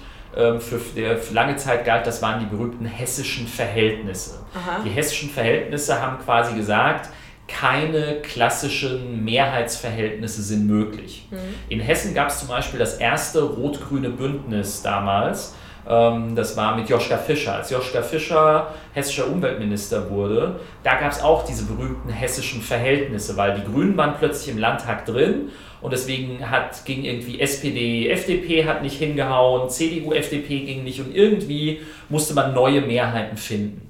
für, 0.60 0.80
der 0.94 1.18
für 1.18 1.34
lange 1.34 1.56
Zeit 1.56 1.84
galt, 1.84 2.06
das 2.06 2.20
waren 2.20 2.40
die 2.40 2.46
berühmten 2.46 2.84
hessischen 2.84 3.46
Verhältnisse. 3.46 4.44
Aha. 4.54 4.82
Die 4.84 4.90
hessischen 4.90 5.30
Verhältnisse 5.30 6.00
haben 6.00 6.18
quasi 6.22 6.54
gesagt, 6.54 7.10
keine 7.48 8.20
klassischen 8.22 9.24
Mehrheitsverhältnisse 9.24 10.42
sind 10.42 10.66
möglich. 10.66 11.28
Mhm. 11.30 11.36
In 11.68 11.80
Hessen 11.80 12.12
gab 12.14 12.28
es 12.28 12.40
zum 12.40 12.48
Beispiel 12.48 12.78
das 12.78 12.94
erste 12.94 13.42
rot-grüne 13.42 14.10
Bündnis 14.10 14.82
damals. 14.82 15.54
Ähm, 15.88 16.34
das 16.34 16.56
war 16.56 16.76
mit 16.76 16.88
Joschka 16.88 17.16
Fischer. 17.16 17.54
Als 17.54 17.70
Joschka 17.70 18.02
Fischer 18.02 18.68
hessischer 18.92 19.28
Umweltminister 19.28 20.10
wurde, 20.10 20.58
da 20.82 20.96
gab 20.96 21.12
es 21.12 21.22
auch 21.22 21.44
diese 21.44 21.64
berühmten 21.64 22.08
hessischen 22.08 22.60
Verhältnisse, 22.60 23.36
weil 23.36 23.54
die 23.54 23.64
Grünen 23.64 23.96
waren 23.96 24.14
plötzlich 24.18 24.54
im 24.54 24.58
Landtag 24.58 25.06
drin 25.06 25.50
und 25.80 25.92
deswegen 25.92 26.50
hat, 26.50 26.84
ging 26.84 27.04
irgendwie 27.04 27.40
SPD, 27.40 28.08
FDP 28.10 28.66
hat 28.66 28.82
nicht 28.82 28.98
hingehauen, 28.98 29.70
CDU, 29.70 30.12
FDP 30.12 30.60
ging 30.60 30.84
nicht 30.84 31.00
und 31.00 31.14
irgendwie 31.14 31.80
musste 32.08 32.34
man 32.34 32.54
neue 32.54 32.80
Mehrheiten 32.80 33.36
finden. 33.36 33.82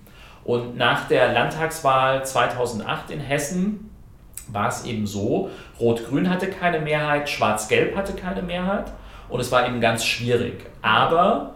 Und 0.45 0.77
nach 0.77 1.09
der 1.09 1.33
Landtagswahl 1.33 2.25
2008 2.25 3.11
in 3.11 3.21
Hessen 3.21 3.91
war 4.49 4.69
es 4.69 4.85
eben 4.85 5.07
so, 5.07 5.51
Rot-Grün 5.81 6.31
hatte 6.31 6.49
keine 6.49 6.79
Mehrheit, 6.79 7.29
Schwarz-Gelb 7.29 7.97
hatte 7.97 8.13
keine 8.13 8.43
Mehrheit 8.43 8.93
und 9.29 9.41
es 9.41 9.51
war 9.51 9.67
eben 9.67 9.81
ganz 9.81 10.05
schwierig. 10.05 10.67
Aber 10.83 11.56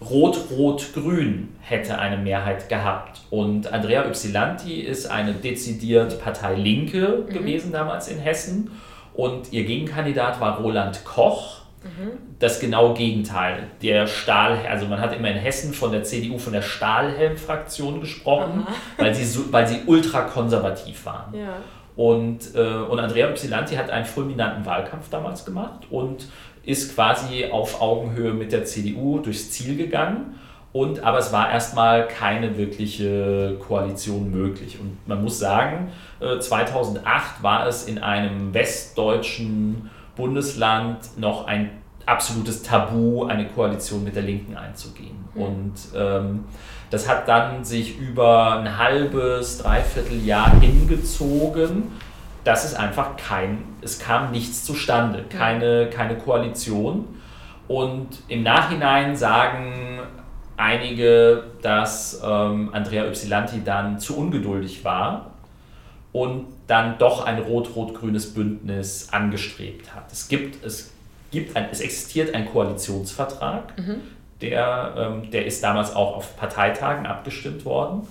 Rot-Rot-Grün 0.00 1.56
hätte 1.60 1.98
eine 1.98 2.16
Mehrheit 2.16 2.68
gehabt. 2.68 3.20
Und 3.30 3.72
Andrea 3.72 4.06
Ypsilanti 4.06 4.80
ist 4.80 5.06
eine 5.06 5.34
dezidiert 5.34 6.22
Partei 6.22 6.54
Linke 6.54 7.24
mhm. 7.26 7.32
gewesen 7.32 7.72
damals 7.72 8.08
in 8.08 8.18
Hessen 8.18 8.70
und 9.14 9.52
ihr 9.52 9.64
Gegenkandidat 9.64 10.40
war 10.40 10.58
Roland 10.58 11.04
Koch. 11.04 11.60
Mhm. 11.82 12.12
Das 12.38 12.60
genaue 12.60 12.94
Gegenteil. 12.94 13.64
Der 13.82 14.06
Stahl, 14.06 14.58
also 14.68 14.86
man 14.86 15.00
hat 15.00 15.14
immer 15.16 15.28
in 15.28 15.36
Hessen 15.36 15.72
von 15.72 15.92
der 15.92 16.02
CDU 16.04 16.38
von 16.38 16.52
der 16.52 16.62
Stahlhelm-Fraktion 16.62 18.00
gesprochen, 18.00 18.66
weil 18.98 19.14
sie, 19.14 19.24
so, 19.24 19.50
weil 19.50 19.66
sie 19.66 19.82
ultrakonservativ 19.86 21.06
waren. 21.06 21.34
Ja. 21.34 21.56
Und, 21.96 22.54
äh, 22.54 22.60
und 22.60 22.98
Andrea 22.98 23.28
Ypsilanti 23.30 23.74
hat 23.74 23.90
einen 23.90 24.06
fulminanten 24.06 24.64
Wahlkampf 24.64 25.10
damals 25.10 25.44
gemacht 25.44 25.86
und 25.90 26.28
ist 26.64 26.94
quasi 26.94 27.46
auf 27.50 27.80
Augenhöhe 27.80 28.32
mit 28.32 28.52
der 28.52 28.64
CDU 28.64 29.18
durchs 29.18 29.50
Ziel 29.50 29.76
gegangen. 29.76 30.38
Und, 30.72 31.02
aber 31.02 31.18
es 31.18 31.32
war 31.32 31.50
erstmal 31.50 32.06
keine 32.06 32.56
wirkliche 32.56 33.56
Koalition 33.58 34.30
möglich. 34.30 34.78
Und 34.80 34.96
man 35.06 35.22
muss 35.22 35.38
sagen, 35.40 35.90
2008 36.20 37.04
äh, 37.40 37.42
war 37.42 37.66
es 37.66 37.88
in 37.88 37.98
einem 37.98 38.54
westdeutschen 38.54 39.90
Bundesland 40.14 41.18
noch 41.18 41.46
ein 41.46 41.70
absolutes 42.06 42.62
Tabu, 42.62 43.24
eine 43.24 43.46
Koalition 43.46 44.04
mit 44.04 44.14
der 44.14 44.22
Linken 44.22 44.56
einzugehen. 44.56 45.16
Mhm. 45.34 45.42
Und 45.42 45.74
ähm, 45.96 46.44
das 46.90 47.08
hat 47.08 47.28
dann 47.28 47.64
sich 47.64 47.98
über 47.98 48.58
ein 48.58 48.78
halbes, 48.78 49.58
dreiviertel 49.58 50.24
Jahr 50.24 50.60
hingezogen. 50.60 51.84
Das 52.44 52.64
ist 52.64 52.74
einfach 52.74 53.16
kein, 53.16 53.64
es 53.82 53.98
kam 53.98 54.30
nichts 54.30 54.64
zustande, 54.64 55.24
keine, 55.28 55.90
keine 55.90 56.16
Koalition. 56.16 57.06
Und 57.68 58.08
im 58.28 58.42
Nachhinein 58.42 59.14
sagen 59.14 60.00
einige, 60.56 61.44
dass 61.62 62.20
ähm, 62.24 62.70
Andrea 62.72 63.06
Ypsilanti 63.06 63.62
dann 63.64 63.98
zu 63.98 64.16
ungeduldig 64.16 64.84
war 64.84 65.30
und 66.12 66.46
dann 66.66 66.98
doch 66.98 67.24
ein 67.24 67.38
rot-rot-grünes 67.38 68.34
Bündnis 68.34 69.08
angestrebt 69.12 69.94
hat. 69.94 70.10
Es 70.12 70.28
gibt, 70.28 70.64
es 70.64 70.92
gibt 71.30 71.56
ein, 71.56 71.68
es 71.70 71.80
existiert 71.80 72.34
ein 72.34 72.50
Koalitionsvertrag, 72.50 73.78
mhm. 73.78 74.00
der, 74.40 74.94
ähm, 74.96 75.30
der 75.30 75.46
ist 75.46 75.62
damals 75.62 75.94
auch 75.94 76.16
auf 76.16 76.36
Parteitagen 76.36 77.06
abgestimmt 77.06 77.64
worden. 77.64 78.06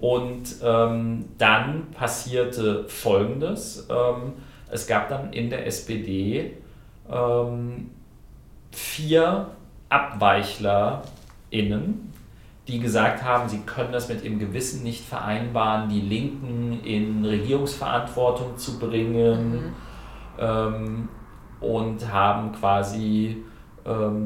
Und 0.00 0.56
ähm, 0.62 1.24
dann 1.38 1.90
passierte 1.90 2.88
Folgendes. 2.88 3.88
Ähm, 3.90 4.34
es 4.70 4.86
gab 4.86 5.08
dann 5.08 5.32
in 5.32 5.50
der 5.50 5.66
SPD 5.66 6.52
ähm, 7.10 7.90
vier 8.70 9.48
AbweichlerInnen, 9.88 12.12
die 12.68 12.78
gesagt 12.78 13.24
haben, 13.24 13.48
sie 13.48 13.58
können 13.60 13.90
das 13.92 14.08
mit 14.08 14.22
ihrem 14.22 14.38
Gewissen 14.38 14.82
nicht 14.82 15.02
vereinbaren, 15.04 15.88
die 15.88 16.02
Linken 16.02 16.84
in 16.84 17.24
Regierungsverantwortung 17.24 18.58
zu 18.58 18.78
bringen 18.78 19.52
mhm. 19.52 19.72
ähm, 20.38 21.08
und 21.60 22.12
haben 22.12 22.52
quasi 22.52 23.42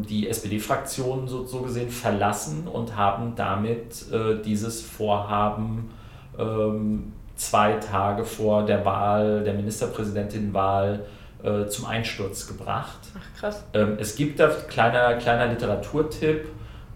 die 0.09 0.29
SPD-Fraktion 0.29 1.29
so, 1.29 1.45
so 1.45 1.61
gesehen 1.61 1.89
verlassen 1.89 2.67
und 2.67 2.97
haben 2.97 3.35
damit 3.37 4.11
äh, 4.11 4.43
dieses 4.43 4.83
Vorhaben 4.83 5.91
ähm, 6.37 7.13
zwei 7.37 7.75
Tage 7.75 8.25
vor 8.25 8.65
der 8.65 8.85
Wahl, 8.85 9.45
der 9.45 9.55
Ministerpräsidentinwahl, 9.55 11.05
äh, 11.43 11.67
zum 11.67 11.87
Einsturz 11.87 12.47
gebracht. 12.47 13.01
Ach 13.17 13.41
krass. 13.41 13.65
Ähm, 13.75 13.97
es 13.99 14.15
gibt 14.15 14.39
da 14.39 14.49
kleiner, 14.49 15.15
kleiner 15.15 15.47
Literaturtipp. 15.47 16.47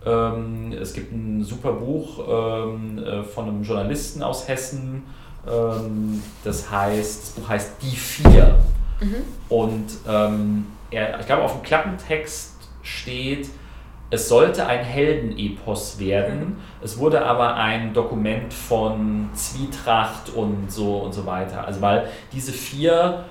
Ähm, 0.05 0.73
es 0.73 0.95
gibt 0.95 1.13
ein 1.13 1.43
super 1.43 1.73
Buch 1.73 2.21
ähm, 2.29 2.99
äh, 2.99 3.23
von 3.25 3.49
einem 3.49 3.63
Journalisten 3.63 4.23
aus 4.23 4.47
Hessen. 4.47 5.03
Ähm, 5.49 6.23
das 6.45 6.71
heißt, 6.71 7.23
das 7.23 7.31
Buch 7.31 7.49
heißt 7.49 7.73
Die 7.83 7.97
Vier. 7.97 8.57
Mhm. 9.01 9.15
Und 9.49 9.87
ähm, 10.09 10.67
er, 10.91 11.19
ich 11.19 11.27
glaube, 11.27 11.43
auf 11.43 11.53
dem 11.55 11.63
Klappentext 11.63 12.56
steht, 12.87 13.49
es 14.11 14.29
sollte 14.29 14.67
ein 14.67 14.85
Heldenepos 14.85 15.99
werden. 15.99 16.39
Mhm. 16.39 16.57
Es 16.83 16.99
wurde 16.99 17.25
aber 17.25 17.57
ein 17.57 17.93
Dokument 17.93 18.53
von 18.55 19.31
Zwietracht 19.35 20.31
und 20.31 20.71
so 20.71 20.99
und 20.99 21.13
so 21.13 21.27
weiter. 21.27 21.67
Also 21.67 21.81
weil 21.81 22.09
diese 22.33 22.53
vier 22.53 23.25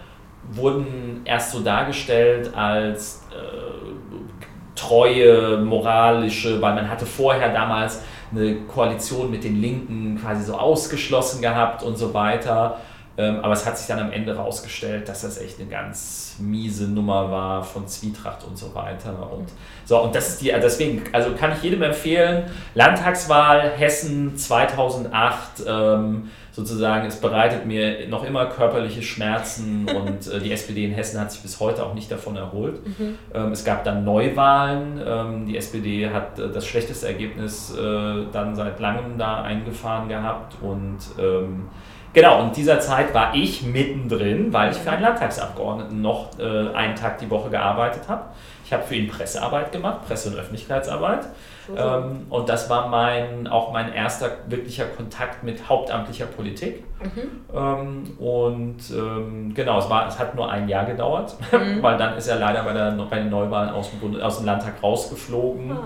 wurden 0.52 1.22
erst 1.26 1.54
so 1.54 1.62
dargestellt 1.62 2.54
als 2.56 3.26
äh, 3.32 4.76
treue, 4.76 5.58
moralische, 5.58 6.62
weil 6.62 6.76
man 6.76 6.90
hatte 6.90 7.06
vorher 7.06 7.54
damals 7.54 8.04
eine 8.32 8.56
Koalition 8.62 9.32
mit 9.32 9.44
den 9.44 9.62
Linken 9.62 10.20
quasi 10.22 10.44
so 10.44 10.56
ausgeschlossen 10.58 11.42
gehabt 11.42 11.84
und 11.84 11.98
so 11.98 12.14
weiter. 12.14 12.80
Ähm, 13.18 13.40
aber 13.42 13.54
es 13.54 13.66
hat 13.66 13.78
sich 13.78 13.88
dann 13.88 14.00
am 14.00 14.12
Ende 14.12 14.36
herausgestellt, 14.36 15.08
dass 15.08 15.22
das 15.22 15.40
echt 15.40 15.60
eine 15.60 15.70
ganz 15.70 16.36
miese 16.40 16.86
Nummer 16.88 17.32
war 17.32 17.64
von 17.64 17.88
Zwietracht 17.88 18.44
und 18.44 18.58
so 18.58 18.76
weiter. 18.76 19.32
Und 19.32 19.50
so, 19.86 20.02
und 20.02 20.14
das 20.14 20.30
ist 20.30 20.42
die, 20.42 20.52
deswegen, 20.62 21.04
also 21.14 21.32
kann 21.32 21.54
ich 21.54 21.64
jedem 21.64 21.82
empfehlen, 21.84 22.44
Landtagswahl 22.74 23.72
Hessen 23.78 24.36
2008, 24.36 25.64
ähm, 25.66 26.30
sozusagen, 26.52 27.08
es 27.08 27.18
bereitet 27.18 27.66
mir 27.66 28.08
noch 28.08 28.26
immer 28.26 28.46
körperliche 28.48 29.02
Schmerzen 29.02 29.88
und 29.96 30.28
äh, 30.28 30.40
die 30.40 30.52
SPD 30.52 30.86
in 30.86 30.92
Hessen 30.92 31.20
hat 31.20 31.32
sich 31.32 31.42
bis 31.42 31.60
heute 31.60 31.86
auch 31.86 31.94
nicht 31.94 32.12
davon 32.12 32.36
erholt. 32.36 32.86
Mhm. 32.86 33.18
Ähm, 33.34 33.52
es 33.52 33.64
gab 33.64 33.84
dann 33.86 34.04
Neuwahlen, 34.04 35.02
ähm, 35.06 35.46
die 35.46 35.58
SPD 35.58 36.10
hat 36.10 36.38
äh, 36.40 36.50
das 36.50 36.66
schlechteste 36.66 37.08
Ergebnis 37.08 37.74
äh, 37.74 38.26
dann 38.32 38.56
seit 38.56 38.80
langem 38.80 39.18
da 39.18 39.42
eingefahren 39.42 40.10
gehabt 40.10 40.56
und 40.62 41.00
ähm, 41.20 41.70
Genau, 42.16 42.42
und 42.42 42.56
dieser 42.56 42.80
Zeit 42.80 43.14
war 43.14 43.36
ich 43.36 43.62
mittendrin, 43.62 44.54
weil 44.54 44.72
ich 44.72 44.78
für 44.78 44.90
einen 44.90 45.02
Landtagsabgeordneten 45.02 46.02
noch 46.02 46.40
äh, 46.40 46.74
einen 46.74 46.96
Tag 46.96 47.18
die 47.18 47.30
Woche 47.30 47.50
gearbeitet 47.50 48.04
habe. 48.08 48.24
Ich 48.64 48.72
habe 48.72 48.84
für 48.84 48.96
ihn 48.96 49.10
Pressearbeit 49.10 49.74
gemacht, 49.74 50.08
Presse- 50.08 50.30
und 50.30 50.38
Öffentlichkeitsarbeit. 50.38 51.28
Ähm, 51.76 52.28
und 52.30 52.48
das 52.48 52.70
war 52.70 52.88
mein, 52.88 53.48
auch 53.48 53.74
mein 53.74 53.92
erster 53.92 54.30
wirklicher 54.48 54.86
Kontakt 54.86 55.44
mit 55.44 55.68
hauptamtlicher 55.68 56.28
Politik. 56.28 56.86
Mhm. 57.02 57.54
Ähm, 57.54 58.04
und 58.18 58.78
ähm, 58.92 59.54
genau, 59.54 59.80
es, 59.80 59.90
war, 59.90 60.08
es 60.08 60.18
hat 60.18 60.36
nur 60.36 60.50
ein 60.50 60.70
Jahr 60.70 60.86
gedauert, 60.86 61.36
mhm. 61.52 61.84
weil 61.84 61.98
dann 61.98 62.16
ist 62.16 62.28
er 62.28 62.38
leider 62.38 62.64
bei, 62.64 62.72
der, 62.72 62.92
bei 62.92 63.18
den 63.18 63.30
Neuwahlen 63.30 63.72
aus 63.72 63.90
dem, 63.90 64.00
Bund, 64.00 64.22
aus 64.22 64.38
dem 64.38 64.46
Landtag 64.46 64.82
rausgeflogen. 64.82 65.78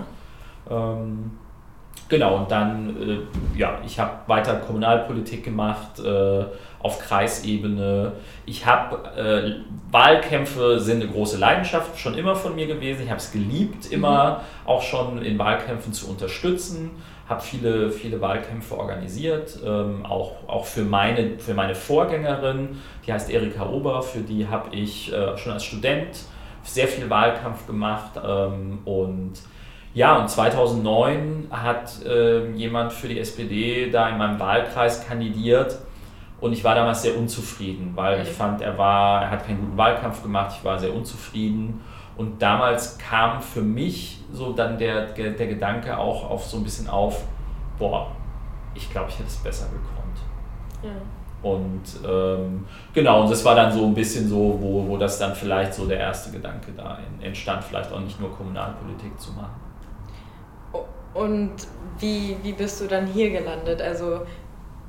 Ah. 0.69 0.95
Genau, 2.09 2.37
und 2.37 2.49
dann, 2.49 2.97
äh, 3.55 3.57
ja, 3.57 3.77
ich 3.85 3.99
habe 3.99 4.11
weiter 4.25 4.55
Kommunalpolitik 4.55 5.43
gemacht 5.43 5.99
äh, 5.99 6.43
auf 6.79 6.97
Kreisebene. 6.97 8.13
Ich 8.47 8.65
habe, 8.65 9.07
äh, 9.15 9.91
Wahlkämpfe 9.91 10.79
sind 10.79 11.03
eine 11.03 11.11
große 11.11 11.37
Leidenschaft 11.37 11.99
schon 11.99 12.15
immer 12.15 12.35
von 12.35 12.55
mir 12.55 12.65
gewesen. 12.65 13.03
Ich 13.03 13.09
habe 13.09 13.19
es 13.19 13.31
geliebt, 13.31 13.91
immer 13.91 14.31
mhm. 14.31 14.69
auch 14.69 14.81
schon 14.81 15.21
in 15.21 15.37
Wahlkämpfen 15.37 15.93
zu 15.93 16.09
unterstützen. 16.09 16.89
Habe 17.27 17.41
viele, 17.41 17.91
viele 17.91 18.19
Wahlkämpfe 18.19 18.75
organisiert, 18.75 19.59
ähm, 19.63 20.03
auch, 20.03 20.47
auch 20.47 20.65
für, 20.65 20.81
meine, 20.81 21.37
für 21.37 21.53
meine 21.53 21.75
Vorgängerin, 21.75 22.79
die 23.05 23.13
heißt 23.13 23.29
Erika 23.29 23.69
Ober, 23.69 24.01
für 24.01 24.21
die 24.21 24.47
habe 24.47 24.75
ich 24.75 25.13
äh, 25.13 25.37
schon 25.37 25.51
als 25.51 25.63
Student 25.63 26.07
sehr 26.63 26.87
viel 26.87 27.07
Wahlkampf 27.07 27.67
gemacht 27.67 28.19
ähm, 28.25 28.79
und 28.83 29.33
ja, 29.93 30.17
und 30.17 30.29
2009 30.29 31.47
hat 31.49 32.05
äh, 32.05 32.51
jemand 32.51 32.93
für 32.93 33.07
die 33.07 33.19
SPD 33.19 33.89
da 33.89 34.09
in 34.09 34.17
meinem 34.17 34.39
Wahlkreis 34.39 35.05
kandidiert 35.05 35.79
und 36.41 36.53
ich 36.53 36.63
war 36.63 36.75
damals 36.75 37.01
sehr 37.01 37.17
unzufrieden, 37.17 37.91
weil 37.95 38.21
ich 38.21 38.29
fand, 38.29 38.61
er 38.61 38.77
war, 38.77 39.23
er 39.23 39.31
hat 39.31 39.45
keinen 39.45 39.59
guten 39.59 39.77
Wahlkampf 39.77 40.23
gemacht, 40.23 40.55
ich 40.57 40.63
war 40.63 40.79
sehr 40.79 40.93
unzufrieden. 40.93 41.81
Und 42.15 42.41
damals 42.41 42.97
kam 42.97 43.41
für 43.41 43.61
mich 43.61 44.19
so 44.31 44.53
dann 44.53 44.77
der, 44.77 45.07
der 45.07 45.47
Gedanke 45.47 45.97
auch 45.97 46.29
auf 46.29 46.45
so 46.45 46.57
ein 46.57 46.63
bisschen 46.63 46.89
auf, 46.89 47.23
boah, 47.77 48.11
ich 48.73 48.89
glaube, 48.91 49.09
ich 49.09 49.15
hätte 49.15 49.27
es 49.27 49.37
besser 49.37 49.67
gekonnt. 49.67 50.19
Ja. 50.83 51.01
Und 51.41 51.83
ähm, 52.05 52.65
genau, 52.93 53.21
und 53.21 53.31
das 53.31 53.43
war 53.45 53.55
dann 53.55 53.71
so 53.71 53.85
ein 53.85 53.93
bisschen 53.93 54.27
so, 54.27 54.57
wo, 54.61 54.85
wo 54.87 54.97
das 54.97 55.17
dann 55.17 55.33
vielleicht 55.33 55.73
so 55.73 55.87
der 55.87 55.99
erste 55.99 56.31
Gedanke 56.31 56.73
da 56.75 56.99
entstand, 57.21 57.63
vielleicht 57.63 57.91
auch 57.91 58.01
nicht 58.01 58.19
nur 58.19 58.35
Kommunalpolitik 58.35 59.17
zu 59.19 59.31
machen. 59.31 59.68
Und 61.13 61.51
wie, 61.99 62.37
wie 62.43 62.53
bist 62.53 62.81
du 62.81 62.87
dann 62.87 63.07
hier 63.07 63.31
gelandet? 63.31 63.81
Also 63.81 64.21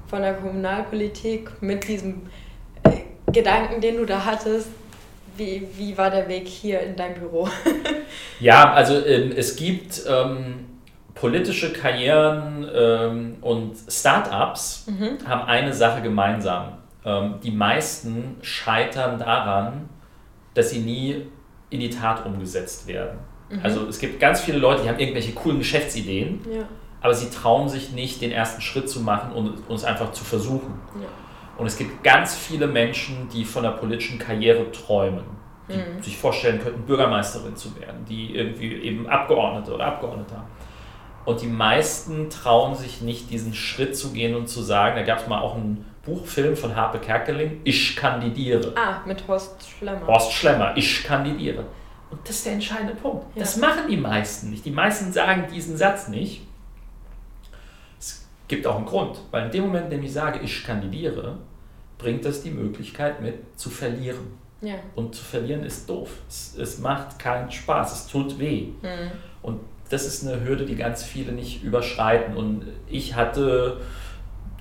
von 0.07 0.23
der 0.23 0.35
Kommunalpolitik 0.35 1.51
mit 1.63 1.87
diesem 1.87 2.23
äh, 2.83 2.99
Gedanken, 3.33 3.81
den 3.81 3.97
du 3.97 4.07
da 4.07 4.25
hattest, 4.25 4.69
wie, 5.37 5.67
wie 5.77 5.97
war 5.97 6.11
der 6.11 6.29
Weg 6.29 6.47
hier 6.47 6.81
in 6.81 6.97
dein 6.97 7.15
Büro? 7.15 7.49
ja, 8.41 8.73
also 8.73 8.95
ähm, 9.05 9.33
es 9.35 9.57
gibt 9.57 10.03
ähm, 10.09 10.67
politische 11.15 11.73
Karrieren 11.73 12.69
ähm, 12.73 13.37
und 13.41 13.77
Startups 13.89 14.87
mhm. 14.89 15.27
haben 15.27 15.43
eine 15.47 15.73
Sache 15.73 16.03
gemeinsam. 16.03 16.79
Ähm, 17.05 17.37
die 17.43 17.51
meisten 17.51 18.37
scheitern 18.43 19.19
daran, 19.19 19.89
dass 20.55 20.71
sie 20.71 20.81
nie 20.81 21.27
in 21.71 21.81
die 21.81 21.91
Tat 21.91 22.27
umgesetzt 22.27 22.87
werden. 22.87 23.19
Mhm. 23.51 23.61
Also 23.63 23.87
es 23.87 23.99
gibt 23.99 24.21
ganz 24.21 24.41
viele 24.41 24.59
Leute, 24.59 24.83
die 24.83 24.89
haben 24.89 24.99
irgendwelche 24.99 25.33
coolen 25.33 25.59
Geschäftsideen, 25.59 26.41
ja. 26.51 26.63
aber 27.01 27.15
sie 27.15 27.31
trauen 27.31 27.69
sich 27.69 27.91
nicht, 27.91 28.23
den 28.23 28.33
ersten 28.33 28.61
Schritt 28.63 28.89
zu 28.89 29.01
machen 29.01 29.33
und, 29.33 29.69
und 29.69 29.75
es 29.75 29.85
einfach 29.85 30.13
zu 30.13 30.25
versuchen. 30.25 30.81
Ja. 30.95 31.09
Und 31.59 31.67
es 31.67 31.77
gibt 31.77 32.03
ganz 32.03 32.35
viele 32.35 32.67
Menschen, 32.67 33.29
die 33.35 33.45
von 33.45 33.63
der 33.63 33.73
politischen 33.73 34.19
Karriere 34.19 34.71
träumen, 34.73 35.25
die 35.69 35.77
mhm. 35.77 36.03
sich 36.03 36.17
vorstellen 36.17 36.61
könnten, 36.63 36.83
Bürgermeisterin 36.83 37.55
zu 37.55 37.79
werden, 37.79 38.05
die 38.09 38.35
irgendwie 38.35 38.73
eben 38.73 39.07
Abgeordnete 39.09 39.75
oder 39.75 39.85
Abgeordneter. 39.85 40.45
Und 41.27 41.43
die 41.43 41.47
meisten 41.47 42.31
trauen 42.31 42.75
sich 42.75 43.03
nicht, 43.03 43.31
diesen 43.31 43.53
Schritt 43.53 43.95
zu 43.95 44.13
gehen 44.13 44.35
und 44.35 44.49
zu 44.49 44.63
sagen, 44.63 44.97
da 44.97 45.03
gab 45.03 45.19
es 45.19 45.27
mal 45.27 45.41
auch 45.41 45.55
einen 45.55 45.85
Buchfilm 46.03 46.57
von 46.57 46.75
Harpe 46.75 46.99
Kerkeling, 46.99 47.61
Ich 47.65 47.95
kandidiere. 47.95 48.73
Ah, 48.75 49.07
mit 49.07 49.29
Horst 49.29 49.69
Schlemmer. 49.69 50.07
Horst 50.07 50.33
Schlemmer, 50.33 50.73
ich 50.77 51.05
kandidiere. 51.05 51.65
Und 52.11 52.21
das 52.25 52.37
ist 52.37 52.47
der 52.47 52.55
entscheidende 52.55 52.95
Punkt. 52.95 53.25
Ja. 53.37 53.43
Das 53.43 53.57
machen 53.57 53.85
die 53.89 53.97
meisten 53.97 54.51
nicht. 54.51 54.65
Die 54.65 54.71
meisten 54.71 55.13
sagen 55.13 55.47
diesen 55.53 55.77
Satz 55.77 56.09
nicht. 56.09 56.43
Es 57.99 58.27
gibt 58.49 58.67
auch 58.67 58.77
einen 58.77 58.87
Grund, 58.87 59.19
weil 59.31 59.47
in 59.47 59.53
dem 59.53 59.65
Moment, 59.65 59.85
in 59.85 59.91
dem 59.91 60.03
ich 60.03 60.13
sage, 60.13 60.41
ich 60.41 60.65
kandidiere, 60.65 61.39
bringt 61.99 62.25
das 62.25 62.43
die 62.43 62.51
Möglichkeit 62.51 63.21
mit, 63.21 63.37
zu 63.57 63.71
verlieren. 63.71 64.39
Ja. 64.61 64.75
Und 64.95 65.15
zu 65.15 65.25
verlieren 65.25 65.63
ist 65.63 65.89
doof. 65.89 66.11
Es, 66.29 66.57
es, 66.59 66.79
macht 66.79 67.19
keinen 67.19 67.51
Spaß, 67.51 67.93
es 67.93 68.07
tut 68.09 68.39
weh. 68.39 68.69
Mhm. 68.83 69.11
Und 69.43 69.61
das 69.89 70.07
ist 70.07 70.27
eine 70.27 70.45
Hürde, 70.45 70.67
die 70.67 70.77
ganz 70.77 71.03
viele 71.03 71.33
nicht 71.33 71.63
überschreiten. 71.63 72.37
Und 72.37 72.67
ich 72.87 73.15
hatte 73.15 73.81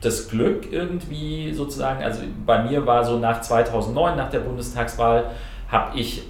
das 0.02 0.30
Glück 0.30 0.72
irgendwie 0.72 1.54
sozusagen, 1.54 2.04
also 2.04 2.22
bei 2.46 2.64
mir 2.64 2.86
war 2.86 3.04
so 3.04 3.20
nach 3.20 3.42
2009, 3.42 4.16
nach 4.16 4.30
der 4.30 4.40
Bundestagswahl, 4.40 5.32
habe 5.68 6.00
ich 6.00 6.24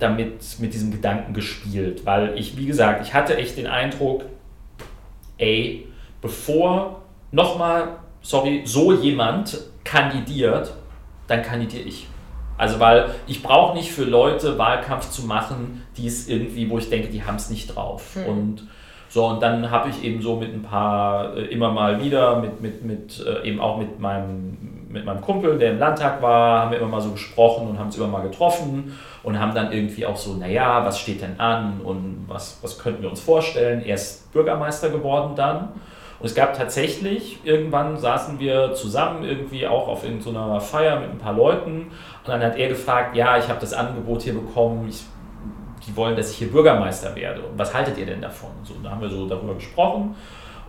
damit 0.00 0.58
mit 0.58 0.74
diesem 0.74 0.90
Gedanken 0.90 1.34
gespielt, 1.34 2.04
weil 2.04 2.38
ich, 2.38 2.56
wie 2.56 2.66
gesagt, 2.66 3.06
ich 3.06 3.14
hatte 3.14 3.36
echt 3.36 3.56
den 3.56 3.66
Eindruck, 3.66 4.24
ey, 5.38 5.86
bevor 6.20 7.02
nochmal, 7.30 7.96
sorry, 8.22 8.62
so 8.64 8.92
jemand 8.92 9.58
kandidiert, 9.84 10.74
dann 11.26 11.42
kandidiere 11.42 11.84
ich. 11.84 12.06
Also 12.58 12.78
weil 12.78 13.14
ich 13.26 13.42
brauche 13.42 13.74
nicht 13.74 13.90
für 13.90 14.04
Leute 14.04 14.58
Wahlkampf 14.58 15.10
zu 15.10 15.24
machen, 15.24 15.82
die 15.96 16.06
es 16.06 16.28
irgendwie, 16.28 16.68
wo 16.68 16.76
ich 16.76 16.90
denke, 16.90 17.08
die 17.08 17.24
haben 17.24 17.36
es 17.36 17.48
nicht 17.48 17.74
drauf. 17.74 18.16
Mhm. 18.16 18.26
Und 18.26 18.68
so, 19.08 19.26
und 19.26 19.42
dann 19.42 19.70
habe 19.70 19.88
ich 19.88 20.04
eben 20.04 20.22
so 20.22 20.36
mit 20.36 20.52
ein 20.52 20.62
paar, 20.62 21.36
äh, 21.36 21.46
immer 21.46 21.72
mal 21.72 22.02
wieder, 22.02 22.40
mit, 22.40 22.60
mit, 22.60 22.84
mit 22.84 23.24
äh, 23.26 23.48
eben 23.48 23.60
auch 23.60 23.78
mit 23.78 23.98
meinem, 23.98 24.69
mit 24.90 25.04
meinem 25.04 25.20
Kumpel, 25.20 25.56
der 25.56 25.70
im 25.72 25.78
Landtag 25.78 26.20
war, 26.20 26.62
haben 26.62 26.72
wir 26.72 26.78
immer 26.78 26.88
mal 26.88 27.00
so 27.00 27.12
gesprochen 27.12 27.68
und 27.68 27.78
haben 27.78 27.86
uns 27.86 27.96
immer 27.96 28.08
mal 28.08 28.22
getroffen 28.22 28.98
und 29.22 29.38
haben 29.38 29.54
dann 29.54 29.72
irgendwie 29.72 30.04
auch 30.04 30.16
so, 30.16 30.34
naja, 30.34 30.84
was 30.84 30.98
steht 30.98 31.22
denn 31.22 31.38
an 31.38 31.80
und 31.82 32.24
was, 32.26 32.58
was 32.62 32.78
könnten 32.78 33.02
wir 33.02 33.08
uns 33.08 33.20
vorstellen? 33.20 33.82
Er 33.84 33.94
ist 33.94 34.32
Bürgermeister 34.32 34.90
geworden 34.90 35.34
dann. 35.36 35.68
Und 36.18 36.26
es 36.26 36.34
gab 36.34 36.56
tatsächlich, 36.56 37.38
irgendwann 37.44 37.96
saßen 37.96 38.40
wir 38.40 38.74
zusammen 38.74 39.24
irgendwie 39.24 39.66
auch 39.66 39.88
auf 39.88 40.04
irgendeiner 40.04 40.60
Feier 40.60 40.98
mit 41.00 41.10
ein 41.10 41.18
paar 41.18 41.34
Leuten 41.34 41.82
und 41.82 42.28
dann 42.28 42.42
hat 42.42 42.56
er 42.56 42.68
gefragt, 42.68 43.16
ja, 43.16 43.38
ich 43.38 43.48
habe 43.48 43.60
das 43.60 43.72
Angebot 43.72 44.22
hier 44.22 44.34
bekommen, 44.34 44.88
ich, 44.88 45.04
die 45.86 45.96
wollen, 45.96 46.16
dass 46.16 46.32
ich 46.32 46.38
hier 46.38 46.50
Bürgermeister 46.50 47.14
werde. 47.14 47.42
Und 47.42 47.56
was 47.56 47.72
haltet 47.72 47.96
ihr 47.96 48.06
denn 48.06 48.20
davon? 48.20 48.50
Und 48.58 48.66
so, 48.66 48.74
da 48.82 48.90
haben 48.90 49.00
wir 49.00 49.08
so 49.08 49.28
darüber 49.28 49.54
gesprochen 49.54 50.16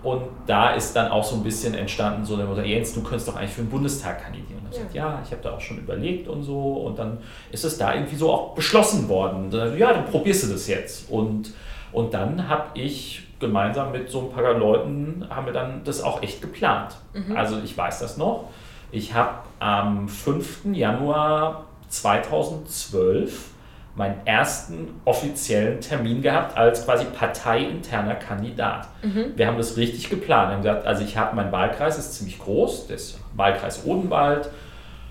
und 0.04 0.24
da 0.47 0.72
ist 0.72 0.95
dann 0.95 1.12
auch 1.12 1.24
so 1.24 1.36
ein 1.36 1.43
bisschen 1.43 1.76
entstanden, 1.76 2.26
so 2.26 2.36
der 2.36 2.47
Mutter, 2.47 2.66
Jens, 2.66 2.93
du 2.93 3.04
könntest 3.04 3.28
doch 3.28 3.36
eigentlich 3.36 3.52
für 3.52 3.62
den 3.62 3.70
Bundestag 3.70 4.24
kandidieren. 4.24 4.62
Und 4.66 4.72
ich 4.72 4.78
ja. 4.78 4.84
Gesagt, 4.84 4.95
ja, 4.95 5.22
ich 5.24 5.32
habe 5.32 5.41
da 5.43 5.52
auch 5.52 5.62
schon 5.62 5.78
überlegt 5.78 6.28
und 6.28 6.43
so. 6.43 6.74
Und 6.74 6.97
dann 6.97 7.20
ist 7.52 7.64
es 7.64 7.78
da 7.78 7.93
irgendwie 7.93 8.16
so 8.16 8.32
auch 8.32 8.56
beschlossen 8.56 9.08
worden. 9.10 9.52
Ja, 9.78 9.93
dann 9.93 10.06
probierst 10.06 10.45
du 10.45 10.54
das 10.54 10.68
jetzt. 10.68 11.12
Und, 11.12 11.54
und 11.91 12.14
dann 12.16 12.49
habe 12.49 12.70
ich 12.74 13.28
gemeinsam 13.39 13.91
mit 13.91 14.10
so 14.10 14.22
ein 14.22 14.32
paar 14.32 14.54
Leuten 14.54 15.26
haben 15.30 15.45
wir 15.45 15.54
dann 15.54 15.84
das 15.84 16.02
auch 16.02 16.24
echt 16.24 16.41
geplant. 16.41 16.95
Mhm. 17.14 17.36
Also 17.36 17.60
ich 17.64 17.78
weiß 17.78 17.99
das 17.99 18.18
noch. 18.18 18.45
Ich 18.91 19.14
habe 19.14 19.36
am 19.60 20.08
5. 20.08 20.66
Januar 20.74 21.66
2012 21.89 23.51
meinen 23.95 24.25
ersten 24.25 25.01
offiziellen 25.03 25.81
Termin 25.81 26.21
gehabt 26.21 26.57
als 26.57 26.85
quasi 26.85 27.05
parteiinterner 27.05 28.15
Kandidat. 28.15 28.87
Mhm. 29.03 29.33
Wir 29.35 29.47
haben 29.47 29.57
das 29.57 29.75
richtig 29.75 30.09
geplant. 30.09 30.49
Wir 30.49 30.55
haben 30.55 30.61
gesagt, 30.63 30.87
also 30.87 31.03
ich 31.03 31.17
habe, 31.17 31.35
mein 31.35 31.51
Wahlkreis 31.51 31.97
ist 31.97 32.13
ziemlich 32.13 32.39
groß, 32.39 32.87
das 32.87 33.19
Wahlkreis 33.35 33.85
Odenwald, 33.85 34.49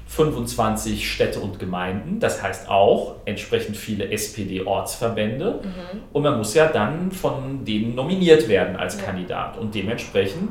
25 0.07 1.09
Städte 1.09 1.39
und 1.39 1.61
Gemeinden, 1.61 2.19
das 2.19 2.43
heißt 2.43 2.69
auch 2.69 3.17
entsprechend 3.27 3.77
viele 3.77 4.11
SPD-Ortsverbände. 4.11 5.61
Mhm. 5.63 6.01
Und 6.13 6.23
man 6.23 6.37
muss 6.37 6.55
ja 6.55 6.67
dann 6.67 7.13
von 7.13 7.65
denen 7.65 7.95
nominiert 7.95 8.49
werden 8.49 8.75
als 8.77 8.99
ja. 8.99 9.05
Kandidat. 9.05 9.57
Und 9.57 9.73
dementsprechend 9.75 10.51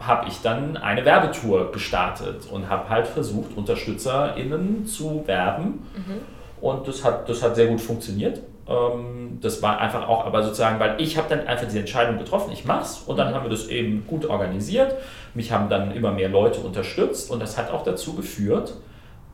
habe 0.00 0.28
ich 0.28 0.40
dann 0.42 0.76
eine 0.76 1.04
Werbetour 1.04 1.72
gestartet 1.72 2.46
und 2.50 2.68
habe 2.68 2.88
halt 2.90 3.06
versucht, 3.06 3.56
UnterstützerInnen 3.56 4.86
zu 4.86 5.24
werben. 5.26 5.86
Mhm. 5.96 6.20
Und 6.64 6.88
das 6.88 7.04
hat, 7.04 7.28
das 7.28 7.42
hat 7.42 7.56
sehr 7.56 7.66
gut 7.66 7.82
funktioniert. 7.82 8.40
Ähm, 8.66 9.38
das 9.42 9.60
war 9.60 9.78
einfach 9.80 10.08
auch, 10.08 10.24
aber 10.24 10.42
sozusagen, 10.42 10.80
weil 10.80 10.98
ich 10.98 11.18
habe 11.18 11.28
dann 11.28 11.46
einfach 11.46 11.66
diese 11.66 11.80
Entscheidung 11.80 12.16
getroffen, 12.16 12.52
ich 12.52 12.64
mach's 12.64 13.02
und 13.06 13.18
dann 13.18 13.30
mhm. 13.30 13.34
haben 13.34 13.42
wir 13.42 13.50
das 13.50 13.68
eben 13.68 14.06
gut 14.06 14.24
organisiert. 14.24 14.94
Mich 15.34 15.52
haben 15.52 15.68
dann 15.68 15.94
immer 15.94 16.10
mehr 16.10 16.30
Leute 16.30 16.60
unterstützt 16.60 17.30
und 17.30 17.42
das 17.42 17.58
hat 17.58 17.70
auch 17.70 17.84
dazu 17.84 18.14
geführt, 18.14 18.78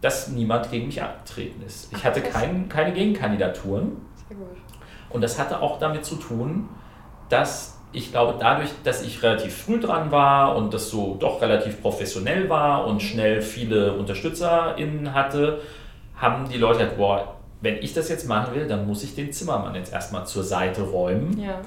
dass 0.00 0.26
niemand 0.26 0.72
gegen 0.72 0.86
mich 0.86 1.00
angetreten 1.00 1.62
ist. 1.64 1.92
Ich 1.92 2.02
hatte 2.02 2.20
kein, 2.20 2.68
keine 2.68 2.92
Gegenkandidaturen. 2.94 3.98
Und 5.08 5.20
das 5.20 5.38
hatte 5.38 5.62
auch 5.62 5.78
damit 5.78 6.04
zu 6.04 6.16
tun, 6.16 6.68
dass 7.28 7.78
ich 7.92 8.10
glaube, 8.10 8.38
dadurch, 8.40 8.70
dass 8.82 9.02
ich 9.02 9.22
relativ 9.22 9.54
früh 9.54 9.78
dran 9.78 10.10
war 10.10 10.56
und 10.56 10.74
das 10.74 10.90
so 10.90 11.16
doch 11.20 11.40
relativ 11.40 11.80
professionell 11.80 12.48
war 12.48 12.88
und 12.88 13.00
schnell 13.00 13.40
viele 13.40 13.92
UnterstützerInnen 13.92 15.14
hatte, 15.14 15.60
haben 16.20 16.48
die 16.48 16.58
Leute 16.58 16.80
gesagt, 16.80 16.98
boah, 16.98 17.34
wenn 17.62 17.76
ich 17.76 17.92
das 17.92 18.08
jetzt 18.08 18.28
machen 18.28 18.54
will, 18.54 18.66
dann 18.66 18.86
muss 18.86 19.02
ich 19.02 19.14
den 19.14 19.32
Zimmermann 19.32 19.74
jetzt 19.74 19.92
erstmal 19.92 20.26
zur 20.26 20.44
Seite 20.44 20.82
räumen. 20.82 21.38
Ja. 21.38 21.60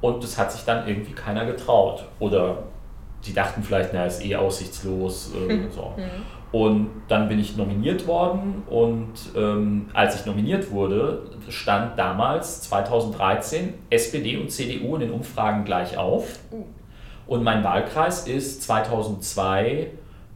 Und 0.00 0.22
das 0.24 0.38
hat 0.38 0.50
sich 0.50 0.64
dann 0.64 0.88
irgendwie 0.88 1.12
keiner 1.12 1.44
getraut. 1.44 2.04
Oder 2.18 2.64
die 3.26 3.34
dachten 3.34 3.62
vielleicht, 3.62 3.90
na, 3.92 4.06
ist 4.06 4.24
eh 4.24 4.36
aussichtslos. 4.36 5.32
Äh, 5.34 5.68
so. 5.70 5.94
Mhm. 5.96 6.22
Und 6.52 6.90
dann 7.06 7.28
bin 7.28 7.38
ich 7.38 7.56
nominiert 7.56 8.08
worden 8.08 8.64
und 8.68 9.12
ähm, 9.36 9.88
als 9.94 10.18
ich 10.18 10.26
nominiert 10.26 10.72
wurde, 10.72 11.22
stand 11.48 11.96
damals 11.96 12.62
2013 12.62 13.74
SPD 13.88 14.36
und 14.36 14.50
CDU 14.50 14.96
in 14.96 15.02
den 15.02 15.10
Umfragen 15.12 15.64
gleich 15.64 15.96
auf. 15.96 16.40
Uh. 16.50 16.64
Und 17.28 17.44
mein 17.44 17.62
Wahlkreis 17.62 18.26
ist 18.26 18.64
2002 18.64 19.92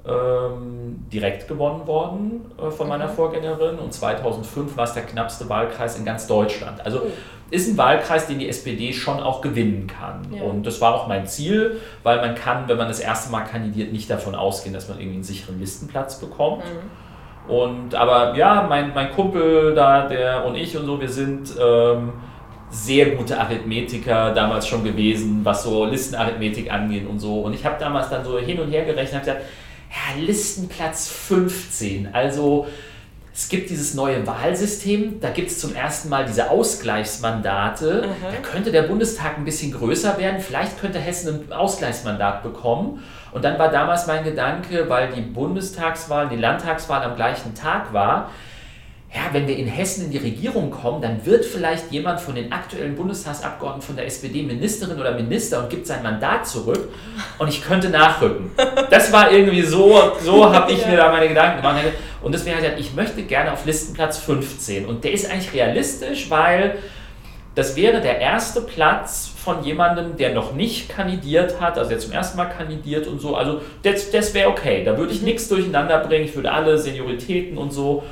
ähm, 0.06 1.06
direkt 1.10 1.48
gewonnen 1.48 1.86
worden 1.86 2.44
äh, 2.58 2.70
von 2.70 2.88
meiner 2.88 3.08
mhm. 3.08 3.14
Vorgängerin 3.14 3.78
und 3.78 3.92
2005 3.92 4.76
war 4.76 4.84
es 4.84 4.92
der 4.92 5.04
knappste 5.04 5.48
Wahlkreis 5.48 5.98
in 5.98 6.04
ganz 6.04 6.26
Deutschland. 6.26 6.84
Also 6.84 6.98
oh. 6.98 7.10
ist 7.50 7.68
ein 7.68 7.78
Wahlkreis, 7.78 8.26
den 8.26 8.38
die 8.38 8.48
SPD 8.48 8.92
schon 8.92 9.20
auch 9.20 9.40
gewinnen 9.40 9.86
kann. 9.86 10.26
Ja. 10.30 10.42
Und 10.42 10.66
das 10.66 10.80
war 10.82 10.94
auch 10.94 11.08
mein 11.08 11.26
Ziel, 11.26 11.80
weil 12.02 12.18
man 12.18 12.34
kann, 12.34 12.68
wenn 12.68 12.76
man 12.76 12.88
das 12.88 13.00
erste 13.00 13.32
Mal 13.32 13.42
kandidiert, 13.42 13.92
nicht 13.92 14.10
davon 14.10 14.34
ausgehen, 14.34 14.74
dass 14.74 14.88
man 14.88 14.98
irgendwie 14.98 15.16
einen 15.16 15.24
sicheren 15.24 15.58
Listenplatz 15.58 16.20
bekommt. 16.20 16.64
Mhm. 16.64 17.50
Und 17.50 17.94
aber 17.94 18.36
ja, 18.36 18.66
mein, 18.68 18.92
mein 18.94 19.10
Kumpel 19.10 19.74
da, 19.74 20.06
der 20.06 20.44
und 20.44 20.54
ich 20.54 20.76
und 20.76 20.86
so, 20.86 21.00
wir 21.00 21.08
sind 21.08 21.54
ähm, 21.58 22.12
sehr 22.68 23.10
gute 23.10 23.38
Arithmetiker 23.38 24.32
damals 24.32 24.66
schon 24.66 24.82
gewesen, 24.82 25.40
was 25.44 25.62
so 25.62 25.84
Listenarithmetik 25.84 26.72
angeht 26.72 27.06
und 27.08 27.18
so. 27.18 27.40
Und 27.40 27.54
ich 27.54 27.64
habe 27.64 27.76
damals 27.78 28.10
dann 28.10 28.24
so 28.24 28.38
hin 28.38 28.58
und 28.60 28.70
her 28.70 28.84
gerechnet 28.84 29.14
und 29.14 29.20
gesagt, 29.20 29.42
ja, 29.94 30.20
Listenplatz 30.20 31.08
15. 31.08 32.10
Also 32.12 32.66
es 33.32 33.48
gibt 33.48 33.68
dieses 33.70 33.94
neue 33.94 34.26
Wahlsystem, 34.26 35.20
da 35.20 35.30
gibt 35.30 35.50
es 35.50 35.58
zum 35.58 35.74
ersten 35.74 36.08
Mal 36.08 36.24
diese 36.24 36.50
Ausgleichsmandate. 36.50 38.06
Mhm. 38.06 38.22
Da 38.22 38.48
könnte 38.48 38.70
der 38.70 38.82
Bundestag 38.82 39.38
ein 39.38 39.44
bisschen 39.44 39.72
größer 39.72 40.18
werden. 40.18 40.40
Vielleicht 40.40 40.80
könnte 40.80 41.00
Hessen 41.00 41.46
ein 41.48 41.52
Ausgleichsmandat 41.52 42.42
bekommen. 42.44 43.02
Und 43.32 43.44
dann 43.44 43.58
war 43.58 43.70
damals 43.70 44.06
mein 44.06 44.22
Gedanke, 44.22 44.88
weil 44.88 45.12
die 45.12 45.20
Bundestagswahl, 45.20 46.28
die 46.28 46.36
Landtagswahl 46.36 47.02
am 47.02 47.16
gleichen 47.16 47.54
Tag 47.54 47.92
war, 47.92 48.30
ja, 49.14 49.32
wenn 49.32 49.46
wir 49.46 49.56
in 49.56 49.68
Hessen 49.68 50.06
in 50.06 50.10
die 50.10 50.18
Regierung 50.18 50.72
kommen, 50.72 51.00
dann 51.00 51.24
wird 51.24 51.44
vielleicht 51.44 51.92
jemand 51.92 52.20
von 52.20 52.34
den 52.34 52.50
aktuellen 52.50 52.96
Bundestagsabgeordneten 52.96 53.86
von 53.86 53.96
der 53.96 54.06
SPD 54.06 54.42
Ministerin 54.42 54.98
oder 54.98 55.12
Minister 55.12 55.62
und 55.62 55.70
gibt 55.70 55.86
sein 55.86 56.02
Mandat 56.02 56.48
zurück 56.48 56.88
und 57.38 57.46
ich 57.46 57.62
könnte 57.62 57.90
nachrücken. 57.90 58.50
Das 58.90 59.12
war 59.12 59.30
irgendwie 59.30 59.62
so, 59.62 60.12
so 60.20 60.44
habe 60.52 60.72
ich 60.72 60.84
mir 60.84 60.96
da 60.96 61.12
meine 61.12 61.28
Gedanken 61.28 61.58
gemacht. 61.58 61.80
Und 62.22 62.32
deswegen 62.32 62.56
habe 62.56 62.66
ich 62.66 62.72
gesagt, 62.72 62.90
ich 62.90 62.96
möchte 62.96 63.22
gerne 63.22 63.52
auf 63.52 63.64
Listenplatz 63.64 64.18
15 64.18 64.84
und 64.84 65.04
der 65.04 65.12
ist 65.12 65.30
eigentlich 65.30 65.54
realistisch, 65.54 66.28
weil 66.28 66.78
das 67.54 67.76
wäre 67.76 68.00
der 68.00 68.18
erste 68.18 68.62
Platz 68.62 69.30
von 69.36 69.62
jemandem, 69.62 70.16
der 70.16 70.34
noch 70.34 70.54
nicht 70.54 70.88
kandidiert 70.88 71.60
hat, 71.60 71.78
also 71.78 71.88
der 71.88 72.00
zum 72.00 72.10
ersten 72.10 72.36
Mal 72.36 72.46
kandidiert 72.46 73.06
und 73.06 73.20
so. 73.20 73.36
Also 73.36 73.60
das, 73.84 74.10
das 74.10 74.34
wäre 74.34 74.48
okay, 74.48 74.82
da 74.82 74.98
würde 74.98 75.12
ich 75.12 75.20
mhm. 75.20 75.26
nichts 75.26 75.46
durcheinander 75.46 76.00
bringen, 76.00 76.24
ich 76.24 76.34
würde 76.34 76.50
alle 76.50 76.76
Senioritäten 76.78 77.56
und 77.56 77.72
so 77.72 78.02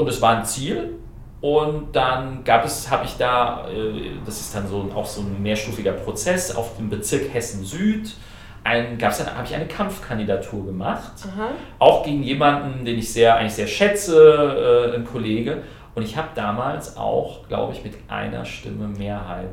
und 0.00 0.08
es 0.08 0.20
war 0.20 0.38
ein 0.38 0.44
Ziel. 0.44 0.94
Und 1.40 1.96
dann 1.96 2.44
gab 2.44 2.64
es, 2.66 2.90
habe 2.90 3.06
ich 3.06 3.16
da, 3.16 3.66
äh, 3.68 4.10
das 4.26 4.40
ist 4.40 4.54
dann 4.54 4.68
so 4.68 4.90
auch 4.94 5.06
so 5.06 5.22
ein 5.22 5.42
mehrstufiger 5.42 5.92
Prozess 5.92 6.54
auf 6.54 6.76
dem 6.76 6.90
Bezirk 6.90 7.32
Hessen 7.32 7.64
Süd. 7.64 8.14
Habe 8.62 9.46
ich 9.46 9.54
eine 9.54 9.66
Kampfkandidatur 9.66 10.66
gemacht, 10.66 11.12
Aha. 11.24 11.52
auch 11.78 12.04
gegen 12.04 12.22
jemanden, 12.22 12.84
den 12.84 12.98
ich 12.98 13.10
sehr, 13.10 13.36
eigentlich 13.36 13.54
sehr 13.54 13.66
schätze, 13.66 14.92
äh, 14.92 14.94
ein 14.94 15.04
Kollege. 15.06 15.62
Und 15.94 16.02
ich 16.02 16.16
habe 16.16 16.28
damals 16.34 16.98
auch, 16.98 17.48
glaube 17.48 17.72
ich, 17.72 17.82
mit 17.82 17.94
einer 18.08 18.44
Stimme 18.44 18.88
Mehrheit 18.88 19.48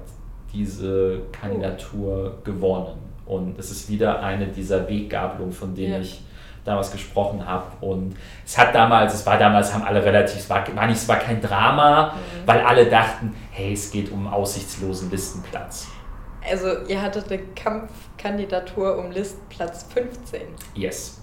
diese 0.53 1.21
Kandidatur 1.31 2.39
gewonnen. 2.43 2.97
Und 3.25 3.57
es 3.57 3.71
ist 3.71 3.89
wieder 3.89 4.21
eine 4.21 4.47
dieser 4.47 4.89
Weggabelungen, 4.89 5.53
von 5.53 5.73
denen 5.73 5.93
ja. 5.93 5.99
ich 5.99 6.21
damals 6.67 6.91
gesprochen 6.91 7.45
habe. 7.45 7.65
Und 7.81 8.15
es 8.45 8.57
hat 8.57 8.75
damals, 8.75 9.13
es 9.13 9.25
war 9.25 9.37
damals, 9.37 9.73
haben 9.73 9.83
alle 9.83 10.03
relativ, 10.03 10.37
es 10.37 10.49
war, 10.49 10.63
war 10.75 10.87
nicht, 10.87 10.97
es 10.97 11.07
war 11.07 11.17
kein 11.17 11.41
Drama, 11.41 12.13
mhm. 12.13 12.47
weil 12.47 12.61
alle 12.61 12.85
dachten, 12.87 13.35
hey, 13.51 13.73
es 13.73 13.91
geht 13.91 14.11
um 14.11 14.27
aussichtslosen 14.27 15.09
Listenplatz. 15.09 15.87
Also 16.49 16.85
ihr 16.87 17.01
hattet 17.01 17.31
eine 17.31 17.41
Kampfkandidatur 17.55 18.97
um 18.97 19.11
Listenplatz 19.11 19.85
15. 19.93 20.41
Yes. 20.75 21.21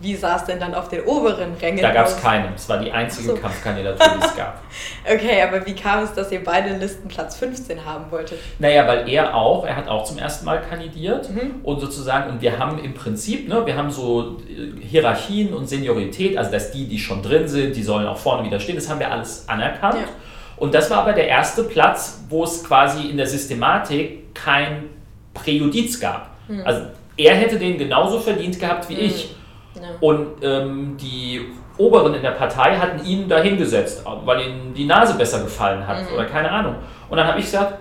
Wie 0.00 0.16
sah 0.16 0.36
es 0.36 0.44
denn 0.44 0.58
dann 0.58 0.74
auf 0.74 0.88
den 0.88 1.02
oberen 1.04 1.54
Rängen 1.54 1.80
Da 1.80 1.92
gab 1.92 2.06
es 2.06 2.20
keine. 2.20 2.52
Es 2.54 2.68
war 2.68 2.78
die 2.78 2.90
einzige 2.90 3.28
so. 3.28 3.36
Kampfkandidatur, 3.36 4.06
die 4.18 4.24
es 4.24 4.36
gab. 4.36 4.60
Okay, 5.04 5.40
aber 5.42 5.64
wie 5.64 5.74
kam 5.74 6.02
es, 6.02 6.12
dass 6.12 6.32
ihr 6.32 6.42
beide 6.42 6.76
Listenplatz 6.76 7.36
15 7.36 7.84
haben 7.84 8.10
wolltet? 8.10 8.38
Naja, 8.58 8.86
weil 8.88 9.08
er 9.08 9.34
auch, 9.34 9.64
er 9.64 9.76
hat 9.76 9.88
auch 9.88 10.04
zum 10.04 10.18
ersten 10.18 10.44
Mal 10.44 10.60
kandidiert 10.62 11.30
mhm. 11.30 11.60
und 11.62 11.80
sozusagen, 11.80 12.30
und 12.30 12.42
wir 12.42 12.58
haben 12.58 12.82
im 12.82 12.94
Prinzip, 12.94 13.48
ne, 13.48 13.64
wir 13.64 13.76
haben 13.76 13.90
so 13.90 14.38
äh, 14.48 14.84
Hierarchien 14.84 15.54
und 15.54 15.68
Seniorität, 15.68 16.36
also 16.36 16.50
dass 16.50 16.72
die, 16.72 16.88
die 16.88 16.98
schon 16.98 17.22
drin 17.22 17.46
sind, 17.46 17.76
die 17.76 17.82
sollen 17.82 18.06
auch 18.06 18.18
vorne 18.18 18.44
wieder 18.44 18.58
stehen, 18.58 18.74
das 18.74 18.88
haben 18.88 18.98
wir 18.98 19.10
alles 19.10 19.48
anerkannt. 19.48 19.98
Ja. 20.00 20.08
Und 20.56 20.74
das 20.74 20.90
war 20.90 20.98
aber 20.98 21.12
der 21.12 21.28
erste 21.28 21.64
Platz, 21.64 22.24
wo 22.28 22.44
es 22.44 22.64
quasi 22.64 23.08
in 23.08 23.16
der 23.16 23.26
Systematik 23.26 24.34
kein 24.34 24.84
Präjudiz 25.32 26.00
gab. 26.00 26.30
Mhm. 26.48 26.62
Also 26.64 26.82
er 27.16 27.34
hätte 27.34 27.58
den 27.58 27.78
genauso 27.78 28.18
verdient 28.18 28.58
gehabt 28.58 28.88
wie 28.88 28.94
mhm. 28.94 29.00
ich. 29.00 29.34
Ja. 29.74 29.82
Und 30.00 30.42
ähm, 30.42 30.96
die 31.00 31.46
Oberen 31.76 32.14
in 32.14 32.22
der 32.22 32.30
Partei 32.30 32.76
hatten 32.76 33.04
ihn 33.04 33.28
da 33.28 33.38
hingesetzt, 33.38 34.04
weil 34.24 34.42
ihnen 34.42 34.74
die 34.74 34.84
Nase 34.84 35.14
besser 35.14 35.42
gefallen 35.42 35.86
hat 35.86 36.02
mhm. 36.08 36.14
oder 36.14 36.24
keine 36.26 36.50
Ahnung. 36.50 36.76
Und 37.08 37.16
dann 37.16 37.26
habe 37.26 37.38
ich 37.38 37.46
gesagt, 37.46 37.78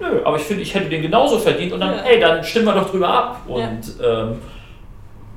nö, 0.00 0.20
aber 0.24 0.36
ich 0.36 0.42
finde, 0.42 0.62
ich 0.62 0.74
hätte 0.74 0.88
den 0.88 1.02
genauso 1.02 1.38
verdient 1.38 1.72
und 1.72 1.80
dann, 1.80 1.96
ja. 1.96 2.02
hey, 2.02 2.20
dann 2.20 2.42
stimmen 2.42 2.66
wir 2.66 2.74
doch 2.74 2.90
drüber 2.90 3.08
ab. 3.08 3.40
Und, 3.46 4.00
ja. 4.00 4.22
ähm, 4.22 4.38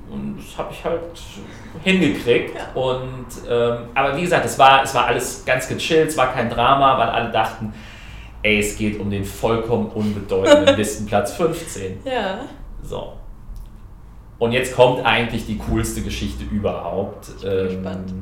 und 0.09 0.37
das 0.37 0.57
habe 0.57 0.73
ich 0.73 0.83
halt 0.83 0.99
hingekriegt. 1.83 2.55
Ja. 2.55 2.81
Und, 2.81 3.27
ähm, 3.47 3.77
aber 3.93 4.17
wie 4.17 4.21
gesagt, 4.21 4.45
es 4.45 4.57
war, 4.57 4.83
es 4.83 4.93
war 4.95 5.05
alles 5.05 5.45
ganz 5.45 5.67
gechillt, 5.67 6.09
es 6.09 6.17
war 6.17 6.33
kein 6.33 6.49
Drama, 6.49 6.97
weil 6.97 7.09
alle 7.09 7.31
dachten, 7.31 7.73
ey, 8.41 8.59
es 8.59 8.75
geht 8.75 8.99
um 8.99 9.09
den 9.09 9.23
vollkommen 9.23 9.89
unbedeutenden 9.89 10.75
Listenplatz 10.77 11.33
15. 11.33 11.99
Ja. 12.03 12.39
So. 12.83 13.13
Und 14.41 14.53
jetzt 14.53 14.75
kommt 14.75 15.05
eigentlich 15.05 15.45
die 15.45 15.59
coolste 15.59 16.01
Geschichte 16.01 16.43
überhaupt. 16.43 17.27
Ich 17.37 17.43
bin 17.43 17.51
ähm, 17.51 17.67
gespannt. 17.67 18.13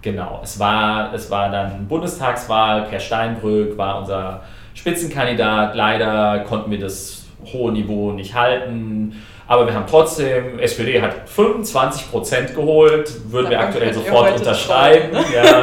Genau, 0.00 0.40
es 0.42 0.58
war, 0.58 1.12
es 1.12 1.30
war 1.30 1.50
dann 1.50 1.86
Bundestagswahl, 1.86 2.84
Per 2.84 2.98
Steinbrück 2.98 3.76
war 3.76 3.98
unser 3.98 4.44
Spitzenkandidat. 4.72 5.74
Leider 5.74 6.38
konnten 6.38 6.70
wir 6.70 6.80
das 6.80 7.26
hohe 7.52 7.70
Niveau 7.70 8.12
nicht 8.12 8.34
halten. 8.34 9.22
Aber 9.46 9.66
wir 9.66 9.74
haben 9.74 9.84
trotzdem, 9.86 10.58
SPD 10.58 11.02
hat 11.02 11.28
25 11.28 12.10
Prozent 12.10 12.54
geholt, 12.54 13.30
würden 13.30 13.50
wir 13.50 13.60
aktuell 13.60 13.92
sofort 13.92 14.38
unterschreiben. 14.38 15.12
Ne? 15.12 15.22
Ja. 15.34 15.62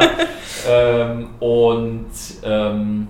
ähm, 0.70 1.30
und 1.40 2.12
ähm, 2.44 3.08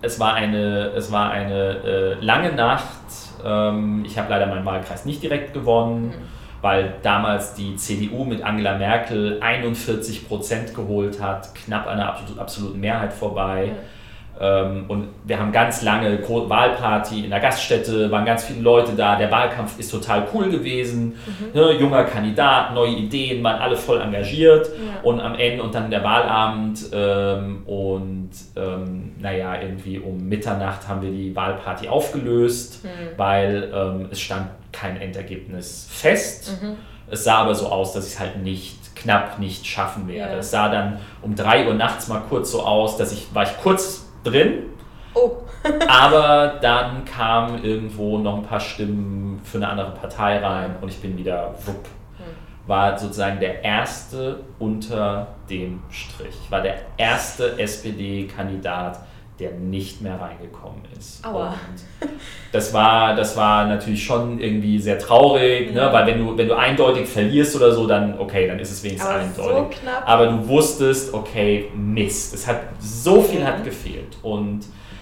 es 0.00 0.18
war 0.18 0.32
eine, 0.32 0.92
es 0.96 1.12
war 1.12 1.30
eine 1.30 1.76
äh, 1.84 2.24
lange 2.24 2.54
Nacht. 2.54 2.88
Ähm, 3.44 4.04
ich 4.06 4.18
habe 4.18 4.30
leider 4.30 4.46
meinen 4.46 4.64
Wahlkreis 4.64 5.04
nicht 5.04 5.22
direkt 5.22 5.52
gewonnen, 5.52 6.08
mhm. 6.08 6.14
weil 6.62 6.94
damals 7.02 7.54
die 7.54 7.76
CDU 7.76 8.24
mit 8.24 8.42
Angela 8.42 8.78
Merkel 8.78 9.38
41 9.40 10.28
Prozent 10.28 10.74
geholt 10.74 11.20
hat, 11.20 11.54
knapp 11.54 11.86
an 11.86 12.00
einer 12.00 12.16
absoluten 12.38 12.80
Mehrheit 12.80 13.12
vorbei. 13.12 13.72
Mhm 13.72 13.97
und 14.88 15.08
wir 15.24 15.38
haben 15.38 15.50
ganz 15.50 15.82
lange 15.82 16.18
Wahlparty 16.28 17.24
in 17.24 17.30
der 17.30 17.40
Gaststätte, 17.40 18.08
waren 18.10 18.24
ganz 18.24 18.44
viele 18.44 18.60
Leute 18.60 18.92
da. 18.92 19.16
Der 19.16 19.32
Wahlkampf 19.32 19.78
ist 19.80 19.90
total 19.90 20.28
cool 20.32 20.48
gewesen. 20.48 21.16
Mhm. 21.26 21.60
Ne, 21.60 21.72
junger 21.72 22.04
Kandidat, 22.04 22.72
neue 22.72 22.92
Ideen, 22.92 23.42
waren 23.42 23.60
alle 23.60 23.76
voll 23.76 24.00
engagiert. 24.00 24.68
Ja. 24.68 25.00
Und 25.02 25.20
am 25.20 25.34
Ende 25.34 25.62
und 25.62 25.74
dann 25.74 25.90
der 25.90 26.04
Wahlabend 26.04 26.84
ähm, 26.92 27.62
und 27.66 28.30
ähm, 28.54 29.12
naja, 29.18 29.60
irgendwie 29.60 29.98
um 29.98 30.28
Mitternacht 30.28 30.86
haben 30.86 31.02
wir 31.02 31.10
die 31.10 31.34
Wahlparty 31.34 31.88
aufgelöst, 31.88 32.84
mhm. 32.84 32.88
weil 33.16 33.72
ähm, 33.74 34.08
es 34.12 34.20
stand 34.20 34.50
kein 34.70 35.00
Endergebnis 35.00 35.88
fest. 35.90 36.62
Mhm. 36.62 36.76
Es 37.10 37.24
sah 37.24 37.38
aber 37.38 37.54
so 37.54 37.66
aus, 37.66 37.92
dass 37.92 38.06
ich 38.06 38.14
es 38.14 38.20
halt 38.20 38.42
nicht 38.42 38.94
knapp 38.94 39.38
nicht 39.38 39.66
schaffen 39.66 40.08
werde. 40.08 40.34
Ja. 40.34 40.38
Es 40.38 40.50
sah 40.50 40.68
dann 40.68 40.98
um 41.22 41.34
3 41.34 41.66
Uhr 41.66 41.74
nachts 41.74 42.08
mal 42.08 42.22
kurz 42.28 42.52
so 42.52 42.62
aus, 42.62 42.96
dass 42.96 43.12
ich 43.12 43.34
war 43.34 43.44
ich 43.44 43.56
kurz 43.62 44.07
drin. 44.30 44.64
Oh. 45.14 45.38
aber 45.88 46.58
dann 46.60 47.04
kamen 47.04 47.64
irgendwo 47.64 48.18
noch 48.18 48.36
ein 48.36 48.42
paar 48.42 48.60
Stimmen 48.60 49.40
für 49.42 49.58
eine 49.58 49.68
andere 49.68 49.90
Partei 49.90 50.38
rein 50.38 50.76
und 50.80 50.88
ich 50.88 51.00
bin 51.00 51.16
wieder 51.16 51.54
wupp. 51.66 51.84
Hm. 52.18 52.24
War 52.66 52.98
sozusagen 52.98 53.40
der 53.40 53.64
erste 53.64 54.40
unter 54.58 55.28
dem 55.50 55.82
Strich. 55.90 56.36
Ich 56.44 56.50
war 56.50 56.60
der 56.60 56.76
erste 56.96 57.58
SPD-Kandidat, 57.58 59.00
der 59.38 59.52
nicht 59.52 60.02
mehr 60.02 60.20
reingekommen 60.20 60.82
ist. 60.98 61.24
Aua. 61.24 61.54
Und 62.00 62.10
das 62.52 62.74
war, 62.74 63.14
das 63.14 63.36
war 63.36 63.66
natürlich 63.66 64.04
schon 64.04 64.40
irgendwie 64.40 64.78
sehr 64.78 64.98
traurig, 64.98 65.72
ne? 65.72 65.88
weil 65.92 66.06
wenn 66.06 66.18
du, 66.18 66.36
wenn 66.36 66.48
du 66.48 66.56
eindeutig 66.56 67.06
verlierst 67.06 67.54
oder 67.54 67.72
so, 67.72 67.86
dann 67.86 68.18
okay, 68.18 68.48
dann 68.48 68.58
ist 68.58 68.72
es 68.72 68.82
wenigstens 68.82 69.08
Aber 69.08 69.20
eindeutig. 69.20 69.76
So 69.76 69.82
knapp. 69.82 70.08
Aber 70.08 70.26
du 70.26 70.48
wusstest, 70.48 71.14
okay, 71.14 71.70
Mist, 71.74 72.34
es 72.34 72.46
hat 72.46 72.60
so 72.80 73.22
viel 73.22 73.44
hat 73.46 73.64
gefehlt 73.64 74.16
und 74.22 74.60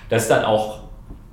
das 0.08 0.22
ist 0.22 0.30
dann 0.30 0.44
auch 0.44 0.80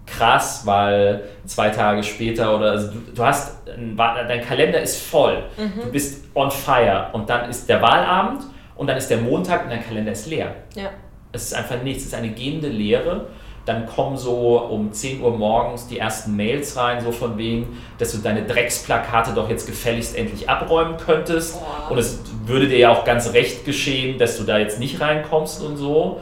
krass, 0.06 0.62
weil 0.66 1.24
zwei 1.46 1.70
Tage 1.70 2.04
später 2.04 2.56
oder 2.56 2.72
also 2.72 2.92
du, 2.92 3.00
du 3.14 3.24
hast 3.24 3.58
dein 3.68 4.42
Kalender 4.42 4.82
ist 4.82 5.02
voll, 5.02 5.44
mhm. 5.58 5.82
du 5.82 5.92
bist 5.92 6.26
on 6.36 6.52
fire 6.52 7.10
und 7.14 7.30
dann 7.30 7.50
ist 7.50 7.68
der 7.68 7.82
Wahlabend 7.82 8.44
und 8.76 8.88
dann 8.88 8.98
ist 8.98 9.10
der 9.10 9.18
Montag 9.18 9.66
und 9.66 9.72
dein 9.72 9.84
Kalender 9.84 10.12
ist 10.12 10.28
leer. 10.28 10.56
Ja. 10.76 10.90
Es 11.34 11.44
ist 11.44 11.54
einfach 11.54 11.82
nichts, 11.84 12.04
es 12.04 12.10
ist 12.10 12.16
eine 12.16 12.30
gehende 12.30 12.70
Leere. 12.70 13.28
Dann 13.66 13.86
kommen 13.86 14.18
so 14.18 14.60
um 14.60 14.92
10 14.92 15.22
Uhr 15.22 15.38
morgens 15.38 15.88
die 15.88 15.98
ersten 15.98 16.36
Mails 16.36 16.76
rein, 16.76 17.02
so 17.02 17.12
von 17.12 17.38
wegen, 17.38 17.78
dass 17.98 18.12
du 18.12 18.18
deine 18.18 18.44
Drecksplakate 18.46 19.34
doch 19.34 19.50
jetzt 19.50 19.66
gefälligst 19.66 20.18
endlich 20.18 20.50
abräumen 20.50 20.98
könntest. 20.98 21.60
Und 21.90 21.98
es 21.98 22.20
würde 22.46 22.68
dir 22.68 22.78
ja 22.78 22.92
auch 22.92 23.06
ganz 23.06 23.32
recht 23.34 23.66
geschehen, 23.66 24.18
dass 24.18 24.38
du 24.38 24.44
da 24.44 24.58
jetzt 24.58 24.80
nicht 24.80 25.00
reinkommst 25.00 25.62
und 25.64 25.78
so. 25.78 26.20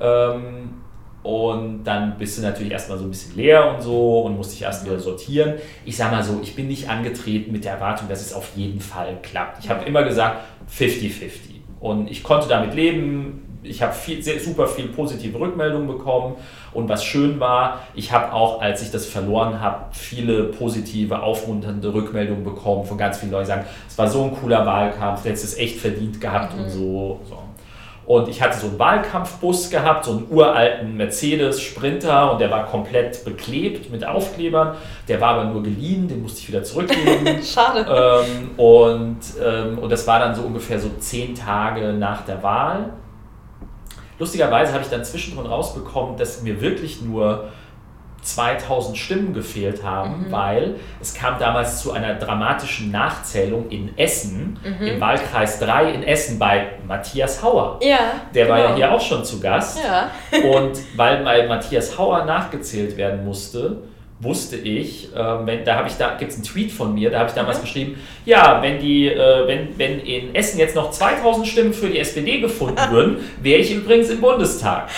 Ähm, 0.00 0.70
und 1.24 1.84
dann 1.84 2.18
bist 2.18 2.38
du 2.38 2.42
natürlich 2.42 2.70
erstmal 2.70 2.98
so 2.98 3.04
ein 3.04 3.10
bisschen 3.10 3.34
leer 3.34 3.74
und 3.74 3.82
so 3.82 4.20
und 4.20 4.36
musst 4.36 4.52
dich 4.52 4.62
erst 4.62 4.84
wieder 4.84 5.00
sortieren. 5.00 5.54
Ich 5.84 5.96
sag 5.96 6.12
mal 6.12 6.22
so, 6.22 6.38
ich 6.42 6.54
bin 6.54 6.68
nicht 6.68 6.90
angetreten 6.90 7.50
mit 7.50 7.64
der 7.64 7.72
Erwartung, 7.72 8.08
dass 8.08 8.20
es 8.20 8.34
auf 8.34 8.50
jeden 8.54 8.80
Fall 8.80 9.18
klappt. 9.22 9.64
Ich 9.64 9.70
habe 9.70 9.84
immer 9.84 10.04
gesagt 10.04 10.42
50-50. 10.70 11.30
Und 11.80 12.10
ich 12.10 12.22
konnte 12.22 12.46
damit 12.46 12.74
leben 12.74 13.43
ich 13.64 13.82
habe 13.82 13.92
viel, 13.92 14.22
sehr, 14.22 14.38
super 14.38 14.66
viel 14.66 14.88
positive 14.88 15.38
Rückmeldungen 15.38 15.88
bekommen 15.88 16.36
und 16.72 16.88
was 16.88 17.04
schön 17.04 17.40
war, 17.40 17.80
ich 17.94 18.12
habe 18.12 18.32
auch, 18.32 18.60
als 18.60 18.82
ich 18.82 18.90
das 18.90 19.06
verloren 19.06 19.60
habe, 19.60 19.86
viele 19.92 20.44
positive, 20.44 21.22
aufmunternde 21.22 21.92
Rückmeldungen 21.92 22.44
bekommen 22.44 22.84
von 22.84 22.98
ganz 22.98 23.18
vielen 23.18 23.32
Leuten, 23.32 23.44
die 23.44 23.48
sagen, 23.48 23.64
es 23.88 23.98
war 23.98 24.08
so 24.08 24.24
ein 24.24 24.34
cooler 24.34 24.64
Wahlkampf, 24.66 25.22
du 25.22 25.28
hättest 25.28 25.44
es 25.44 25.58
echt 25.58 25.78
verdient 25.80 26.20
gehabt 26.20 26.54
mhm. 26.54 26.64
und 26.64 26.70
so, 26.70 27.20
so. 27.28 27.38
Und 28.06 28.28
ich 28.28 28.42
hatte 28.42 28.58
so 28.58 28.66
einen 28.66 28.78
Wahlkampfbus 28.78 29.70
gehabt, 29.70 30.04
so 30.04 30.12
einen 30.12 30.26
uralten 30.30 30.96
Mercedes 30.96 31.62
Sprinter 31.62 32.32
und 32.32 32.40
der 32.40 32.50
war 32.50 32.66
komplett 32.66 33.24
beklebt 33.24 33.90
mit 33.90 34.06
Aufklebern. 34.06 34.74
Der 35.08 35.20
war 35.22 35.36
aber 35.36 35.44
nur 35.44 35.62
geliehen, 35.62 36.06
den 36.06 36.20
musste 36.20 36.40
ich 36.40 36.48
wieder 36.48 36.62
zurückgeben. 36.62 37.42
Schade. 37.42 37.86
Ähm, 37.88 38.50
und, 38.58 39.20
ähm, 39.42 39.78
und 39.78 39.90
das 39.90 40.06
war 40.06 40.18
dann 40.18 40.34
so 40.34 40.42
ungefähr 40.42 40.78
so 40.78 40.90
zehn 40.98 41.34
Tage 41.34 41.94
nach 41.94 42.26
der 42.26 42.42
Wahl. 42.42 42.90
Lustigerweise 44.18 44.72
habe 44.72 44.84
ich 44.84 44.90
dann 44.90 45.04
zwischendrin 45.04 45.46
rausbekommen, 45.46 46.16
dass 46.16 46.42
mir 46.42 46.60
wirklich 46.60 47.02
nur 47.02 47.48
2000 48.24 48.96
Stimmen 48.96 49.34
gefehlt 49.34 49.84
haben, 49.84 50.26
mhm. 50.26 50.32
weil 50.32 50.76
es 51.00 51.14
kam 51.14 51.38
damals 51.38 51.82
zu 51.82 51.92
einer 51.92 52.14
dramatischen 52.14 52.90
Nachzählung 52.90 53.68
in 53.68 53.96
Essen, 53.98 54.58
mhm. 54.64 54.86
im 54.86 55.00
Wahlkreis 55.00 55.60
3 55.60 55.92
in 55.92 56.02
Essen 56.02 56.38
bei 56.38 56.72
Matthias 56.86 57.42
Hauer. 57.42 57.78
Ja. 57.82 57.98
Der 58.34 58.46
genau. 58.46 58.54
war 58.54 58.58
ja 58.58 58.66
genau. 58.68 58.76
hier 58.76 58.92
auch 58.92 59.00
schon 59.00 59.24
zu 59.24 59.40
Gast. 59.40 59.78
Ja. 59.84 60.10
Und 60.50 60.78
weil 60.96 61.22
bei 61.22 61.46
Matthias 61.46 61.98
Hauer 61.98 62.24
nachgezählt 62.24 62.96
werden 62.96 63.24
musste, 63.24 63.82
wusste 64.20 64.56
ich, 64.56 65.14
äh, 65.14 65.46
wenn, 65.46 65.64
da 65.64 65.76
habe 65.76 65.88
ich 65.88 65.96
da 65.96 66.14
gibt 66.14 66.30
es 66.30 66.36
einen 66.36 66.44
Tweet 66.44 66.72
von 66.72 66.94
mir, 66.94 67.10
da 67.10 67.20
habe 67.20 67.28
ich 67.28 67.34
damals 67.34 67.58
mhm. 67.58 67.62
geschrieben, 67.62 67.96
ja, 68.24 68.60
wenn 68.62 68.78
die, 68.78 69.08
äh, 69.08 69.46
wenn, 69.46 69.78
wenn 69.78 70.00
in 70.00 70.34
Essen 70.34 70.58
jetzt 70.58 70.76
noch 70.76 70.90
2000 70.90 71.46
Stimmen 71.46 71.72
für 71.72 71.88
die 71.88 71.98
SPD 71.98 72.40
gefunden 72.40 72.80
würden, 72.90 73.18
wäre 73.40 73.60
ich 73.60 73.72
übrigens 73.72 74.10
im 74.10 74.20
Bundestag. 74.20 74.88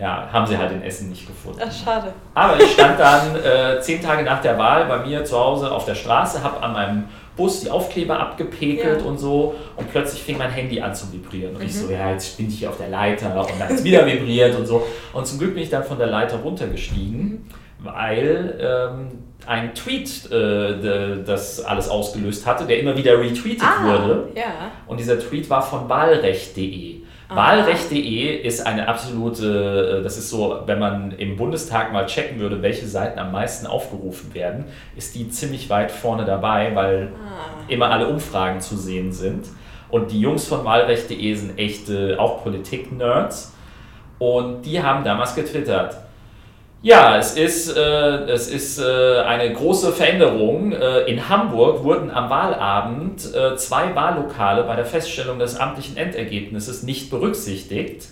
Ja, 0.00 0.28
haben 0.32 0.46
sie 0.46 0.56
halt 0.56 0.70
in 0.70 0.82
Essen 0.82 1.08
nicht 1.08 1.26
gefunden. 1.26 1.58
Ach, 1.60 1.72
schade. 1.72 2.12
Aber 2.32 2.60
ich 2.60 2.70
stand 2.70 3.00
dann 3.00 3.34
äh, 3.34 3.80
zehn 3.80 4.00
Tage 4.00 4.22
nach 4.22 4.40
der 4.40 4.56
Wahl 4.56 4.86
bei 4.86 5.04
mir 5.04 5.24
zu 5.24 5.36
Hause 5.36 5.72
auf 5.72 5.86
der 5.86 5.96
Straße, 5.96 6.40
habe 6.40 6.62
an 6.62 6.72
meinem 6.72 7.04
Bus 7.36 7.62
die 7.62 7.70
Aufkleber 7.70 8.18
abgepekelt 8.18 9.00
ja. 9.00 9.06
und 9.06 9.18
so 9.18 9.56
und 9.76 9.90
plötzlich 9.90 10.22
fing 10.22 10.38
mein 10.38 10.50
Handy 10.50 10.80
an 10.80 10.94
zu 10.94 11.12
vibrieren 11.12 11.54
und 11.54 11.62
mhm. 11.62 11.66
ich 11.66 11.74
so, 11.74 11.90
ja, 11.90 12.12
jetzt 12.12 12.36
bin 12.36 12.48
ich 12.48 12.60
hier 12.60 12.70
auf 12.70 12.78
der 12.78 12.88
Leiter 12.88 13.34
und 13.40 13.60
dann 13.60 13.70
ist 13.70 13.82
wieder 13.82 14.06
vibriert 14.06 14.56
und 14.56 14.66
so 14.66 14.86
und 15.12 15.26
zum 15.26 15.38
Glück 15.38 15.54
bin 15.54 15.62
ich 15.62 15.70
dann 15.70 15.84
von 15.84 15.98
der 15.98 16.08
Leiter 16.08 16.38
runtergestiegen. 16.38 17.22
Mhm 17.22 17.44
weil 17.78 18.58
ähm, 18.60 19.18
ein 19.46 19.74
Tweet 19.74 20.30
äh, 20.30 21.22
das 21.24 21.64
alles 21.64 21.88
ausgelöst 21.88 22.46
hatte, 22.46 22.66
der 22.66 22.80
immer 22.80 22.96
wieder 22.96 23.18
retweetet 23.18 23.62
ah, 23.62 23.84
wurde. 23.84 24.28
Ja. 24.34 24.72
Und 24.86 24.98
dieser 25.00 25.18
Tweet 25.18 25.48
war 25.48 25.62
von 25.62 25.88
wahlrecht.de. 25.88 27.02
Wahlrecht.de 27.30 28.40
ist 28.40 28.66
eine 28.66 28.88
absolute, 28.88 29.98
äh, 30.00 30.02
das 30.02 30.16
ist 30.16 30.30
so, 30.30 30.62
wenn 30.66 30.78
man 30.78 31.12
im 31.12 31.36
Bundestag 31.36 31.92
mal 31.92 32.06
checken 32.06 32.40
würde, 32.40 32.62
welche 32.62 32.86
Seiten 32.86 33.18
am 33.18 33.32
meisten 33.32 33.66
aufgerufen 33.66 34.34
werden, 34.34 34.64
ist 34.96 35.14
die 35.14 35.28
ziemlich 35.28 35.68
weit 35.68 35.90
vorne 35.90 36.24
dabei, 36.24 36.74
weil 36.74 37.12
ah. 37.14 37.62
immer 37.68 37.90
alle 37.90 38.08
Umfragen 38.08 38.60
zu 38.60 38.76
sehen 38.76 39.12
sind. 39.12 39.46
Und 39.90 40.10
die 40.10 40.20
Jungs 40.20 40.46
von 40.46 40.64
Wahlrecht.de 40.64 41.34
sind 41.34 41.58
echte, 41.58 42.16
auch 42.18 42.42
Politik-Nerds. 42.42 43.54
Und 44.18 44.62
die 44.62 44.82
haben 44.82 45.04
damals 45.04 45.34
getwittert 45.34 46.07
Ja, 46.80 47.18
es 47.18 47.36
ist, 47.36 47.76
äh, 47.76 47.80
es 47.80 48.48
ist 48.48 48.78
äh, 48.78 49.20
eine 49.22 49.52
große 49.52 49.92
Veränderung. 49.92 50.70
Äh, 50.70 51.10
in 51.10 51.28
Hamburg 51.28 51.82
wurden 51.82 52.08
am 52.08 52.30
Wahlabend 52.30 53.34
äh, 53.34 53.56
zwei 53.56 53.96
Wahllokale 53.96 54.62
bei 54.62 54.76
der 54.76 54.84
Feststellung 54.84 55.40
des 55.40 55.58
amtlichen 55.58 55.96
Endergebnisses 55.96 56.84
nicht 56.84 57.10
berücksichtigt. 57.10 58.06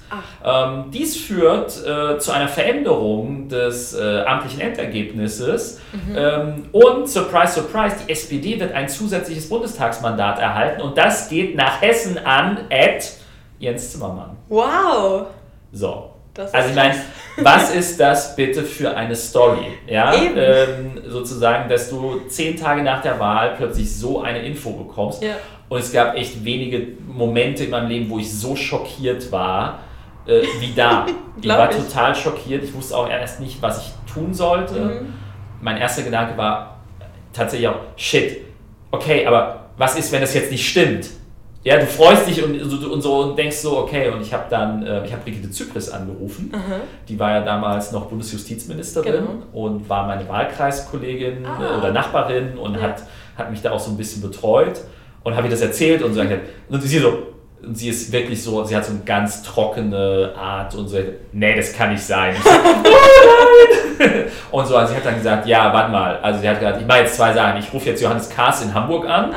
Ähm, 0.44 0.86
dies 0.92 1.16
führt 1.16 1.80
äh, 1.86 2.18
zu 2.18 2.32
einer 2.32 2.48
Veränderung 2.48 3.48
des 3.48 3.94
äh, 3.94 4.22
amtlichen 4.22 4.60
Endergebnisses. 4.60 5.80
Mhm. 5.92 6.16
Ähm, 6.16 6.68
und, 6.72 7.08
surprise, 7.08 7.60
surprise, 7.60 7.96
die 8.04 8.10
SPD 8.10 8.58
wird 8.58 8.72
ein 8.72 8.88
zusätzliches 8.88 9.48
Bundestagsmandat 9.48 10.40
erhalten 10.40 10.82
und 10.82 10.98
das 10.98 11.28
geht 11.28 11.54
nach 11.54 11.80
Hessen 11.80 12.18
an 12.18 12.58
at 12.70 13.12
Jens 13.60 13.92
Zimmermann. 13.92 14.36
Wow! 14.48 15.26
So. 15.70 16.15
Also 16.38 16.68
ich 16.68 16.74
meine, 16.74 16.94
was 17.38 17.74
ist 17.74 18.00
das 18.00 18.34
bitte 18.36 18.62
für 18.62 18.96
eine 18.96 19.14
Story? 19.14 19.66
Ja, 19.86 20.14
ähm, 20.14 21.00
sozusagen, 21.06 21.68
dass 21.68 21.90
du 21.90 22.20
zehn 22.28 22.56
Tage 22.56 22.82
nach 22.82 23.02
der 23.02 23.18
Wahl 23.18 23.54
plötzlich 23.56 23.94
so 23.94 24.22
eine 24.22 24.40
Info 24.40 24.70
bekommst. 24.72 25.22
Ja. 25.22 25.34
Und 25.68 25.80
es 25.80 25.92
gab 25.92 26.16
echt 26.16 26.44
wenige 26.44 26.86
Momente 27.06 27.64
in 27.64 27.70
meinem 27.70 27.88
Leben, 27.88 28.10
wo 28.10 28.18
ich 28.18 28.32
so 28.32 28.54
schockiert 28.54 29.30
war, 29.32 29.80
äh, 30.26 30.42
wie 30.60 30.72
da. 30.74 31.06
ich 31.40 31.48
war 31.48 31.70
ich. 31.70 31.76
total 31.76 32.14
schockiert. 32.14 32.64
Ich 32.64 32.72
wusste 32.74 32.96
auch 32.96 33.08
erst 33.08 33.40
nicht, 33.40 33.60
was 33.60 33.86
ich 33.86 34.12
tun 34.12 34.32
sollte. 34.32 34.74
Mhm. 34.74 35.14
Mein 35.60 35.78
erster 35.78 36.02
Gedanke 36.02 36.36
war 36.36 36.80
tatsächlich 37.32 37.68
auch, 37.68 37.80
shit, 37.96 38.44
okay, 38.90 39.26
aber 39.26 39.66
was 39.76 39.98
ist, 39.98 40.12
wenn 40.12 40.20
das 40.20 40.34
jetzt 40.34 40.50
nicht 40.50 40.66
stimmt? 40.66 41.10
Ja, 41.66 41.78
du 41.78 41.86
freust 41.86 42.28
dich 42.28 42.44
und, 42.44 42.62
und 42.62 43.02
so 43.02 43.22
und 43.22 43.36
denkst 43.36 43.56
so, 43.56 43.78
okay, 43.78 44.08
und 44.10 44.20
ich 44.22 44.32
habe 44.32 44.44
dann, 44.48 44.86
äh, 44.86 45.04
ich 45.04 45.12
habe 45.12 45.22
Brigitte 45.24 45.50
Zypris 45.50 45.90
angerufen, 45.90 46.52
Aha. 46.54 46.76
die 47.08 47.18
war 47.18 47.32
ja 47.32 47.40
damals 47.40 47.90
noch 47.90 48.06
Bundesjustizministerin 48.06 49.12
genau. 49.12 49.42
und 49.52 49.88
war 49.88 50.06
meine 50.06 50.28
Wahlkreiskollegin 50.28 51.44
ah. 51.44 51.78
oder 51.78 51.90
Nachbarin 51.90 52.56
und 52.56 52.76
ja. 52.76 52.82
hat, 52.82 53.02
hat 53.36 53.50
mich 53.50 53.62
da 53.62 53.72
auch 53.72 53.80
so 53.80 53.90
ein 53.90 53.96
bisschen 53.96 54.22
betreut 54.22 54.80
und 55.24 55.34
habe 55.34 55.48
ihr 55.48 55.50
das 55.50 55.60
erzählt 55.60 56.04
und 56.04 56.14
so, 56.14 56.20
und 56.20 56.82
sie 56.82 56.98
so, 57.00 57.18
und 57.60 57.76
sie 57.76 57.88
ist 57.88 58.12
wirklich 58.12 58.40
so, 58.40 58.62
sie 58.62 58.76
hat 58.76 58.84
so 58.84 58.92
eine 58.92 59.00
ganz 59.00 59.42
trockene 59.42 60.34
Art 60.38 60.72
und 60.76 60.86
so, 60.86 60.98
nee, 61.32 61.56
das 61.56 61.72
kann 61.72 61.90
nicht 61.90 62.04
sein. 62.04 62.36
So, 62.44 62.48
oh 62.50 62.62
nein! 62.84 63.85
und 64.50 64.66
so, 64.66 64.76
also 64.76 64.92
sie 64.92 64.96
hat 64.96 65.06
dann 65.06 65.16
gesagt, 65.16 65.46
ja, 65.46 65.72
warte 65.72 65.90
mal, 65.90 66.18
also 66.22 66.40
sie 66.40 66.48
hat 66.48 66.58
gesagt, 66.60 66.80
ich 66.80 66.86
mache 66.86 67.00
jetzt 67.00 67.16
zwei 67.16 67.32
Sachen, 67.32 67.58
ich 67.58 67.72
rufe 67.72 67.90
jetzt 67.90 68.02
Johannes 68.02 68.28
Kahrs 68.28 68.62
in 68.62 68.74
Hamburg 68.74 69.08
an 69.08 69.34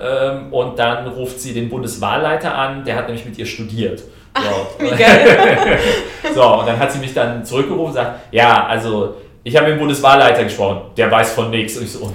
ähm, 0.00 0.52
und 0.52 0.78
dann 0.78 1.06
ruft 1.08 1.40
sie 1.40 1.52
den 1.52 1.68
Bundeswahlleiter 1.68 2.54
an, 2.54 2.84
der 2.84 2.96
hat 2.96 3.06
nämlich 3.06 3.24
mit 3.24 3.38
ihr 3.38 3.46
studiert. 3.46 4.02
So. 4.36 4.84
Wie 4.84 4.90
geil. 4.90 5.78
so, 6.34 6.60
und 6.60 6.66
dann 6.66 6.78
hat 6.78 6.92
sie 6.92 6.98
mich 6.98 7.12
dann 7.12 7.44
zurückgerufen 7.44 7.86
und 7.86 7.94
sagt, 7.94 8.20
ja, 8.30 8.66
also 8.66 9.16
ich 9.42 9.56
habe 9.56 9.66
mit 9.66 9.76
dem 9.76 9.80
Bundeswahlleiter 9.80 10.44
gesprochen, 10.44 10.82
der 10.96 11.10
weiß 11.10 11.32
von 11.32 11.50
nichts. 11.50 11.76
Und 11.76 11.84
ich 11.84 11.92
so, 11.92 12.04
oh. 12.04 12.10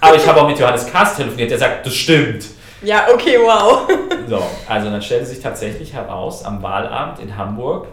Aber 0.00 0.16
ich 0.16 0.26
habe 0.26 0.40
auch 0.40 0.48
mit 0.48 0.58
Johannes 0.58 0.90
Kahrs 0.90 1.16
telefoniert, 1.16 1.50
der 1.50 1.58
sagt, 1.58 1.86
das 1.86 1.94
stimmt. 1.94 2.44
Ja, 2.82 3.06
okay, 3.12 3.38
wow. 3.40 3.88
so, 4.28 4.42
also 4.68 4.90
dann 4.90 5.02
stellte 5.02 5.26
sich 5.26 5.40
tatsächlich 5.40 5.92
heraus, 5.92 6.44
am 6.44 6.62
Wahlabend 6.62 7.18
in 7.20 7.36
Hamburg 7.36 7.88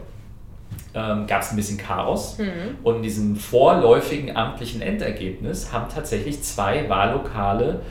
ähm, 0.96 1.28
gab 1.28 1.42
es 1.42 1.52
ein 1.52 1.58
bisschen 1.58 1.78
Chaos. 1.78 2.38
Mhm. 2.38 2.78
Und 2.84 2.98
in 2.98 3.04
diesem 3.04 3.36
vorläufigen 3.36 4.36
amtlichen 4.36 4.82
Endergebnis 4.82 5.72
haben 5.74 5.88
tatsächlich 5.94 6.42
zwei 6.42 6.90
Wahllokale 6.90 7.82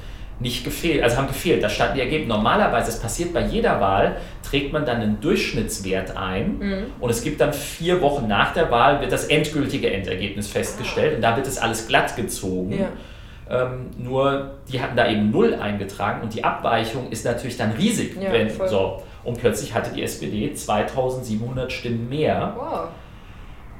nicht 0.40 0.64
gefehlt, 0.64 1.02
also 1.02 1.16
haben 1.18 1.28
gefehlt. 1.28 1.62
Da 1.62 1.68
standen 1.68 1.94
die 1.94 2.00
Ergebnisse. 2.00 2.28
Normalerweise, 2.28 2.86
das 2.86 3.00
passiert 3.00 3.32
bei 3.32 3.46
jeder 3.46 3.80
Wahl, 3.80 4.16
trägt 4.42 4.72
man 4.72 4.84
dann 4.84 5.00
einen 5.00 5.20
Durchschnittswert 5.20 6.16
ein 6.16 6.58
mhm. 6.58 6.84
und 6.98 7.10
es 7.10 7.22
gibt 7.22 7.40
dann 7.40 7.52
vier 7.52 8.00
Wochen 8.00 8.26
nach 8.26 8.52
der 8.52 8.70
Wahl 8.70 9.00
wird 9.00 9.12
das 9.12 9.26
endgültige 9.26 9.92
Endergebnis 9.92 10.48
festgestellt 10.48 11.12
ah. 11.12 11.16
und 11.16 11.22
da 11.22 11.36
wird 11.36 11.46
das 11.46 11.58
alles 11.58 11.86
glatt 11.86 12.16
gezogen. 12.16 12.78
Ja. 12.80 12.88
Ähm, 13.48 13.90
nur 13.98 14.54
die 14.72 14.80
hatten 14.80 14.96
da 14.96 15.08
eben 15.08 15.30
null 15.30 15.54
eingetragen 15.54 16.22
und 16.22 16.34
die 16.34 16.42
Abweichung 16.42 17.10
ist 17.10 17.24
natürlich 17.24 17.58
dann 17.58 17.72
riesig. 17.72 18.16
Ja, 18.20 18.32
wenn, 18.32 18.50
so. 18.50 19.02
Und 19.24 19.38
plötzlich 19.38 19.74
hatte 19.74 19.90
die 19.94 20.02
SPD 20.02 20.52
2700 20.52 21.72
Stimmen 21.72 22.08
mehr. 22.08 22.54
Wow. 22.56 22.88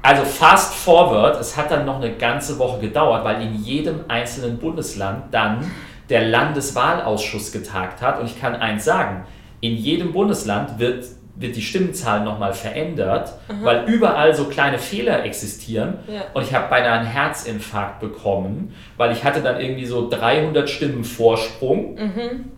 Also 0.01 0.23
fast 0.23 0.75
forward, 0.75 1.39
es 1.39 1.57
hat 1.57 1.71
dann 1.71 1.85
noch 1.85 1.95
eine 1.95 2.15
ganze 2.15 2.59
Woche 2.59 2.79
gedauert, 2.79 3.23
weil 3.23 3.41
in 3.41 3.55
jedem 3.55 4.01
einzelnen 4.07 4.59
Bundesland 4.59 5.33
dann 5.33 5.71
der 6.09 6.27
Landeswahlausschuss 6.27 7.51
getagt 7.51 8.01
hat. 8.01 8.19
Und 8.19 8.27
ich 8.27 8.39
kann 8.39 8.55
eins 8.55 8.85
sagen, 8.85 9.25
in 9.61 9.75
jedem 9.75 10.13
Bundesland 10.13 10.77
wird 10.79 11.05
wird 11.37 11.55
die 11.55 11.61
Stimmenzahl 11.61 12.23
nochmal 12.23 12.53
verändert, 12.53 13.33
Aha. 13.47 13.57
weil 13.63 13.85
überall 13.85 14.33
so 14.33 14.45
kleine 14.45 14.79
Fehler 14.79 15.23
existieren. 15.25 15.99
Ja. 16.07 16.21
Und 16.33 16.43
ich 16.43 16.53
habe 16.53 16.69
beinahe 16.69 16.99
einen 16.99 17.07
Herzinfarkt 17.07 17.99
bekommen, 17.99 18.73
weil 18.97 19.11
ich 19.11 19.23
hatte 19.23 19.41
dann 19.41 19.59
irgendwie 19.59 19.85
so 19.85 20.09
300 20.09 20.69
Stimmen 20.69 21.03
Vorsprung. 21.03 21.95
Mhm. 21.95 22.51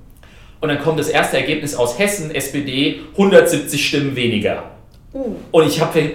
Und 0.60 0.70
dann 0.70 0.80
kommt 0.80 1.00
das 1.00 1.10
erste 1.10 1.38
Ergebnis 1.38 1.76
aus 1.76 2.00
Hessen, 2.00 2.34
SPD, 2.34 3.02
170 3.12 3.88
Stimmen 3.88 4.16
weniger. 4.16 4.64
Uh. 5.14 5.36
Und 5.52 5.68
ich 5.68 5.80
habe 5.80 6.12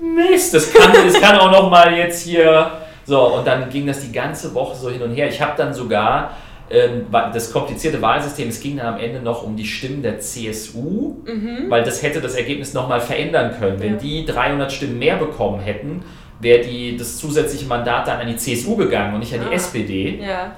Mist, 0.00 0.54
das 0.54 0.72
kann, 0.72 0.92
das 0.92 1.20
kann 1.20 1.38
auch 1.38 1.50
nochmal 1.50 1.96
jetzt 1.96 2.22
hier... 2.22 2.72
So, 3.04 3.36
und 3.36 3.46
dann 3.46 3.70
ging 3.70 3.86
das 3.86 4.00
die 4.00 4.12
ganze 4.12 4.52
Woche 4.54 4.76
so 4.76 4.90
hin 4.90 5.00
und 5.00 5.14
her. 5.14 5.28
Ich 5.28 5.40
habe 5.40 5.54
dann 5.56 5.72
sogar 5.72 6.36
ähm, 6.70 7.06
das 7.10 7.52
komplizierte 7.52 8.02
Wahlsystem, 8.02 8.48
es 8.48 8.60
ging 8.60 8.76
dann 8.76 8.94
am 8.94 9.00
Ende 9.00 9.20
noch 9.20 9.42
um 9.42 9.56
die 9.56 9.64
Stimmen 9.64 10.02
der 10.02 10.20
CSU, 10.20 11.16
mhm. 11.24 11.70
weil 11.70 11.82
das 11.82 12.02
hätte 12.02 12.20
das 12.20 12.34
Ergebnis 12.34 12.74
nochmal 12.74 13.00
verändern 13.00 13.54
können. 13.58 13.80
Wenn 13.80 13.94
ja. 13.94 13.98
die 13.98 14.26
300 14.26 14.70
Stimmen 14.70 14.98
mehr 14.98 15.16
bekommen 15.16 15.60
hätten, 15.60 16.02
wäre 16.40 16.62
das 16.98 17.16
zusätzliche 17.16 17.64
Mandat 17.64 18.06
dann 18.06 18.20
an 18.20 18.26
die 18.26 18.36
CSU 18.36 18.76
gegangen 18.76 19.14
und 19.14 19.20
nicht 19.20 19.32
an 19.34 19.40
die 19.40 19.52
ah. 19.52 19.56
SPD. 19.56 20.20
Ja. 20.22 20.52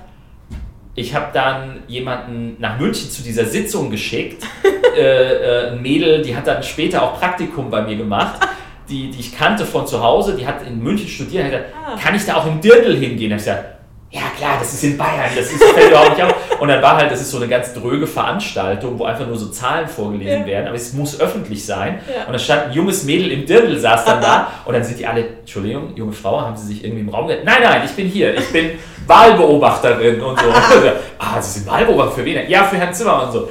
Ich 0.94 1.14
habe 1.14 1.26
dann 1.32 1.82
jemanden 1.86 2.56
nach 2.58 2.78
München 2.78 3.10
zu 3.10 3.22
dieser 3.22 3.44
Sitzung 3.44 3.90
geschickt, 3.90 4.44
äh, 4.96 5.00
äh, 5.00 5.70
ein 5.70 5.82
Mädel, 5.82 6.22
die 6.22 6.36
hat 6.36 6.46
dann 6.46 6.62
später 6.62 7.02
auch 7.02 7.18
Praktikum 7.18 7.70
bei 7.70 7.82
mir 7.82 7.96
gemacht. 7.96 8.40
Die, 8.88 9.08
die 9.10 9.20
ich 9.20 9.36
kannte 9.36 9.64
von 9.64 9.86
zu 9.86 10.02
Hause, 10.02 10.34
die 10.36 10.44
hat 10.44 10.66
in 10.66 10.82
München 10.82 11.06
studiert, 11.06 11.44
hat 11.44 11.52
gesagt, 11.52 11.72
ah. 11.86 11.96
kann 11.96 12.12
ich 12.16 12.26
da 12.26 12.34
auch 12.34 12.46
im 12.46 12.60
Dirndl 12.60 12.96
hingehen? 12.96 13.30
Da 13.30 13.36
ich 13.36 13.42
gesagt, 13.42 13.64
ja 14.10 14.22
klar, 14.36 14.56
das 14.58 14.72
ist 14.74 14.82
in 14.82 14.98
Bayern, 14.98 15.30
das 15.36 15.52
ist, 15.52 15.62
fällt 15.62 15.90
überhaupt 15.90 16.16
nicht 16.16 16.22
auf. 16.24 16.60
Und 16.60 16.68
dann 16.68 16.82
war 16.82 16.96
halt, 16.96 17.12
das 17.12 17.20
ist 17.20 17.30
so 17.30 17.36
eine 17.36 17.46
ganz 17.46 17.72
dröge 17.72 18.08
Veranstaltung, 18.08 18.98
wo 18.98 19.04
einfach 19.04 19.26
nur 19.26 19.38
so 19.38 19.48
Zahlen 19.50 19.86
vorgelesen 19.86 20.40
ja. 20.40 20.46
werden, 20.46 20.66
aber 20.66 20.74
es 20.74 20.92
muss 20.92 21.20
öffentlich 21.20 21.64
sein. 21.64 22.00
Ja. 22.12 22.26
Und 22.26 22.32
da 22.32 22.38
stand 22.40 22.66
ein 22.66 22.72
junges 22.72 23.04
Mädel 23.04 23.30
im 23.30 23.46
Dirndl, 23.46 23.78
saß 23.78 24.04
dann 24.04 24.20
da 24.20 24.50
und 24.64 24.74
dann 24.74 24.82
sind 24.82 24.98
die 24.98 25.06
alle, 25.06 25.26
Entschuldigung, 25.40 25.94
junge 25.94 26.12
Frau, 26.12 26.40
haben 26.40 26.56
sie 26.56 26.66
sich 26.66 26.84
irgendwie 26.84 27.02
im 27.02 27.08
Raum 27.08 27.28
gesagt, 27.28 27.44
nein, 27.44 27.58
nein, 27.62 27.82
ich 27.84 27.92
bin 27.92 28.08
hier, 28.08 28.36
ich 28.36 28.50
bin 28.52 28.70
Wahlbeobachterin 29.10 30.20
und 30.20 30.40
so. 30.40 30.46
ah, 31.18 31.42
Sie 31.42 31.58
sind 31.58 31.70
Wahlbeobachter 31.70 32.12
für 32.12 32.24
wen? 32.24 32.48
Ja, 32.48 32.64
für 32.64 32.76
Herrn 32.76 32.94
Zimmer 32.94 33.24
und 33.24 33.32
so. 33.32 33.48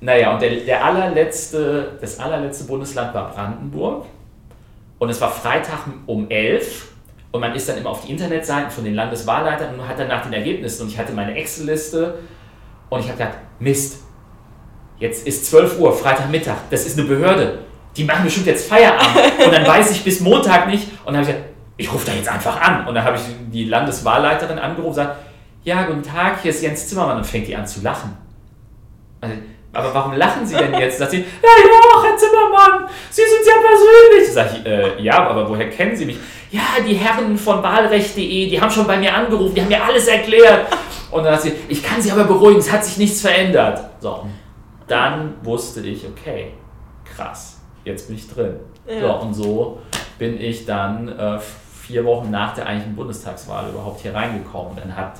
Naja, 0.00 0.34
und 0.34 0.42
der, 0.42 0.50
der 0.50 0.84
allerletzte, 0.84 1.96
das 2.00 2.20
allerletzte 2.20 2.64
Bundesland 2.64 3.14
war 3.14 3.32
Brandenburg. 3.32 4.04
Und 4.98 5.08
es 5.08 5.20
war 5.20 5.30
Freitag 5.30 5.78
um 6.06 6.28
11 6.28 6.88
und 7.30 7.40
man 7.40 7.54
ist 7.54 7.68
dann 7.68 7.78
immer 7.78 7.90
auf 7.90 8.04
die 8.04 8.10
Internetseiten 8.10 8.70
von 8.70 8.84
den 8.84 8.94
Landeswahlleitern 8.94 9.78
und 9.78 9.86
hat 9.86 9.98
dann 9.98 10.08
nach 10.08 10.22
den 10.22 10.32
Ergebnissen 10.32 10.82
und 10.82 10.88
ich 10.88 10.98
hatte 10.98 11.12
meine 11.12 11.34
Excel-Liste 11.34 12.18
und 12.88 13.00
ich 13.00 13.06
habe 13.06 13.18
gedacht, 13.18 13.38
Mist, 13.60 13.98
jetzt 14.98 15.26
ist 15.26 15.46
12 15.46 15.78
Uhr, 15.78 15.92
Freitagmittag, 15.92 16.56
das 16.70 16.86
ist 16.86 16.98
eine 16.98 17.06
Behörde, 17.06 17.60
die 17.96 18.04
machen 18.04 18.24
bestimmt 18.24 18.46
jetzt 18.46 18.68
Feierabend 18.68 19.44
und 19.44 19.52
dann 19.52 19.66
weiß 19.66 19.90
ich 19.90 20.02
bis 20.02 20.20
Montag 20.20 20.66
nicht 20.68 20.88
und 21.04 21.14
dann 21.14 21.18
habe 21.18 21.30
ich 21.30 21.36
gesagt, 21.36 21.44
ich 21.78 21.92
rufe 21.92 22.04
da 22.04 22.12
jetzt 22.12 22.28
einfach 22.28 22.60
an 22.60 22.86
und 22.86 22.94
dann 22.94 23.04
habe 23.04 23.16
ich 23.16 23.22
die 23.50 23.64
Landeswahlleiterin 23.64 24.58
angerufen 24.58 24.88
und 24.88 24.94
gesagt, 24.94 25.16
ja, 25.64 25.84
guten 25.84 26.02
Tag, 26.02 26.42
hier 26.42 26.50
ist 26.50 26.62
Jens 26.62 26.88
Zimmermann 26.88 27.18
und 27.18 27.24
fängt 27.24 27.46
die 27.46 27.56
an 27.56 27.66
zu 27.66 27.80
lachen. 27.82 28.16
Also, 29.20 29.34
aber 29.72 29.94
warum 29.94 30.12
lachen 30.14 30.44
Sie 30.44 30.56
denn 30.56 30.74
jetzt? 30.74 30.98
Sagt 30.98 31.12
sie, 31.12 31.18
ja, 31.18 31.24
ja, 31.24 32.02
Herr 32.02 32.16
Zimmermann, 32.16 32.90
Sie 33.10 33.22
sind 33.22 33.46
ja 33.46 33.54
persönlich. 33.60 34.32
Sag 34.32 34.52
ich, 34.52 34.66
äh, 34.66 35.02
ja, 35.02 35.28
aber 35.28 35.48
woher 35.48 35.70
kennen 35.70 35.94
Sie 35.94 36.06
mich? 36.06 36.16
Ja, 36.50 36.62
die 36.86 36.94
Herren 36.94 37.36
von 37.36 37.62
Wahlrecht.de, 37.62 38.48
die 38.48 38.60
haben 38.60 38.70
schon 38.70 38.86
bei 38.86 38.96
mir 38.96 39.14
angerufen, 39.14 39.54
die 39.54 39.60
haben 39.60 39.68
mir 39.68 39.82
alles 39.82 40.08
erklärt. 40.08 40.66
Und 41.10 41.24
dann 41.24 41.34
sagt 41.34 41.42
sie, 41.42 41.52
ich 41.68 41.82
kann 41.82 42.00
Sie 42.00 42.10
aber 42.10 42.24
beruhigen, 42.24 42.58
es 42.58 42.72
hat 42.72 42.84
sich 42.84 42.96
nichts 42.96 43.20
verändert. 43.20 43.80
So, 44.00 44.26
dann 44.86 45.34
wusste 45.42 45.80
ich, 45.80 46.04
okay, 46.06 46.54
krass, 47.04 47.60
jetzt 47.84 48.08
bin 48.08 48.16
ich 48.16 48.28
drin. 48.28 48.56
Ja. 48.86 49.00
So, 49.00 49.26
und 49.26 49.34
so 49.34 49.78
bin 50.18 50.40
ich 50.40 50.66
dann 50.66 51.08
äh, 51.08 51.38
vier 51.88 52.04
Wochen 52.04 52.30
nach 52.30 52.54
der 52.54 52.66
eigentlichen 52.66 52.94
Bundestagswahl 52.96 53.70
überhaupt 53.70 54.02
hier 54.02 54.14
reingekommen. 54.14 54.76
Dann 54.76 54.94
hat 54.94 55.14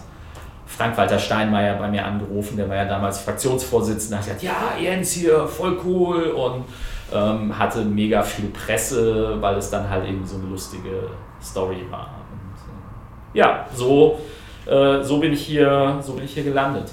Frank-Walter 0.66 1.18
Steinmeier 1.18 1.76
bei 1.76 1.88
mir 1.88 2.04
angerufen, 2.04 2.58
der 2.58 2.68
war 2.68 2.76
ja 2.76 2.84
damals 2.84 3.20
Fraktionsvorsitzender, 3.20 4.18
hat 4.18 4.24
gesagt, 4.24 4.42
ja, 4.42 4.74
Jens 4.78 5.12
hier, 5.12 5.46
voll 5.46 5.80
cool 5.82 6.24
und 6.24 6.66
ähm, 7.10 7.58
hatte 7.58 7.86
mega 7.86 8.22
viel 8.22 8.50
Presse, 8.50 9.40
weil 9.40 9.56
es 9.56 9.70
dann 9.70 9.88
halt 9.88 10.06
eben 10.06 10.26
so 10.26 10.36
eine 10.36 10.44
lustige 10.44 11.08
Story 11.42 11.86
war. 11.88 12.10
Und, 12.30 13.34
äh, 13.34 13.38
ja, 13.38 13.66
so, 13.74 14.20
äh, 14.66 15.02
so, 15.02 15.18
bin 15.20 15.32
ich 15.32 15.46
hier, 15.46 15.96
so 16.02 16.12
bin 16.12 16.24
ich 16.26 16.34
hier 16.34 16.44
gelandet. 16.44 16.92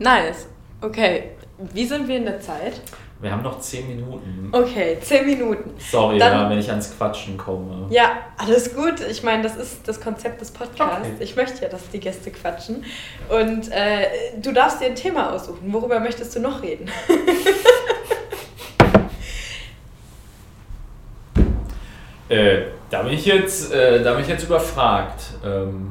Nice. 0.00 0.48
Okay. 0.80 1.30
Wie 1.72 1.86
sind 1.86 2.08
wir 2.08 2.16
in 2.16 2.24
der 2.24 2.40
Zeit? 2.40 2.80
Wir 3.20 3.32
haben 3.32 3.42
noch 3.42 3.60
zehn 3.60 3.86
Minuten. 3.86 4.48
Okay, 4.50 4.96
zehn 5.02 5.26
Minuten. 5.26 5.74
Sorry, 5.78 6.18
Dann, 6.18 6.32
ja, 6.32 6.48
wenn 6.48 6.58
ich 6.58 6.70
ans 6.70 6.96
Quatschen 6.96 7.36
komme. 7.36 7.86
Ja, 7.90 8.12
alles 8.38 8.74
gut. 8.74 8.94
Ich 9.10 9.22
meine, 9.22 9.42
das 9.42 9.56
ist 9.56 9.86
das 9.86 10.00
Konzept 10.00 10.40
des 10.40 10.50
Podcasts. 10.50 11.06
Okay. 11.06 11.16
Ich 11.20 11.36
möchte 11.36 11.62
ja, 11.62 11.68
dass 11.68 11.90
die 11.90 12.00
Gäste 12.00 12.30
quatschen. 12.30 12.82
Und 13.28 13.70
äh, 13.72 14.06
du 14.40 14.52
darfst 14.52 14.80
dir 14.80 14.86
ein 14.86 14.94
Thema 14.94 15.34
aussuchen. 15.34 15.70
Worüber 15.70 16.00
möchtest 16.00 16.34
du 16.34 16.40
noch 16.40 16.62
reden? 16.62 16.90
äh, 22.30 22.62
da 22.88 23.02
bin 23.02 23.12
ich 23.12 23.26
jetzt, 23.26 23.70
äh, 23.70 24.02
da 24.02 24.14
bin 24.14 24.22
ich 24.22 24.28
jetzt 24.28 24.44
überfragt. 24.44 25.24
Ähm, 25.44 25.90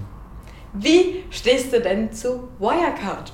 Wie 0.73 1.23
stehst 1.31 1.73
du 1.73 1.81
denn 1.81 2.11
zu 2.11 2.49
Wirecard? 2.59 3.31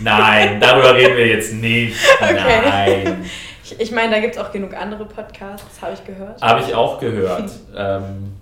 Nein, 0.00 0.60
darüber 0.60 0.94
reden 0.94 1.16
wir 1.16 1.26
jetzt 1.26 1.52
nicht. 1.54 1.96
Okay. 2.20 2.36
Nein. 2.64 3.24
Ich, 3.64 3.80
ich 3.80 3.90
meine, 3.92 4.10
da 4.12 4.20
gibt 4.20 4.34
es 4.36 4.40
auch 4.40 4.50
genug 4.50 4.74
andere 4.74 5.04
Podcasts, 5.04 5.82
habe 5.82 5.92
ich 5.94 6.04
gehört. 6.04 6.40
Habe 6.40 6.62
ich 6.62 6.74
auch 6.74 6.98
gehört. 6.98 7.50
ähm, 7.76 8.32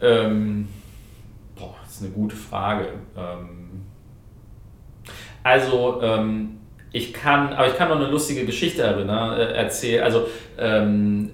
ähm, 0.00 0.68
boah, 1.56 1.74
das 1.82 1.94
ist 1.94 2.02
eine 2.02 2.10
gute 2.10 2.36
Frage. 2.36 2.88
Ähm, 3.16 3.86
also, 5.42 6.00
ähm, 6.02 6.60
ich 6.92 7.12
kann, 7.12 7.52
aber 7.54 7.68
ich 7.68 7.76
kann 7.76 7.88
noch 7.88 7.96
eine 7.96 8.08
lustige 8.08 8.44
Geschichte 8.44 8.82
erinnern, 8.82 9.38
äh, 9.38 9.52
erzählen. 9.52 10.04
Also, 10.04 10.26
ähm, 10.58 11.30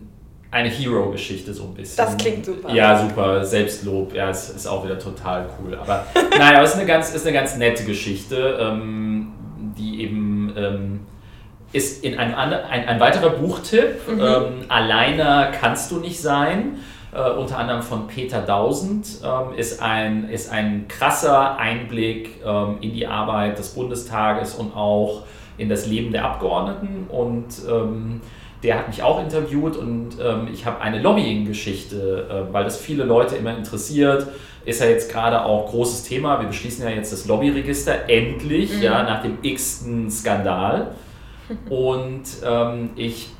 eine 0.50 0.68
Hero-Geschichte 0.68 1.52
so 1.52 1.64
ein 1.64 1.74
bisschen. 1.74 2.04
Das 2.04 2.16
klingt 2.16 2.44
super. 2.44 2.72
Ja, 2.72 3.06
super. 3.06 3.44
Selbstlob, 3.44 4.14
ja, 4.14 4.30
es 4.30 4.48
ist 4.50 4.66
auch 4.66 4.84
wieder 4.84 4.98
total 4.98 5.48
cool. 5.60 5.74
Aber 5.74 6.06
naja, 6.38 6.56
aber 6.56 6.62
es 6.62 6.70
ist 6.70 6.76
eine 6.76 6.86
ganz, 6.86 7.14
ist 7.14 7.26
eine 7.26 7.34
ganz 7.36 7.56
nette 7.56 7.84
Geschichte, 7.84 8.58
ähm, 8.60 9.32
die 9.76 10.02
eben 10.02 10.52
ähm, 10.56 11.00
ist 11.72 12.02
in 12.02 12.18
einem 12.18 12.34
ein, 12.34 12.88
ein 12.88 13.00
weiterer 13.00 13.30
Buchtipp. 13.30 14.08
Mhm. 14.08 14.20
Ähm, 14.20 14.44
Alleiner 14.68 15.50
kannst 15.50 15.90
du 15.90 15.98
nicht 15.98 16.20
sein. 16.20 16.78
Äh, 17.12 17.30
unter 17.30 17.58
anderem 17.58 17.82
von 17.82 18.06
Peter 18.06 18.42
Dausend, 18.42 19.06
ähm, 19.24 19.54
ist, 19.56 19.80
ein, 19.80 20.28
ist 20.28 20.50
ein 20.52 20.88
krasser 20.88 21.56
Einblick 21.56 22.42
ähm, 22.44 22.76
in 22.82 22.92
die 22.92 23.06
Arbeit 23.06 23.58
des 23.58 23.70
Bundestages 23.70 24.54
und 24.54 24.76
auch 24.76 25.22
in 25.56 25.70
das 25.70 25.86
Leben 25.86 26.12
der 26.12 26.26
Abgeordneten 26.26 27.06
und 27.08 27.46
ähm, 27.68 28.20
der 28.62 28.78
hat 28.78 28.88
mich 28.88 29.02
auch 29.02 29.20
interviewt 29.22 29.76
und 29.76 30.10
ähm, 30.20 30.48
ich 30.52 30.66
habe 30.66 30.80
eine 30.80 31.00
Lobbying-Geschichte, 31.00 32.46
äh, 32.48 32.52
weil 32.52 32.64
das 32.64 32.76
viele 32.76 33.04
Leute 33.04 33.36
immer 33.36 33.56
interessiert. 33.56 34.26
Ist 34.64 34.80
ja 34.80 34.88
jetzt 34.88 35.10
gerade 35.10 35.44
auch 35.44 35.70
großes 35.70 36.02
Thema. 36.02 36.40
Wir 36.40 36.48
beschließen 36.48 36.84
ja 36.84 36.90
jetzt 36.90 37.12
das 37.12 37.26
Lobbyregister 37.26 38.08
endlich, 38.08 38.76
mhm. 38.76 38.82
ja, 38.82 39.02
nach 39.04 39.22
dem 39.22 39.38
x-ten 39.42 40.10
Skandal. 40.10 40.92
Und 41.70 42.24
ähm, 42.44 42.90
ich 42.96 43.30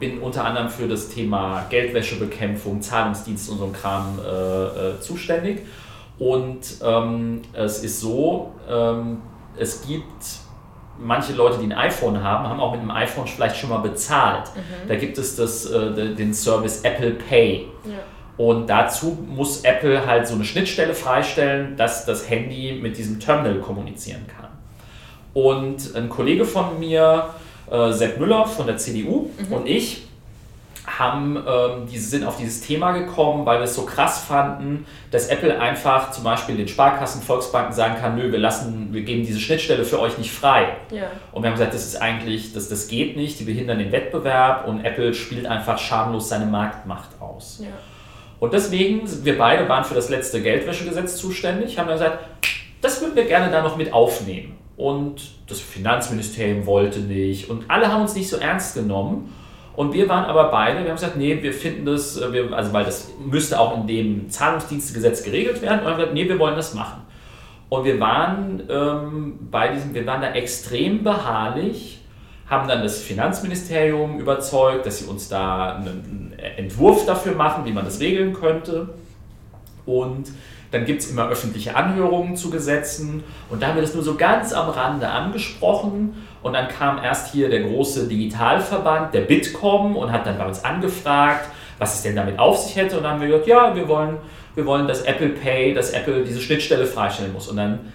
bin 0.00 0.18
unter 0.20 0.44
anderem 0.44 0.68
für 0.68 0.88
das 0.88 1.08
Thema 1.08 1.66
Geldwäschebekämpfung, 1.70 2.80
Zahlungsdienst 2.80 3.50
und 3.50 3.58
so 3.58 3.64
ein 3.66 3.72
Kram 3.72 4.18
äh, 4.18 4.90
äh, 4.90 5.00
zuständig. 5.00 5.60
Und 6.18 6.60
ähm, 6.82 7.42
es 7.52 7.84
ist 7.84 8.00
so, 8.00 8.52
ähm, 8.68 9.18
es 9.58 9.86
gibt 9.86 10.45
manche 10.98 11.32
Leute, 11.32 11.58
die 11.58 11.66
ein 11.66 11.72
iPhone 11.72 12.22
haben, 12.22 12.48
haben 12.48 12.60
auch 12.60 12.72
mit 12.72 12.80
einem 12.80 12.90
iPhone 12.90 13.26
vielleicht 13.26 13.56
schon 13.56 13.70
mal 13.70 13.78
bezahlt. 13.78 14.50
Mhm. 14.54 14.88
Da 14.88 14.96
gibt 14.96 15.18
es 15.18 15.36
das, 15.36 15.66
äh, 15.66 16.14
den 16.14 16.32
Service 16.34 16.80
Apple 16.82 17.12
Pay. 17.12 17.66
Ja. 17.84 17.98
Und 18.36 18.68
dazu 18.68 19.16
muss 19.26 19.62
Apple 19.62 20.04
halt 20.04 20.26
so 20.26 20.34
eine 20.34 20.44
Schnittstelle 20.44 20.94
freistellen, 20.94 21.76
dass 21.76 22.04
das 22.04 22.28
Handy 22.28 22.78
mit 22.80 22.98
diesem 22.98 23.18
Terminal 23.18 23.60
kommunizieren 23.60 24.26
kann. 24.26 24.50
Und 25.32 25.94
ein 25.94 26.08
Kollege 26.08 26.44
von 26.44 26.78
mir, 26.78 27.30
äh, 27.70 27.92
Sepp 27.92 28.18
Müller 28.18 28.46
von 28.46 28.66
der 28.66 28.76
CDU 28.76 29.30
mhm. 29.38 29.52
und 29.52 29.66
ich, 29.66 30.05
haben, 30.98 31.36
ähm, 31.36 31.86
die 31.90 31.98
sind 31.98 32.24
auf 32.24 32.36
dieses 32.36 32.60
Thema 32.60 32.92
gekommen, 32.92 33.44
weil 33.44 33.58
wir 33.58 33.64
es 33.64 33.74
so 33.74 33.84
krass 33.84 34.24
fanden, 34.24 34.86
dass 35.10 35.28
Apple 35.28 35.58
einfach 35.60 36.10
zum 36.10 36.24
Beispiel 36.24 36.56
den 36.56 36.68
Sparkassen, 36.68 37.22
Volksbanken 37.22 37.72
sagen 37.72 37.96
kann, 38.00 38.16
nö, 38.16 38.32
wir 38.32 38.38
lassen, 38.38 38.88
wir 38.92 39.02
geben 39.02 39.24
diese 39.24 39.40
Schnittstelle 39.40 39.84
für 39.84 40.00
euch 40.00 40.18
nicht 40.18 40.30
frei. 40.30 40.76
Ja. 40.90 41.04
Und 41.32 41.42
wir 41.42 41.50
haben 41.50 41.56
gesagt, 41.56 41.74
das 41.74 41.86
ist 41.86 42.00
eigentlich, 42.00 42.52
das, 42.52 42.68
das 42.68 42.88
geht 42.88 43.16
nicht, 43.16 43.38
die 43.40 43.44
behindern 43.44 43.78
den 43.78 43.92
Wettbewerb 43.92 44.66
und 44.66 44.84
Apple 44.84 45.12
spielt 45.14 45.46
einfach 45.46 45.78
schamlos 45.78 46.28
seine 46.28 46.46
Marktmacht 46.46 47.20
aus. 47.20 47.60
Ja. 47.62 47.68
Und 48.38 48.52
deswegen, 48.52 49.02
wir 49.24 49.38
beide 49.38 49.68
waren 49.68 49.84
für 49.84 49.94
das 49.94 50.08
letzte 50.08 50.42
Geldwäschegesetz 50.42 51.16
zuständig, 51.16 51.78
haben 51.78 51.88
dann 51.88 51.98
gesagt, 51.98 52.18
das 52.80 53.00
würden 53.00 53.16
wir 53.16 53.24
gerne 53.24 53.50
da 53.50 53.62
noch 53.62 53.76
mit 53.76 53.92
aufnehmen. 53.92 54.56
Und 54.76 55.30
das 55.48 55.60
Finanzministerium 55.60 56.66
wollte 56.66 57.00
nicht 57.00 57.48
und 57.48 57.64
alle 57.68 57.90
haben 57.90 58.02
uns 58.02 58.14
nicht 58.14 58.28
so 58.28 58.36
ernst 58.36 58.74
genommen. 58.74 59.32
Und 59.76 59.92
wir 59.92 60.08
waren 60.08 60.24
aber 60.24 60.44
beide, 60.50 60.80
wir 60.80 60.88
haben 60.88 60.96
gesagt, 60.96 61.16
nee, 61.16 61.38
wir 61.42 61.52
finden 61.52 61.84
das, 61.84 62.16
äh, 62.16 62.32
wir, 62.32 62.52
also 62.52 62.72
weil 62.72 62.84
das 62.84 63.12
müsste 63.24 63.60
auch 63.60 63.76
in 63.76 63.86
dem 63.86 64.30
Zahlungsdienstgesetz 64.30 65.22
geregelt 65.22 65.60
werden. 65.60 65.80
Und 65.80 65.84
wir 65.84 65.90
haben 65.90 65.98
gesagt, 65.98 66.14
nee, 66.14 66.28
wir 66.28 66.38
wollen 66.38 66.56
das 66.56 66.74
machen. 66.74 67.02
Und 67.68 67.84
wir 67.84 68.00
waren 68.00 68.62
ähm, 68.70 69.38
bei 69.50 69.68
diesem, 69.68 69.92
wir 69.92 70.06
waren 70.06 70.22
da 70.22 70.32
extrem 70.32 71.04
beharrlich, 71.04 72.00
haben 72.48 72.68
dann 72.68 72.82
das 72.82 73.02
Finanzministerium 73.02 74.18
überzeugt, 74.18 74.86
dass 74.86 75.00
sie 75.00 75.06
uns 75.06 75.28
da 75.28 75.76
einen 75.76 76.34
Entwurf 76.56 77.04
dafür 77.04 77.34
machen, 77.34 77.64
wie 77.64 77.72
man 77.72 77.84
das 77.84 78.00
regeln 78.00 78.32
könnte. 78.32 78.88
Und 79.84 80.30
dann 80.70 80.84
gibt 80.84 81.02
es 81.02 81.10
immer 81.10 81.28
öffentliche 81.28 81.76
Anhörungen 81.76 82.36
zu 82.36 82.50
Gesetzen. 82.50 83.22
Und 83.50 83.62
da 83.62 83.68
haben 83.68 83.76
wir 83.76 83.82
das 83.82 83.94
nur 83.94 84.02
so 84.02 84.16
ganz 84.16 84.52
am 84.52 84.68
Rande 84.68 85.08
angesprochen. 85.08 86.14
Und 86.42 86.52
dann 86.52 86.68
kam 86.68 87.02
erst 87.02 87.32
hier 87.32 87.48
der 87.48 87.62
große 87.62 88.08
Digitalverband, 88.08 89.14
der 89.14 89.22
Bitkom, 89.22 89.96
und 89.96 90.12
hat 90.12 90.26
dann 90.26 90.38
bei 90.38 90.46
uns 90.46 90.64
angefragt, 90.64 91.48
was 91.78 91.94
es 91.96 92.02
denn 92.02 92.16
damit 92.16 92.38
auf 92.38 92.58
sich 92.58 92.76
hätte. 92.76 92.96
Und 92.96 93.04
dann 93.04 93.14
haben 93.14 93.20
wir 93.20 93.28
gesagt, 93.28 93.46
ja, 93.46 93.74
wir 93.74 93.88
wollen, 93.88 94.16
wir 94.54 94.66
wollen, 94.66 94.88
dass 94.88 95.02
Apple 95.02 95.30
Pay, 95.30 95.74
dass 95.74 95.90
Apple 95.90 96.24
diese 96.24 96.40
Schnittstelle 96.40 96.86
freistellen 96.86 97.32
muss. 97.32 97.48
Und 97.48 97.56
dann, 97.56 97.92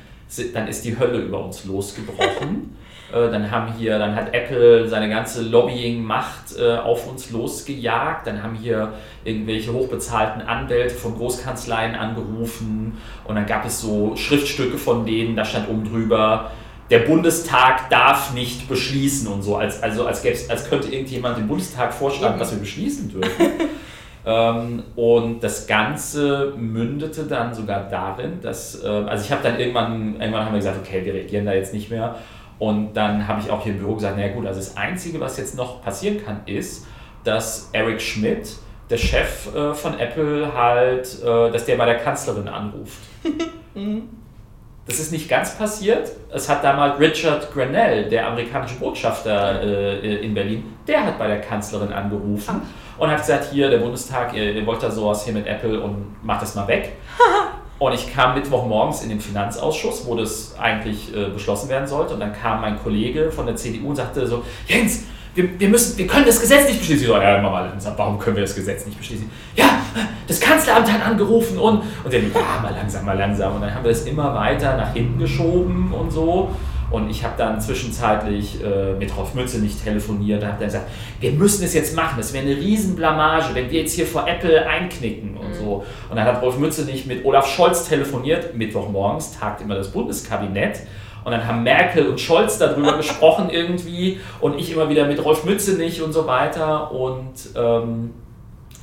dann 0.53 0.67
ist 0.67 0.85
die 0.85 0.97
Hölle 0.97 1.19
über 1.19 1.43
uns 1.43 1.65
losgebrochen. 1.65 2.77
Äh, 3.11 3.29
dann 3.29 3.51
haben 3.51 3.73
hier, 3.77 3.99
dann 3.99 4.15
hat 4.15 4.33
Apple 4.33 4.87
seine 4.87 5.09
ganze 5.09 5.43
Lobbying-Macht 5.43 6.57
äh, 6.57 6.77
auf 6.77 7.09
uns 7.09 7.29
losgejagt. 7.31 8.27
Dann 8.27 8.41
haben 8.41 8.55
hier 8.55 8.93
irgendwelche 9.23 9.73
hochbezahlten 9.73 10.41
Anwälte 10.41 10.95
von 10.95 11.15
Großkanzleien 11.15 11.95
angerufen 11.95 12.97
und 13.25 13.35
dann 13.35 13.45
gab 13.45 13.65
es 13.65 13.81
so 13.81 14.15
Schriftstücke 14.15 14.77
von 14.77 15.05
denen, 15.05 15.35
da 15.35 15.45
stand 15.45 15.69
oben 15.69 15.83
drüber, 15.83 16.51
der 16.89 16.99
Bundestag 16.99 17.89
darf 17.89 18.33
nicht 18.33 18.67
beschließen 18.67 19.27
und 19.27 19.41
so, 19.43 19.55
als, 19.55 19.81
also 19.81 20.05
als, 20.05 20.25
als 20.49 20.69
könnte 20.69 20.89
irgendjemand 20.89 21.37
dem 21.37 21.47
Bundestag 21.47 21.93
vorschlagen, 21.93 22.37
was 22.39 22.51
wir 22.51 22.59
beschließen 22.59 23.09
dürfen. 23.09 23.45
ähm, 24.25 24.83
und 24.95 25.41
das 25.41 25.67
Ganze 25.67 26.53
mündete 26.57 27.23
dann 27.23 27.53
sogar 27.53 27.87
darin, 27.89 28.41
dass, 28.41 28.83
äh, 28.83 28.87
also 28.87 29.23
ich 29.23 29.31
habe 29.31 29.41
dann 29.41 29.57
irgendwann, 29.57 30.19
irgendwann 30.19 30.45
haben 30.45 30.53
wir 30.53 30.59
gesagt, 30.59 30.79
okay, 30.85 31.05
wir 31.05 31.13
reagieren 31.13 31.45
da 31.45 31.53
jetzt 31.53 31.73
nicht 31.73 31.89
mehr. 31.89 32.15
Und 32.61 32.93
dann 32.93 33.27
habe 33.27 33.41
ich 33.41 33.49
auch 33.49 33.63
hier 33.63 33.71
im 33.71 33.79
Büro 33.79 33.95
gesagt, 33.95 34.17
naja 34.17 34.35
gut, 34.35 34.45
also 34.45 34.59
das 34.59 34.77
Einzige, 34.77 35.19
was 35.19 35.35
jetzt 35.37 35.55
noch 35.55 35.81
passieren 35.81 36.23
kann, 36.23 36.41
ist, 36.45 36.85
dass 37.23 37.71
Eric 37.73 37.99
Schmidt, 37.99 38.55
der 38.87 38.97
Chef 38.97 39.51
äh, 39.55 39.73
von 39.73 39.99
Apple, 39.99 40.53
halt, 40.53 41.23
äh, 41.23 41.51
dass 41.51 41.65
der 41.65 41.75
bei 41.77 41.87
der 41.87 41.97
Kanzlerin 41.97 42.47
anruft. 42.47 42.99
Mhm. 43.73 44.09
Das 44.85 44.99
ist 44.99 45.13
nicht 45.13 45.29
ganz 45.29 45.57
passiert. 45.57 46.11
Es 46.29 46.49
hat 46.49 46.61
damals 46.61 46.99
Richard 46.99 47.53
Grenell, 47.53 48.09
der 48.09 48.27
amerikanische 48.27 48.75
Botschafter 48.75 49.63
äh, 49.63 50.17
in 50.17 50.33
Berlin, 50.33 50.73
der 50.85 51.05
hat 51.05 51.17
bei 51.17 51.27
der 51.27 51.39
Kanzlerin 51.39 51.93
angerufen 51.93 52.61
und 52.97 53.09
hat 53.09 53.19
gesagt, 53.19 53.45
hier, 53.53 53.69
der 53.69 53.77
Bundestag, 53.77 54.33
ihr, 54.35 54.53
ihr 54.53 54.65
wollt 54.65 54.83
da 54.83 54.91
sowas 54.91 55.23
hier 55.23 55.33
mit 55.33 55.47
Apple 55.47 55.79
und 55.79 56.21
macht 56.21 56.41
das 56.41 56.53
mal 56.55 56.67
weg. 56.67 56.97
und 57.81 57.95
ich 57.95 58.13
kam 58.13 58.35
Mittwochmorgens 58.35 59.01
in 59.01 59.09
den 59.09 59.19
Finanzausschuss, 59.19 60.05
wo 60.05 60.13
das 60.13 60.53
eigentlich 60.59 61.15
äh, 61.15 61.29
beschlossen 61.29 61.67
werden 61.67 61.87
sollte. 61.87 62.13
Und 62.13 62.19
dann 62.19 62.31
kam 62.31 62.61
mein 62.61 62.77
Kollege 62.77 63.31
von 63.31 63.47
der 63.47 63.55
CDU 63.55 63.89
und 63.89 63.95
sagte 63.95 64.27
so, 64.27 64.43
Jens, 64.67 65.05
wir, 65.33 65.59
wir, 65.59 65.67
müssen, 65.67 65.97
wir 65.97 66.05
können 66.05 66.27
das 66.27 66.39
Gesetz 66.39 66.67
nicht 66.67 66.77
beschließen. 66.77 67.01
Ich 67.01 67.11
so, 67.11 67.19
ja, 67.19 67.41
mal, 67.41 67.73
warum 67.97 68.19
können 68.19 68.35
wir 68.35 68.43
das 68.43 68.53
Gesetz 68.53 68.85
nicht 68.85 68.99
beschließen? 68.99 69.27
Ja, 69.55 69.81
das 70.27 70.39
Kanzleramt 70.39 70.93
hat 70.93 71.03
angerufen 71.03 71.57
und, 71.57 71.81
und 72.03 72.13
dann, 72.13 72.31
ja, 72.31 72.61
mal 72.61 72.71
langsam, 72.71 73.03
mal 73.03 73.17
langsam. 73.17 73.55
Und 73.55 73.61
dann 73.61 73.73
haben 73.73 73.83
wir 73.83 73.91
das 73.91 74.03
immer 74.03 74.35
weiter 74.35 74.77
nach 74.77 74.93
hinten 74.93 75.17
geschoben 75.17 75.91
und 75.91 76.11
so. 76.11 76.51
Und 76.91 77.09
ich 77.09 77.23
habe 77.23 77.35
dann 77.37 77.59
zwischenzeitlich 77.61 78.61
äh, 78.63 78.93
mit 78.93 79.15
Rolf 79.15 79.33
Mütze 79.33 79.59
nicht 79.59 79.83
telefoniert 79.83 80.41
und 80.41 80.47
habe 80.47 80.59
dann 80.59 80.67
gesagt, 80.67 80.89
wir 81.19 81.31
müssen 81.31 81.63
es 81.63 81.73
jetzt 81.73 81.95
machen, 81.95 82.15
das 82.17 82.33
wäre 82.33 82.45
eine 82.45 82.55
Riesenblamage, 82.55 83.53
wenn 83.55 83.71
wir 83.71 83.81
jetzt 83.81 83.93
hier 83.93 84.05
vor 84.05 84.27
Apple 84.27 84.67
einknicken 84.67 85.37
und 85.37 85.49
mhm. 85.49 85.53
so. 85.53 85.85
Und 86.09 86.17
dann 86.17 86.25
hat 86.25 86.41
Rolf 86.41 86.57
Mütze 86.57 86.83
nicht 86.83 87.07
mit 87.07 87.23
Olaf 87.23 87.47
Scholz 87.47 87.87
telefoniert, 87.87 88.55
Mittwochmorgens 88.55 89.39
tagt 89.39 89.61
immer 89.61 89.75
das 89.75 89.91
Bundeskabinett. 89.91 90.81
Und 91.23 91.31
dann 91.31 91.47
haben 91.47 91.63
Merkel 91.63 92.07
und 92.07 92.19
Scholz 92.19 92.57
darüber 92.57 92.93
gesprochen 92.97 93.49
irgendwie 93.49 94.19
und 94.39 94.59
ich 94.59 94.73
immer 94.73 94.89
wieder 94.89 95.05
mit 95.05 95.23
Rolf 95.23 95.45
Mütze 95.45 95.77
nicht 95.77 96.01
und 96.01 96.13
so 96.13 96.27
weiter. 96.27 96.91
Und 96.91 97.33
ähm, 97.55 98.11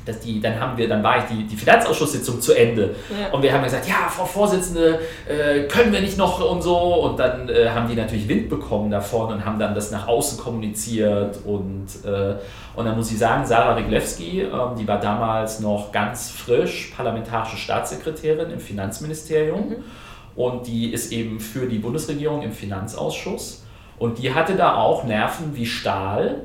dass 0.08 0.20
die, 0.20 0.40
dann 0.40 0.58
haben 0.58 0.76
wir, 0.76 0.88
dann 0.88 1.02
war 1.02 1.18
ich 1.18 1.24
die, 1.24 1.44
die 1.44 1.56
Finanzausschusssitzung 1.56 2.40
zu 2.40 2.54
Ende. 2.54 2.94
Ja. 3.10 3.32
Und 3.32 3.42
wir 3.42 3.52
haben 3.52 3.62
gesagt, 3.62 3.86
ja, 3.86 4.08
Frau 4.08 4.24
Vorsitzende, 4.24 5.00
äh, 5.28 5.64
können 5.68 5.92
wir 5.92 6.00
nicht 6.00 6.16
noch 6.16 6.40
und 6.40 6.62
so. 6.62 6.76
Und 6.76 7.18
dann 7.18 7.48
äh, 7.48 7.68
haben 7.68 7.88
die 7.88 7.94
natürlich 7.94 8.28
Wind 8.28 8.48
bekommen 8.48 8.90
davon 8.90 9.32
und 9.32 9.44
haben 9.44 9.58
dann 9.58 9.74
das 9.74 9.90
nach 9.90 10.08
außen 10.08 10.38
kommuniziert. 10.38 11.38
Und, 11.44 11.86
äh, 12.04 12.36
und 12.74 12.86
dann 12.86 12.96
muss 12.96 13.12
ich 13.12 13.18
sagen, 13.18 13.46
Sarah 13.46 13.74
Riglewski, 13.74 14.42
ähm, 14.42 14.76
die 14.78 14.88
war 14.88 14.98
damals 14.98 15.60
noch 15.60 15.92
ganz 15.92 16.30
frisch 16.30 16.92
parlamentarische 16.96 17.56
Staatssekretärin 17.56 18.50
im 18.50 18.60
Finanzministerium. 18.60 19.68
Mhm. 19.68 19.76
Und 20.34 20.66
die 20.66 20.92
ist 20.92 21.12
eben 21.12 21.40
für 21.40 21.66
die 21.66 21.78
Bundesregierung 21.78 22.42
im 22.42 22.52
Finanzausschuss. 22.52 23.64
Und 23.98 24.18
die 24.18 24.32
hatte 24.32 24.54
da 24.54 24.76
auch 24.76 25.04
Nerven 25.04 25.56
wie 25.56 25.66
Stahl 25.66 26.42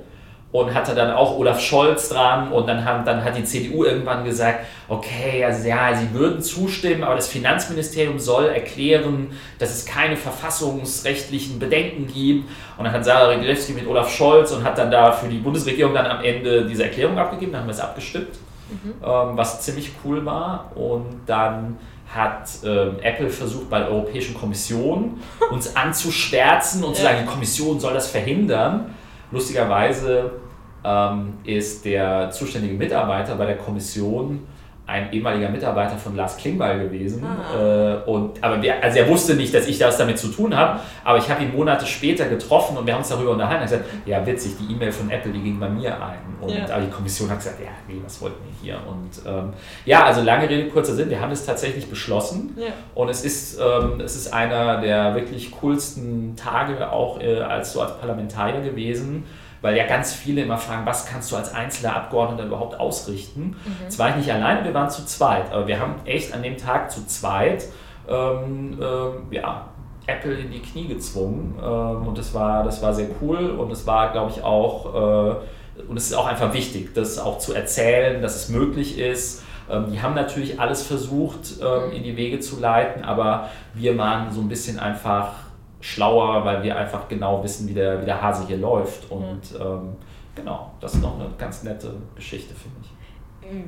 und 0.54 0.72
hatte 0.72 0.94
dann 0.94 1.12
auch 1.12 1.36
Olaf 1.36 1.60
Scholz 1.60 2.10
dran 2.10 2.52
und 2.52 2.68
dann, 2.68 2.86
haben, 2.86 3.04
dann 3.04 3.24
hat 3.24 3.36
die 3.36 3.44
CDU 3.44 3.86
irgendwann 3.86 4.24
gesagt, 4.24 4.60
okay, 4.88 5.44
also 5.44 5.68
ja, 5.68 5.96
sie 5.96 6.14
würden 6.14 6.44
zustimmen, 6.44 7.04
aber 7.04 7.16
das 7.16 7.28
Finanzministerium 7.28 8.20
soll 8.20 8.46
erklären, 8.46 9.32
dass 9.58 9.72
es 9.72 9.84
keine 9.84 10.16
verfassungsrechtlichen 10.16 11.58
Bedenken 11.58 12.06
gibt. 12.06 12.48
Und 12.78 12.86
dann 12.86 12.94
hat 12.94 13.04
Sarah 13.04 13.30
Reglewski 13.30 13.74
mit 13.74 13.88
Olaf 13.88 14.14
Scholz 14.14 14.52
und 14.52 14.64
hat 14.64 14.78
dann 14.78 14.92
da 14.92 15.12
für 15.12 15.28
die 15.28 15.40
Bundesregierung 15.40 15.96
dann 15.96 16.06
am 16.06 16.24
Ende 16.24 16.68
diese 16.68 16.84
Erklärung 16.84 17.18
abgegeben, 17.18 17.52
dann 17.52 17.62
haben 17.62 17.68
wir 17.68 17.74
es 17.74 17.80
abgestimmt, 17.80 18.38
mhm. 18.70 18.94
ähm, 19.04 19.36
was 19.36 19.60
ziemlich 19.64 19.90
cool 20.06 20.24
war. 20.24 20.72
Und 20.76 21.22
dann 21.26 21.80
hat 22.14 22.48
ähm, 22.64 22.98
Apple 23.02 23.32
versucht 23.32 23.72
bei 23.72 23.80
der 23.80 23.90
Europäischen 23.90 24.36
Kommission 24.36 25.20
uns 25.50 25.76
anzuschwärzen 25.76 26.84
und 26.84 26.92
ja. 26.92 26.98
zu 26.98 27.02
sagen, 27.02 27.18
die 27.22 27.26
Kommission 27.26 27.80
soll 27.80 27.96
das 27.96 28.12
verhindern. 28.12 28.94
Lustigerweise 29.32 30.43
ähm, 30.84 31.34
ist 31.44 31.86
der 31.86 32.30
zuständige 32.32 32.76
Mitarbeiter 32.76 33.36
bei 33.36 33.46
der 33.46 33.58
Kommission 33.58 34.42
ein 34.86 35.14
ehemaliger 35.14 35.48
Mitarbeiter 35.48 35.96
von 35.96 36.16
Lars 36.16 36.36
Klingbeil 36.36 36.78
gewesen. 36.78 37.24
Ah. 37.24 37.58
Äh, 37.58 38.10
und, 38.10 38.44
aber 38.44 38.62
wir, 38.62 38.84
also 38.84 39.00
er 39.00 39.08
wusste 39.08 39.36
nicht, 39.36 39.54
dass 39.54 39.66
ich 39.66 39.80
das 39.80 39.98
damit 39.98 40.20
zu 40.20 40.28
tun 40.28 40.56
habe, 40.56 40.82
aber 41.06 41.18
ich 41.18 41.30
habe 41.30 41.42
ihn 41.42 41.56
Monate 41.56 41.86
später 41.86 42.26
getroffen 42.26 42.76
und 42.76 42.86
wir 42.86 42.94
haben 42.94 43.00
uns 43.00 43.08
darüber 43.08 43.32
unterhalten. 43.32 43.62
Er 43.62 43.62
hat 43.62 43.70
gesagt, 43.70 43.86
ja 44.06 44.26
witzig, 44.26 44.56
die 44.60 44.74
E-Mail 44.74 44.92
von 44.92 45.10
Apple, 45.10 45.32
die 45.32 45.40
ging 45.40 45.58
bei 45.58 45.70
mir 45.70 45.96
ein. 45.96 46.20
Und 46.42 46.54
ja. 46.54 46.66
aber 46.66 46.82
die 46.82 46.92
Kommission 46.92 47.30
hat 47.30 47.38
gesagt, 47.38 47.62
ja, 47.62 47.70
nee, 47.88 48.02
was 48.04 48.22
wollten 48.22 48.44
wir 48.44 48.54
hier? 48.62 48.80
Und 48.86 49.26
ähm, 49.26 49.54
ja, 49.86 50.04
also 50.04 50.22
lange 50.22 50.50
Rede, 50.50 50.70
kurzer 50.70 50.94
Sinn, 50.96 51.10
wir 51.10 51.22
haben 51.22 51.32
es 51.32 51.46
tatsächlich 51.46 51.90
beschlossen. 51.90 52.58
Ja. 52.58 52.74
Und 52.94 53.08
es 53.08 53.24
ist, 53.24 53.60
ähm, 53.62 54.02
es 54.02 54.18
ist 54.18 54.34
einer 54.34 54.82
der 54.82 55.16
wirklich 55.16 55.52
coolsten 55.62 56.36
Tage 56.36 56.92
auch 56.92 57.22
äh, 57.22 57.40
als 57.40 57.72
so 57.72 57.82
als 57.82 57.98
Parlamentarier 58.00 58.60
gewesen 58.60 59.24
weil 59.64 59.78
ja 59.78 59.88
ganz 59.88 60.14
viele 60.14 60.42
immer 60.42 60.58
fragen, 60.58 60.86
was 60.86 61.08
kannst 61.08 61.32
du 61.32 61.38
als 61.38 61.56
einzelner 61.56 61.96
Abgeordneter 61.96 62.46
überhaupt 62.46 62.80
ausrichten. 62.80 63.56
Mhm. 63.66 63.90
Zwar 63.90 64.10
ich 64.10 64.18
nicht 64.18 64.32
alleine, 64.32 64.64
wir 64.66 64.74
waren 64.74 64.90
zu 64.90 65.06
zweit, 65.06 65.52
aber 65.52 65.68
wir 65.68 65.80
haben 65.80 65.96
echt 66.06 66.34
an 66.34 66.44
dem 66.44 66.58
Tag 66.58 66.92
zu 66.92 67.08
zweit 67.08 67.64
ähm, 68.08 68.78
äh, 68.80 69.36
ja, 69.36 69.70
Apple 70.06 70.34
in 70.34 70.52
die 70.52 70.60
Knie 70.60 70.90
gezwungen 70.90 71.58
ähm, 71.64 72.08
und 72.08 72.18
das 72.18 72.34
war, 72.34 72.66
das 72.66 72.82
war 72.82 72.94
sehr 72.94 73.08
cool 73.22 73.52
und 73.52 73.72
es 73.72 73.88
war, 73.88 74.12
glaube 74.12 74.32
ich, 74.36 74.44
auch, 74.44 74.94
äh, 74.94 75.82
und 75.88 75.96
es 75.96 76.08
ist 76.08 76.14
auch 76.14 76.28
einfach 76.28 76.54
wichtig, 76.54 76.94
das 76.94 77.18
auch 77.18 77.40
zu 77.40 77.54
erzählen, 77.54 78.22
dass 78.22 78.36
es 78.36 78.50
möglich 78.50 79.00
ist. 79.00 79.44
Ähm, 79.72 79.86
die 79.94 80.02
haben 80.02 80.14
natürlich 80.14 80.60
alles 80.60 80.86
versucht, 80.86 81.54
ähm, 81.62 81.88
mhm. 81.88 81.92
in 81.94 82.04
die 82.04 82.18
Wege 82.18 82.42
zu 82.42 82.60
leiten, 82.60 83.06
aber 83.06 83.50
wir 83.74 83.98
waren 83.98 84.30
so 84.30 84.42
ein 84.42 84.50
bisschen 84.50 84.78
einfach 84.78 85.43
schlauer, 85.84 86.46
weil 86.46 86.64
wir 86.64 86.78
einfach 86.78 87.10
genau 87.10 87.44
wissen, 87.44 87.68
wie 87.68 87.74
der, 87.74 88.02
wie 88.02 88.06
der 88.06 88.22
Hase 88.22 88.48
hier 88.48 88.58
läuft. 88.58 89.12
Und 89.12 89.52
mhm. 89.52 89.62
ähm, 89.62 89.96
genau, 90.34 90.72
das 90.80 90.96
ist 90.96 91.02
noch 91.02 91.20
eine 91.20 91.30
ganz 91.38 91.64
nette 91.64 91.94
Geschichte, 92.16 92.56
finde 92.56 92.78
ich. 92.82 92.90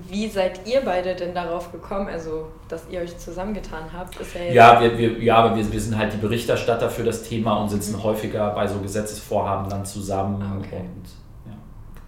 Wie 0.10 0.30
seid 0.30 0.66
ihr 0.66 0.80
beide 0.86 1.14
denn 1.16 1.36
darauf 1.36 1.74
gekommen, 1.74 2.08
also 2.08 2.48
dass 2.70 2.84
ihr 2.90 3.02
euch 3.02 3.18
zusammengetan 3.18 3.84
habt? 3.92 4.16
ja, 4.34 4.54
ja, 4.54 4.82
wir, 4.82 4.98
wir, 4.98 5.22
ja 5.22 5.36
aber 5.36 5.58
wir, 5.58 5.70
wir 5.70 5.82
sind 5.82 5.98
halt 5.98 6.14
die 6.14 6.18
Berichterstatter 6.18 6.90
für 6.90 7.04
das 7.04 7.24
Thema 7.24 7.58
und 7.58 7.68
sitzen 7.68 7.98
mhm. 7.98 8.04
häufiger 8.04 8.52
bei 8.52 8.66
so 8.66 8.80
Gesetzesvorhaben 8.80 9.70
dann 9.70 9.86
zusammen. 9.86 10.42
Ah, 10.42 10.58
okay. 10.58 10.80
Und, 10.80 11.52
ja. 11.52 11.58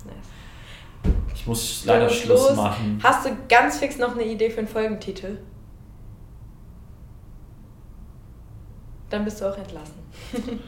nice. 0.05 1.13
Ich 1.35 1.45
muss 1.45 1.83
leider 1.85 2.09
Schluss 2.09 2.55
machen. 2.55 3.01
Hast 3.03 3.25
du 3.25 3.31
ganz 3.49 3.79
fix 3.79 3.97
noch 3.97 4.13
eine 4.13 4.23
Idee 4.23 4.49
für 4.49 4.59
einen 4.59 4.69
Folgentitel? 4.69 5.39
Dann 9.09 9.23
bist 9.23 9.41
du 9.41 9.45
auch 9.45 9.57
entlassen. 9.57 9.95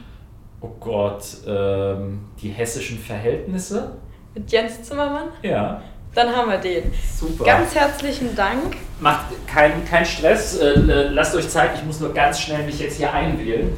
oh 0.61 0.69
Gott, 0.79 1.23
ähm, 1.45 2.19
die 2.41 2.49
hessischen 2.49 2.97
Verhältnisse. 2.97 3.97
Mit 4.33 4.51
Jens 4.51 4.83
Zimmermann? 4.83 5.29
Ja. 5.41 5.81
Dann 6.15 6.35
haben 6.35 6.49
wir 6.49 6.57
den. 6.57 6.91
Super. 7.19 7.43
Ganz 7.45 7.75
herzlichen 7.75 8.35
Dank. 8.35 8.77
Macht 8.99 9.25
keinen 9.47 9.85
kein 9.85 10.05
Stress, 10.05 10.57
äh, 10.57 10.73
lasst 10.75 11.35
euch 11.35 11.47
Zeit, 11.47 11.71
ich 11.75 11.83
muss 11.85 11.99
nur 11.99 12.13
ganz 12.13 12.39
schnell 12.41 12.65
mich 12.65 12.79
jetzt 12.79 12.97
hier 12.97 13.13
einwählen. 13.13 13.77